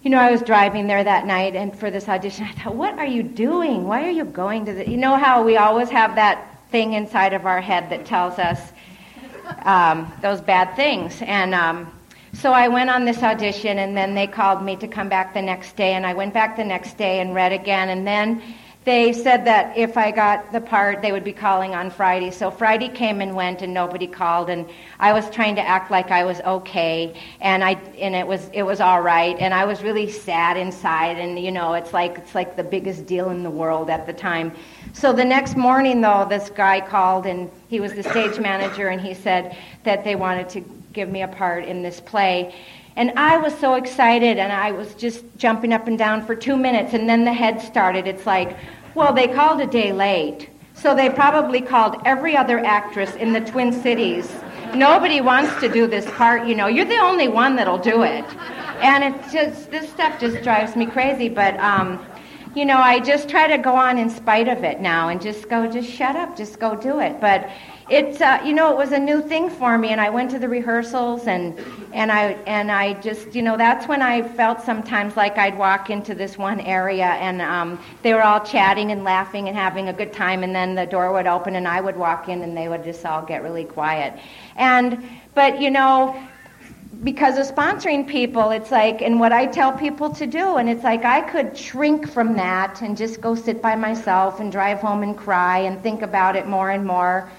You 0.02 0.10
know, 0.10 0.18
I 0.18 0.30
was 0.30 0.42
driving 0.42 0.86
there 0.86 1.02
that 1.02 1.26
night, 1.26 1.56
and 1.56 1.76
for 1.76 1.90
this 1.90 2.08
audition, 2.08 2.44
I 2.44 2.52
thought, 2.52 2.76
"What 2.76 2.98
are 2.98 3.06
you 3.06 3.24
doing? 3.24 3.84
Why 3.84 4.04
are 4.06 4.10
you 4.10 4.24
going 4.24 4.64
to 4.66 4.72
the?" 4.72 4.88
You 4.88 4.96
know 4.96 5.16
how 5.16 5.42
we 5.42 5.56
always 5.56 5.90
have 5.90 6.14
that 6.14 6.60
thing 6.70 6.92
inside 6.92 7.32
of 7.32 7.46
our 7.46 7.60
head 7.60 7.90
that 7.90 8.06
tells 8.06 8.38
us, 8.38 8.72
um, 9.64 10.12
those 10.22 10.40
bad 10.40 10.76
things. 10.76 11.20
And 11.22 11.54
um, 11.54 11.92
so 12.32 12.52
I 12.52 12.68
went 12.68 12.90
on 12.90 13.04
this 13.06 13.22
audition, 13.22 13.78
and 13.78 13.96
then 13.96 14.14
they 14.14 14.26
called 14.28 14.62
me 14.62 14.76
to 14.76 14.86
come 14.86 15.08
back 15.08 15.34
the 15.34 15.42
next 15.42 15.74
day, 15.76 15.94
and 15.94 16.06
I 16.06 16.14
went 16.14 16.32
back 16.32 16.56
the 16.56 16.64
next 16.64 16.96
day 16.96 17.20
and 17.20 17.34
read 17.34 17.52
again, 17.52 17.88
and 17.88 18.06
then 18.06 18.40
they 18.88 19.12
said 19.12 19.44
that 19.44 19.76
if 19.76 19.98
I 19.98 20.10
got 20.10 20.50
the 20.50 20.62
part, 20.62 21.02
they 21.02 21.12
would 21.12 21.22
be 21.22 21.32
calling 21.34 21.74
on 21.74 21.90
Friday. 21.90 22.30
So 22.30 22.50
Friday 22.50 22.88
came 22.88 23.20
and 23.20 23.36
went, 23.36 23.60
and 23.60 23.74
nobody 23.74 24.06
called, 24.06 24.48
and 24.48 24.66
I 24.98 25.12
was 25.12 25.28
trying 25.28 25.56
to 25.56 25.60
act 25.60 25.90
like 25.90 26.10
I 26.10 26.24
was 26.24 26.40
okay, 26.40 27.14
and 27.42 27.62
I 27.62 27.72
and 27.98 28.14
it 28.14 28.26
was 28.26 28.48
it 28.54 28.62
was 28.62 28.80
all 28.80 29.02
right, 29.02 29.36
and 29.38 29.52
I 29.52 29.66
was 29.66 29.82
really 29.82 30.10
sad 30.10 30.56
inside, 30.56 31.18
and 31.18 31.38
you 31.38 31.52
know, 31.52 31.74
it's 31.74 31.92
like 31.92 32.16
it's 32.16 32.34
like 32.34 32.56
the 32.56 32.64
biggest 32.64 33.04
deal 33.04 33.28
in 33.28 33.42
the 33.42 33.50
world 33.50 33.90
at 33.90 34.06
the 34.06 34.14
time. 34.14 34.52
So 34.94 35.12
the 35.12 35.24
next 35.24 35.54
morning, 35.54 36.00
though, 36.00 36.26
this 36.26 36.48
guy 36.48 36.80
called, 36.80 37.26
and 37.26 37.50
he 37.68 37.80
was 37.80 37.92
the 37.92 38.02
stage 38.02 38.40
manager, 38.40 38.88
and 38.88 39.00
he 39.00 39.12
said 39.12 39.54
that 39.84 40.02
they 40.02 40.16
wanted 40.16 40.48
to 40.50 40.60
give 40.94 41.10
me 41.10 41.20
a 41.20 41.28
part 41.28 41.66
in 41.66 41.82
this 41.82 42.00
play. 42.00 42.54
And 42.96 43.12
I 43.16 43.36
was 43.36 43.56
so 43.58 43.74
excited, 43.74 44.38
and 44.38 44.52
I 44.52 44.72
was 44.72 44.92
just 44.94 45.22
jumping 45.36 45.72
up 45.72 45.86
and 45.86 45.96
down 45.96 46.26
for 46.26 46.34
two 46.34 46.56
minutes, 46.56 46.94
and 46.94 47.08
then 47.08 47.24
the 47.24 47.32
head 47.32 47.60
started. 47.60 48.08
It's 48.08 48.26
like, 48.26 48.56
Well, 48.94 49.12
they 49.12 49.28
called 49.28 49.60
a 49.60 49.66
day 49.66 49.92
late. 49.92 50.48
So 50.74 50.94
they 50.94 51.10
probably 51.10 51.60
called 51.60 51.96
every 52.04 52.36
other 52.36 52.60
actress 52.60 53.14
in 53.16 53.32
the 53.32 53.40
Twin 53.40 53.72
Cities. 53.72 54.32
Nobody 54.74 55.20
wants 55.20 55.58
to 55.60 55.68
do 55.68 55.88
this 55.88 56.08
part, 56.12 56.46
you 56.46 56.54
know. 56.54 56.68
You're 56.68 56.84
the 56.84 56.98
only 56.98 57.26
one 57.26 57.56
that'll 57.56 57.78
do 57.78 58.02
it. 58.02 58.24
And 58.80 59.02
it 59.02 59.32
just, 59.32 59.72
this 59.72 59.90
stuff 59.90 60.20
just 60.20 60.42
drives 60.44 60.76
me 60.76 60.86
crazy. 60.86 61.28
But, 61.28 61.58
um, 61.58 62.04
you 62.54 62.64
know, 62.64 62.78
I 62.78 63.00
just 63.00 63.28
try 63.28 63.48
to 63.48 63.58
go 63.58 63.74
on 63.74 63.98
in 63.98 64.08
spite 64.08 64.46
of 64.46 64.62
it 64.62 64.80
now 64.80 65.08
and 65.08 65.20
just 65.20 65.48
go, 65.48 65.68
just 65.68 65.90
shut 65.90 66.14
up, 66.14 66.36
just 66.36 66.60
go 66.60 66.76
do 66.76 67.00
it. 67.00 67.20
But 67.20 67.50
it's 67.90 68.20
uh, 68.20 68.40
you 68.44 68.52
know 68.52 68.70
it 68.70 68.76
was 68.76 68.92
a 68.92 68.98
new 68.98 69.22
thing 69.22 69.48
for 69.48 69.78
me 69.78 69.88
and 69.88 70.00
i 70.00 70.10
went 70.10 70.30
to 70.30 70.38
the 70.38 70.48
rehearsals 70.48 71.26
and 71.26 71.58
and 71.92 72.12
i 72.12 72.32
and 72.46 72.70
i 72.70 72.92
just 73.00 73.34
you 73.34 73.40
know 73.40 73.56
that's 73.56 73.88
when 73.88 74.02
i 74.02 74.20
felt 74.20 74.60
sometimes 74.60 75.16
like 75.16 75.38
i'd 75.38 75.56
walk 75.56 75.88
into 75.88 76.14
this 76.14 76.36
one 76.36 76.60
area 76.60 77.06
and 77.06 77.40
um, 77.40 77.78
they 78.02 78.12
were 78.12 78.22
all 78.22 78.40
chatting 78.40 78.92
and 78.92 79.04
laughing 79.04 79.48
and 79.48 79.56
having 79.56 79.88
a 79.88 79.92
good 79.92 80.12
time 80.12 80.42
and 80.42 80.54
then 80.54 80.74
the 80.74 80.86
door 80.86 81.12
would 81.12 81.26
open 81.26 81.56
and 81.56 81.66
i 81.66 81.80
would 81.80 81.96
walk 81.96 82.28
in 82.28 82.42
and 82.42 82.56
they 82.56 82.68
would 82.68 82.84
just 82.84 83.04
all 83.06 83.22
get 83.22 83.42
really 83.42 83.64
quiet 83.64 84.18
and 84.56 85.02
but 85.34 85.60
you 85.60 85.70
know 85.70 86.14
because 87.04 87.38
of 87.38 87.54
sponsoring 87.54 88.08
people, 88.08 88.50
it's 88.50 88.72
like, 88.72 89.02
and 89.02 89.20
what 89.20 89.30
I 89.30 89.46
tell 89.46 89.72
people 89.72 90.10
to 90.14 90.26
do, 90.26 90.56
and 90.56 90.68
it's 90.68 90.82
like 90.82 91.04
I 91.04 91.20
could 91.20 91.56
shrink 91.56 92.10
from 92.10 92.34
that 92.36 92.82
and 92.82 92.96
just 92.96 93.20
go 93.20 93.36
sit 93.36 93.62
by 93.62 93.76
myself 93.76 94.40
and 94.40 94.50
drive 94.50 94.80
home 94.80 95.02
and 95.04 95.16
cry 95.16 95.58
and 95.58 95.80
think 95.80 96.02
about 96.02 96.34
it 96.34 96.48
more 96.48 96.70
and 96.70 96.84
more. 96.84 97.30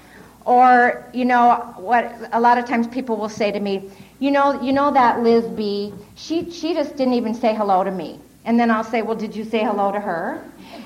Or, 0.44 1.04
you 1.12 1.24
know, 1.24 1.74
what 1.76 2.14
a 2.32 2.40
lot 2.40 2.58
of 2.58 2.64
times 2.64 2.86
people 2.86 3.16
will 3.16 3.28
say 3.28 3.52
to 3.52 3.60
me, 3.60 3.90
you 4.18 4.30
know, 4.30 4.60
you 4.60 4.72
know 4.72 4.90
that 4.92 5.22
Liz 5.22 5.44
B, 5.44 5.92
she, 6.14 6.50
she 6.50 6.74
just 6.74 6.96
didn't 6.96 7.14
even 7.14 7.34
say 7.34 7.54
hello 7.54 7.84
to 7.84 7.90
me. 7.90 8.18
And 8.44 8.58
then 8.58 8.70
I'll 8.70 8.84
say, 8.84 9.02
well, 9.02 9.16
did 9.16 9.36
you 9.36 9.44
say 9.44 9.62
hello 9.62 9.92
to 9.92 10.00
her? 10.00 10.42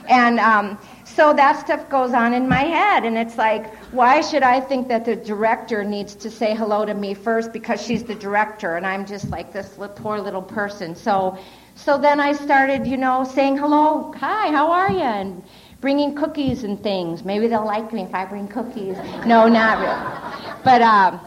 And 0.09 0.39
um, 0.41 0.79
so 1.05 1.33
that 1.35 1.61
stuff 1.65 1.89
goes 1.89 2.13
on 2.13 2.35
in 2.35 2.49
my 2.49 2.63
head. 2.63 3.05
And 3.05 3.17
it's 3.17 3.39
like, 3.39 3.73
why 3.93 4.21
should 4.21 4.43
I 4.43 4.61
think 4.61 4.89
that 4.89 5.05
the 5.05 5.17
director 5.17 5.85
needs 5.85 6.15
to 6.17 6.31
say 6.31 6.55
hello 6.55 6.85
to 6.85 6.95
me 6.95 7.15
first 7.15 7.53
because 7.53 7.81
she's 7.81 8.03
the 8.03 8.15
director 8.15 8.77
and 8.77 8.87
I'm 8.87 9.07
just 9.07 9.31
like 9.31 9.53
this 9.53 9.79
poor 9.97 10.21
little 10.21 10.43
person? 10.43 10.95
So, 10.95 11.39
so 11.77 11.97
then 11.97 12.21
I 12.21 12.33
started, 12.33 12.87
you 12.87 12.97
know, 12.97 13.25
saying 13.25 13.57
hello, 13.57 14.13
hi, 14.17 14.51
how 14.51 14.71
are 14.71 14.91
you? 14.91 15.01
And 15.01 15.43
bringing 15.85 16.15
cookies 16.15 16.65
and 16.65 16.83
things. 16.83 17.27
Maybe 17.27 17.47
they'll 17.47 17.67
like 17.67 17.93
me 17.93 18.05
if 18.05 18.15
I 18.15 18.25
bring 18.25 18.49
cookies. 18.49 18.97
No, 19.27 19.47
not 19.47 19.75
really. 19.85 20.55
But, 20.65 20.81
um, 20.81 21.21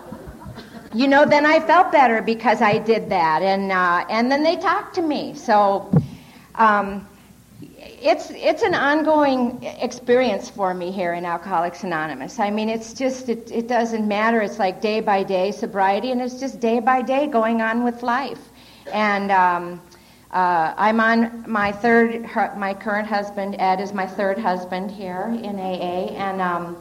you 0.95 1.07
know, 1.07 1.25
then 1.25 1.45
I 1.45 1.59
felt 1.59 1.91
better 1.91 2.23
because 2.23 2.59
I 2.59 2.79
did 2.79 3.07
that. 3.11 3.43
And, 3.43 3.71
uh, 3.71 4.03
and 4.09 4.31
then 4.31 4.41
they 4.41 4.55
talked 4.55 4.95
to 4.95 5.03
me. 5.03 5.35
So, 5.35 5.91
um, 6.55 7.07
it's 8.01 8.31
it's 8.31 8.63
an 8.63 8.73
ongoing 8.73 9.63
experience 9.63 10.49
for 10.49 10.73
me 10.73 10.91
here 10.91 11.13
in 11.13 11.23
Alcoholics 11.23 11.83
Anonymous. 11.83 12.39
I 12.39 12.49
mean, 12.49 12.69
it's 12.69 12.93
just 12.93 13.29
it, 13.29 13.51
it 13.51 13.67
doesn't 13.67 14.07
matter. 14.07 14.41
It's 14.41 14.59
like 14.59 14.81
day 14.81 15.01
by 15.01 15.23
day 15.23 15.51
sobriety, 15.51 16.11
and 16.11 16.21
it's 16.21 16.39
just 16.39 16.59
day 16.59 16.79
by 16.79 17.01
day 17.01 17.27
going 17.27 17.61
on 17.61 17.83
with 17.83 18.03
life. 18.03 18.39
And 18.93 19.31
um, 19.31 19.81
uh, 20.31 20.73
I'm 20.75 20.99
on 20.99 21.49
my 21.49 21.71
third, 21.71 22.23
my 22.57 22.73
current 22.73 23.07
husband, 23.07 23.55
Ed, 23.59 23.79
is 23.79 23.93
my 23.93 24.05
third 24.05 24.37
husband 24.37 24.91
here 24.91 25.33
in 25.41 25.57
AA. 25.57 26.09
And, 26.15 26.41
um, 26.41 26.77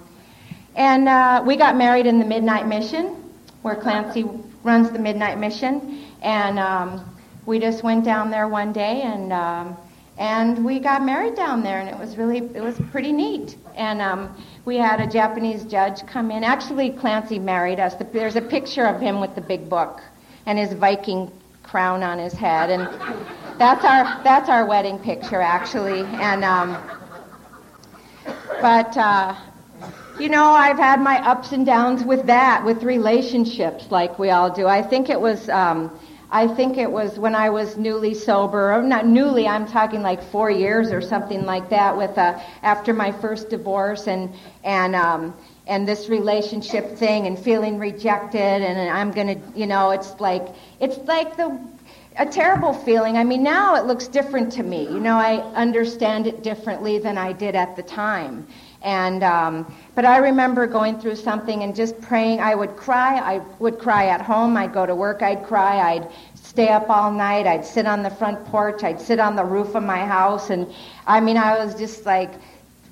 and 0.74 1.08
uh, 1.08 1.44
we 1.46 1.56
got 1.56 1.76
married 1.76 2.06
in 2.06 2.18
the 2.18 2.24
Midnight 2.24 2.66
Mission, 2.66 3.22
where 3.62 3.76
Clancy 3.76 4.24
runs 4.64 4.90
the 4.90 4.98
Midnight 4.98 5.38
Mission. 5.38 6.04
And 6.22 6.58
um, 6.58 7.16
we 7.46 7.60
just 7.60 7.84
went 7.84 8.04
down 8.04 8.30
there 8.30 8.48
one 8.48 8.72
day 8.72 9.02
and, 9.02 9.32
um, 9.32 9.76
and 10.18 10.64
we 10.64 10.80
got 10.80 11.04
married 11.04 11.36
down 11.36 11.62
there. 11.62 11.78
And 11.78 11.88
it 11.88 11.96
was 11.96 12.16
really, 12.16 12.38
it 12.38 12.62
was 12.62 12.76
pretty 12.90 13.12
neat. 13.12 13.56
And 13.76 14.00
um, 14.02 14.36
we 14.64 14.76
had 14.76 15.00
a 15.00 15.06
Japanese 15.06 15.64
judge 15.64 16.04
come 16.04 16.32
in. 16.32 16.42
Actually, 16.42 16.90
Clancy 16.90 17.38
married 17.38 17.78
us. 17.78 17.94
There's 18.12 18.34
a 18.34 18.42
picture 18.42 18.86
of 18.86 19.00
him 19.00 19.20
with 19.20 19.36
the 19.36 19.40
big 19.40 19.68
book 19.68 20.00
and 20.46 20.58
his 20.58 20.72
Viking 20.72 21.30
crown 21.76 22.02
on 22.02 22.18
his 22.18 22.32
head, 22.32 22.70
and 22.70 22.88
that's 23.58 23.84
our 23.84 24.04
that's 24.24 24.48
our 24.48 24.64
wedding 24.64 24.98
picture 24.98 25.42
actually. 25.42 26.00
And 26.30 26.42
um, 26.42 26.74
but 28.62 28.96
uh, 28.96 29.34
you 30.18 30.30
know, 30.30 30.46
I've 30.52 30.78
had 30.78 31.02
my 31.02 31.18
ups 31.32 31.52
and 31.52 31.66
downs 31.66 32.02
with 32.02 32.24
that, 32.28 32.64
with 32.64 32.82
relationships, 32.82 33.90
like 33.90 34.18
we 34.18 34.30
all 34.30 34.48
do. 34.48 34.66
I 34.66 34.80
think 34.80 35.10
it 35.10 35.20
was. 35.20 35.50
Um, 35.50 35.90
I 36.30 36.48
think 36.48 36.78
it 36.78 36.90
was 36.90 37.18
when 37.18 37.34
I 37.34 37.50
was 37.50 37.76
newly 37.76 38.14
sober, 38.14 38.72
or 38.72 38.82
not 38.82 39.06
newly, 39.06 39.46
I'm 39.46 39.66
talking 39.66 40.00
like 40.02 40.22
four 40.22 40.50
years 40.50 40.90
or 40.90 41.00
something 41.00 41.44
like 41.44 41.68
that 41.70 41.96
with, 41.96 42.18
uh, 42.18 42.40
after 42.62 42.92
my 42.92 43.12
first 43.12 43.48
divorce 43.48 44.08
and, 44.08 44.34
and, 44.64 44.96
um, 44.96 45.34
and 45.66 45.86
this 45.86 46.08
relationship 46.08 46.96
thing 46.96 47.26
and 47.26 47.38
feeling 47.38 47.78
rejected 47.78 48.40
and 48.40 48.90
I'm 48.90 49.10
going 49.10 49.40
to, 49.40 49.58
you 49.58 49.66
know, 49.66 49.90
it's 49.90 50.18
like, 50.20 50.46
it's 50.80 50.98
like 51.08 51.36
the, 51.36 51.58
a 52.18 52.26
terrible 52.26 52.72
feeling. 52.72 53.16
I 53.16 53.24
mean, 53.24 53.42
now 53.42 53.74
it 53.74 53.84
looks 53.84 54.06
different 54.06 54.52
to 54.52 54.62
me. 54.62 54.84
You 54.84 55.00
know, 55.00 55.16
I 55.16 55.38
understand 55.54 56.26
it 56.26 56.42
differently 56.42 56.98
than 56.98 57.18
I 57.18 57.32
did 57.32 57.54
at 57.56 57.74
the 57.76 57.82
time. 57.82 58.46
And, 58.82 59.24
um, 59.24 59.74
but 59.96 60.04
I 60.04 60.18
remember 60.18 60.66
going 60.66 61.00
through 61.00 61.16
something 61.16 61.64
and 61.64 61.74
just 61.74 62.00
praying. 62.00 62.40
I 62.40 62.54
would 62.54 62.76
cry. 62.76 63.18
I 63.18 63.38
would 63.58 63.80
cry 63.80 64.06
at 64.06 64.22
home. 64.22 64.56
I'd 64.56 64.72
go 64.72 64.86
to 64.86 64.94
work. 64.94 65.22
I'd 65.22 65.44
cry. 65.44 65.94
I'd 65.94 66.08
stay 66.34 66.68
up 66.68 66.88
all 66.88 67.10
night. 67.10 67.46
I'd 67.46 67.66
sit 67.66 67.86
on 67.86 68.04
the 68.04 68.10
front 68.10 68.44
porch. 68.46 68.84
I'd 68.84 69.00
sit 69.00 69.18
on 69.18 69.34
the 69.34 69.44
roof 69.44 69.74
of 69.74 69.82
my 69.82 70.04
house. 70.04 70.50
And 70.50 70.72
I 71.06 71.20
mean, 71.20 71.36
I 71.36 71.62
was 71.62 71.74
just 71.74 72.06
like 72.06 72.30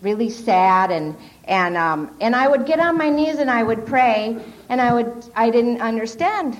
really 0.02 0.28
sad 0.28 0.90
and, 0.90 1.16
and, 1.46 1.76
um, 1.76 2.16
and 2.20 2.34
I 2.34 2.48
would 2.48 2.66
get 2.66 2.80
on 2.80 2.96
my 2.96 3.10
knees 3.10 3.36
and 3.36 3.50
I 3.50 3.62
would 3.62 3.86
pray, 3.86 4.38
and 4.68 4.80
I, 4.80 4.94
would, 4.94 5.30
I 5.36 5.50
didn't 5.50 5.80
understand 5.80 6.56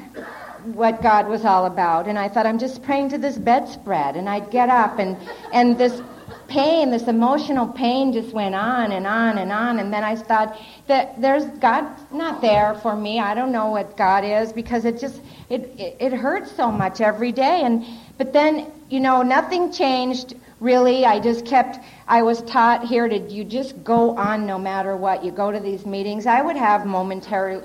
what 0.74 1.03
God 1.03 1.28
was 1.28 1.45
all 1.45 1.66
about. 1.66 2.07
And 2.07 2.18
I 2.18 2.28
thought, 2.28 2.47
I'm 2.47 2.59
just 2.59 2.82
praying 2.82 3.11
to 3.11 3.18
this 3.18 3.37
bedspread. 3.37 4.16
And 4.16 4.28
I'd 4.28 4.51
get 4.51 4.68
up, 4.68 4.99
and, 4.99 5.16
and 5.53 5.78
this 5.78 6.03
pain, 6.49 6.91
this 6.91 7.09
emotional 7.09 7.66
pain 7.66 8.12
just 8.12 8.32
went 8.32 8.55
on 8.55 8.93
and 8.93 9.07
on 9.07 9.39
and 9.39 9.53
on. 9.53 9.78
And 9.78 9.93
then 9.93 10.05
I 10.05 10.16
thought 10.16 10.59
that 10.87 11.20
there's 11.20 11.45
God 11.59 11.87
not 12.12 12.41
there 12.41 12.74
for 12.82 12.97
me. 12.97 13.20
I 13.20 13.35
don't 13.35 13.53
know 13.53 13.68
what 13.68 13.97
God 13.97 14.24
is 14.24 14.53
because 14.53 14.85
it 14.85 15.01
just, 15.01 15.20
it, 15.49 15.62
it, 15.78 15.97
it 16.01 16.12
hurts 16.12 16.53
so 16.53 16.70
much 16.70 17.01
every 17.01 17.32
day. 17.32 17.62
And, 17.62 17.85
but 18.18 18.32
then, 18.32 18.70
you 18.89 19.01
know, 19.01 19.22
nothing 19.22 19.72
changed 19.72 20.35
really. 20.65 21.05
I 21.05 21.21
just 21.21 21.45
kept, 21.45 21.79
I 22.09 22.23
was 22.23 22.43
taught 22.43 22.85
here 22.85 23.07
to, 23.07 23.19
you 23.19 23.45
just 23.45 23.85
go 23.85 24.17
on 24.17 24.47
no 24.47 24.59
matter 24.59 24.97
what. 24.97 25.23
You 25.23 25.31
go 25.31 25.53
to 25.53 25.61
these 25.61 25.85
meetings. 25.85 26.27
I 26.27 26.41
would 26.41 26.57
have 26.57 26.87
momentary 26.87 27.61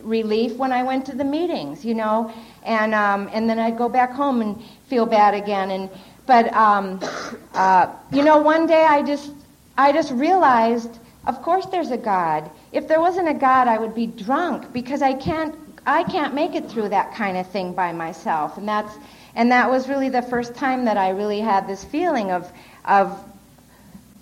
relief 0.00 0.56
when 0.56 0.72
I 0.72 0.82
went 0.82 1.04
to 1.06 1.16
the 1.16 1.24
meetings, 1.24 1.84
you 1.84 1.94
know, 1.94 2.32
and, 2.64 2.94
um, 2.94 3.28
and 3.32 3.50
then 3.50 3.58
I'd 3.58 3.76
go 3.76 3.88
back 3.88 4.12
home 4.12 4.40
and 4.40 4.62
feel 4.86 5.04
bad 5.04 5.34
again. 5.34 5.70
And, 5.72 5.90
but, 6.26 6.52
um, 6.54 7.00
uh, 7.54 7.92
you 8.12 8.22
know, 8.22 8.38
one 8.38 8.66
day 8.66 8.84
I 8.84 9.02
just, 9.02 9.32
I 9.76 9.92
just 9.92 10.12
realized, 10.12 10.98
of 11.26 11.42
course 11.42 11.66
there's 11.66 11.90
a 11.90 11.98
God. 11.98 12.50
If 12.72 12.88
there 12.88 13.00
wasn't 13.00 13.28
a 13.28 13.34
God, 13.34 13.68
I 13.68 13.78
would 13.78 13.94
be 13.94 14.06
drunk 14.06 14.72
because 14.72 15.02
I 15.02 15.12
can't, 15.14 15.54
I 15.86 16.04
can't 16.04 16.34
make 16.34 16.54
it 16.54 16.70
through 16.70 16.88
that 16.90 17.14
kind 17.14 17.36
of 17.36 17.46
thing 17.48 17.72
by 17.72 17.92
myself. 17.92 18.56
And 18.56 18.68
that's, 18.68 18.96
and 19.36 19.52
that 19.52 19.70
was 19.70 19.88
really 19.88 20.08
the 20.08 20.22
first 20.22 20.54
time 20.54 20.86
that 20.86 20.96
I 20.96 21.10
really 21.10 21.40
had 21.40 21.68
this 21.68 21.84
feeling 21.84 22.30
of, 22.32 22.50
of 22.86 23.22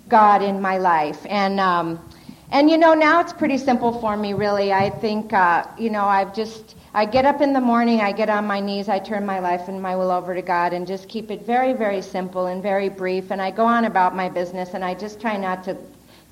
God 0.09 0.43
in 0.43 0.61
my 0.61 0.77
life. 0.77 1.25
And, 1.27 1.57
um, 1.59 1.99
and 2.51 2.69
you 2.69 2.77
know, 2.77 2.93
now 2.93 3.21
it's 3.21 3.31
pretty 3.31 3.57
simple 3.57 3.99
for 4.01 4.15
me, 4.17 4.33
really. 4.33 4.73
I 4.73 4.89
think, 4.89 5.31
uh, 5.31 5.65
you 5.79 5.89
know, 5.89 6.03
I've 6.03 6.35
just, 6.35 6.75
I 6.93 7.05
get 7.05 7.23
up 7.23 7.39
in 7.39 7.53
the 7.53 7.61
morning, 7.61 8.01
I 8.01 8.11
get 8.11 8.29
on 8.29 8.45
my 8.45 8.59
knees, 8.59 8.89
I 8.89 8.99
turn 8.99 9.25
my 9.25 9.39
life 9.39 9.69
and 9.69 9.81
my 9.81 9.95
will 9.95 10.11
over 10.11 10.35
to 10.35 10.41
God 10.41 10.73
and 10.73 10.85
just 10.85 11.07
keep 11.07 11.31
it 11.31 11.43
very, 11.43 11.71
very 11.71 12.01
simple 12.01 12.47
and 12.47 12.61
very 12.61 12.89
brief. 12.89 13.31
And 13.31 13.41
I 13.41 13.51
go 13.51 13.65
on 13.65 13.85
about 13.85 14.15
my 14.17 14.27
business 14.27 14.73
and 14.73 14.83
I 14.83 14.93
just 14.93 15.21
try 15.21 15.37
not 15.37 15.63
to 15.63 15.77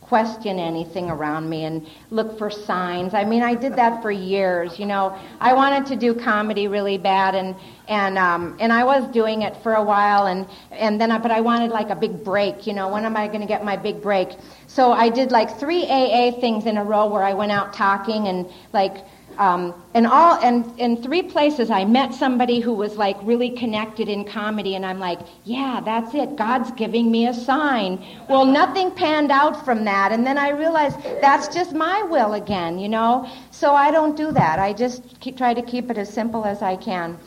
question 0.04 0.60
anything 0.60 1.10
around 1.10 1.50
me 1.50 1.66
and 1.66 1.88
look 2.10 2.38
for 2.38 2.50
signs. 2.50 3.14
I 3.14 3.24
mean, 3.24 3.42
I 3.42 3.56
did 3.56 3.76
that 3.76 4.02
for 4.02 4.12
years. 4.12 4.78
You 4.80 4.86
know, 4.86 5.18
I 5.40 5.54
wanted 5.54 5.86
to 5.88 5.96
do 5.96 6.14
comedy 6.14 6.68
really 6.68 6.98
bad, 6.98 7.36
and 7.36 7.56
and 7.88 8.18
um, 8.18 8.58
and 8.60 8.72
I 8.72 8.84
was 8.84 9.12
doing 9.12 9.42
it 9.42 9.56
for 9.64 9.74
a 9.74 9.84
while, 9.84 10.28
and 10.28 10.48
and 10.72 11.00
then 11.00 11.12
I, 11.12 11.18
but 11.18 11.32
I 11.32 11.42
wanted 11.42 11.72
like 11.72 11.90
a 11.90 11.96
big 11.96 12.24
break. 12.24 12.68
You 12.68 12.74
know, 12.74 12.90
when 12.90 13.06
am 13.06 13.18
I 13.18 13.28
going 13.28 13.42
to 13.42 13.48
get 13.48 13.64
my 13.64 13.78
big 13.78 14.02
break? 14.02 14.30
So 14.68 14.92
I 14.92 15.10
did 15.10 15.32
like 15.32 15.60
three 15.60 15.84
AA 15.86 16.32
things 16.40 16.66
in 16.66 16.78
a 16.78 16.84
row 16.84 17.08
where 17.08 17.24
I 17.24 17.34
went 17.34 17.52
out 17.52 17.74
talking 17.74 18.28
and 18.28 18.50
like 18.74 18.98
um, 19.38 19.74
and 19.94 20.06
all 20.08 20.36
and 20.44 20.80
in 20.80 21.02
three 21.02 21.22
places 21.22 21.70
I 21.70 21.86
met 21.86 22.14
somebody 22.14 22.60
who 22.60 22.74
was 22.74 22.96
like 22.98 23.18
really 23.24 23.50
connected 23.50 24.10
in 24.10 24.26
comedy, 24.26 24.76
and 24.76 24.86
I'm 24.86 25.00
like, 25.00 25.20
yeah, 25.44 25.82
that's 25.84 26.14
it. 26.14 26.36
God's 26.36 26.72
giving 26.72 27.12
me 27.12 27.28
a 27.28 27.34
sign. 27.34 28.04
Well, 28.30 28.46
nothing 28.46 28.92
panned 28.92 29.32
out 29.32 29.66
from 29.66 29.86
that, 29.86 30.12
and 30.12 30.26
then 30.26 30.38
I 30.38 30.50
realized 30.50 30.98
that's 31.22 31.54
just 31.54 31.74
my 31.74 32.04
will 32.04 32.34
again, 32.34 32.80
you 32.80 32.90
know. 32.90 33.30
So 33.52 33.74
I 33.74 33.92
don't 33.92 34.16
do 34.16 34.32
that. 34.32 34.60
I 34.60 34.74
just 34.74 35.20
keep, 35.20 35.38
try 35.38 35.54
to 35.54 35.62
keep 35.62 35.90
it 35.90 35.98
as 35.98 36.12
simple 36.12 36.46
as 36.46 36.62
I 36.62 36.76
can, 36.76 37.18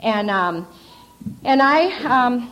and 0.00 0.30
um, 0.30 0.66
and 1.44 1.62
I. 1.62 1.92
Um, 2.04 2.50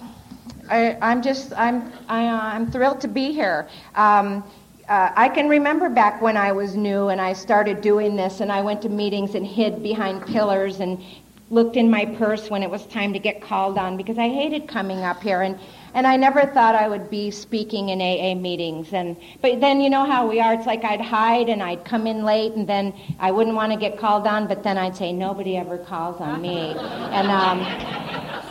I, 0.71 0.97
I'm 1.03 1.21
just, 1.21 1.53
I'm, 1.55 1.93
I, 2.09 2.29
I'm 2.29 2.71
thrilled 2.71 3.01
to 3.01 3.09
be 3.09 3.33
here. 3.33 3.69
Um, 3.97 4.45
uh, 4.91 5.13
I 5.15 5.29
can 5.29 5.49
remember 5.49 5.89
back 5.89 6.21
when 6.21 6.37
I 6.37 6.51
was 6.51 6.75
new 6.75 7.11
and 7.11 7.21
I 7.21 7.33
started 7.33 7.81
doing 7.81 8.17
this, 8.17 8.41
and 8.41 8.51
I 8.51 8.61
went 8.61 8.83
to 8.83 8.89
meetings 8.89 9.37
and 9.37 9.47
hid 9.47 9.85
behind 9.85 10.27
pillars 10.27 10.81
and 10.81 11.01
looked 11.49 11.77
in 11.77 11.89
my 11.89 12.05
purse 12.05 12.51
when 12.51 12.65
it 12.65 12.71
was 12.71 12.87
time 12.87 13.13
to 13.13 13.21
get 13.21 13.41
called 13.41 13.79
on 13.79 13.97
because 13.97 14.19
I 14.19 14.29
hated 14.29 14.69
coming 14.69 14.99
up 14.99 15.21
here 15.21 15.43
and 15.43 15.59
and 15.95 16.07
I 16.07 16.17
never 16.17 16.47
thought 16.47 16.77
I 16.77 16.89
would 16.89 17.11
be 17.11 17.33
speaking 17.33 17.89
in 17.89 18.01
AA 18.01 18.41
meetings 18.41 18.93
and 18.93 19.17
but 19.43 19.61
then 19.61 19.81
you 19.81 19.91
know 19.91 20.07
how 20.07 20.29
we 20.29 20.39
are 20.39 20.55
it's 20.55 20.67
like 20.67 20.85
I'd 20.85 21.01
hide 21.01 21.49
and 21.49 21.61
I'd 21.61 21.85
come 21.85 22.07
in 22.07 22.25
late 22.25 22.53
and 22.53 22.69
then 22.69 22.95
I 23.19 23.33
wouldn't 23.33 23.57
want 23.57 23.73
to 23.73 23.79
get 23.79 23.99
called 23.99 24.29
on 24.29 24.47
but 24.47 24.63
then 24.63 24.79
I'd 24.79 24.97
say 24.97 25.13
nobody 25.13 25.57
ever 25.57 25.77
calls 25.79 26.21
on 26.21 26.41
me. 26.41 26.77
And 26.77 27.27
um, 27.27 27.65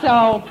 so 0.01 0.43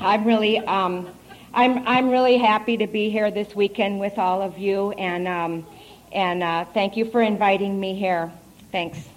I'm 0.00 0.24
really 0.24 0.60
um, 0.60 1.14
I'm, 1.52 1.86
I'm 1.86 2.10
really 2.10 2.36
happy 2.36 2.76
to 2.76 2.86
be 2.86 3.10
here 3.10 3.30
this 3.30 3.54
weekend 3.54 4.00
with 4.00 4.18
all 4.18 4.42
of 4.42 4.58
you, 4.58 4.92
and, 4.92 5.26
um, 5.26 5.66
and 6.12 6.42
uh, 6.42 6.64
thank 6.74 6.96
you 6.96 7.10
for 7.10 7.20
inviting 7.20 7.78
me 7.78 7.94
here. 7.94 8.30
Thanks. 8.70 9.08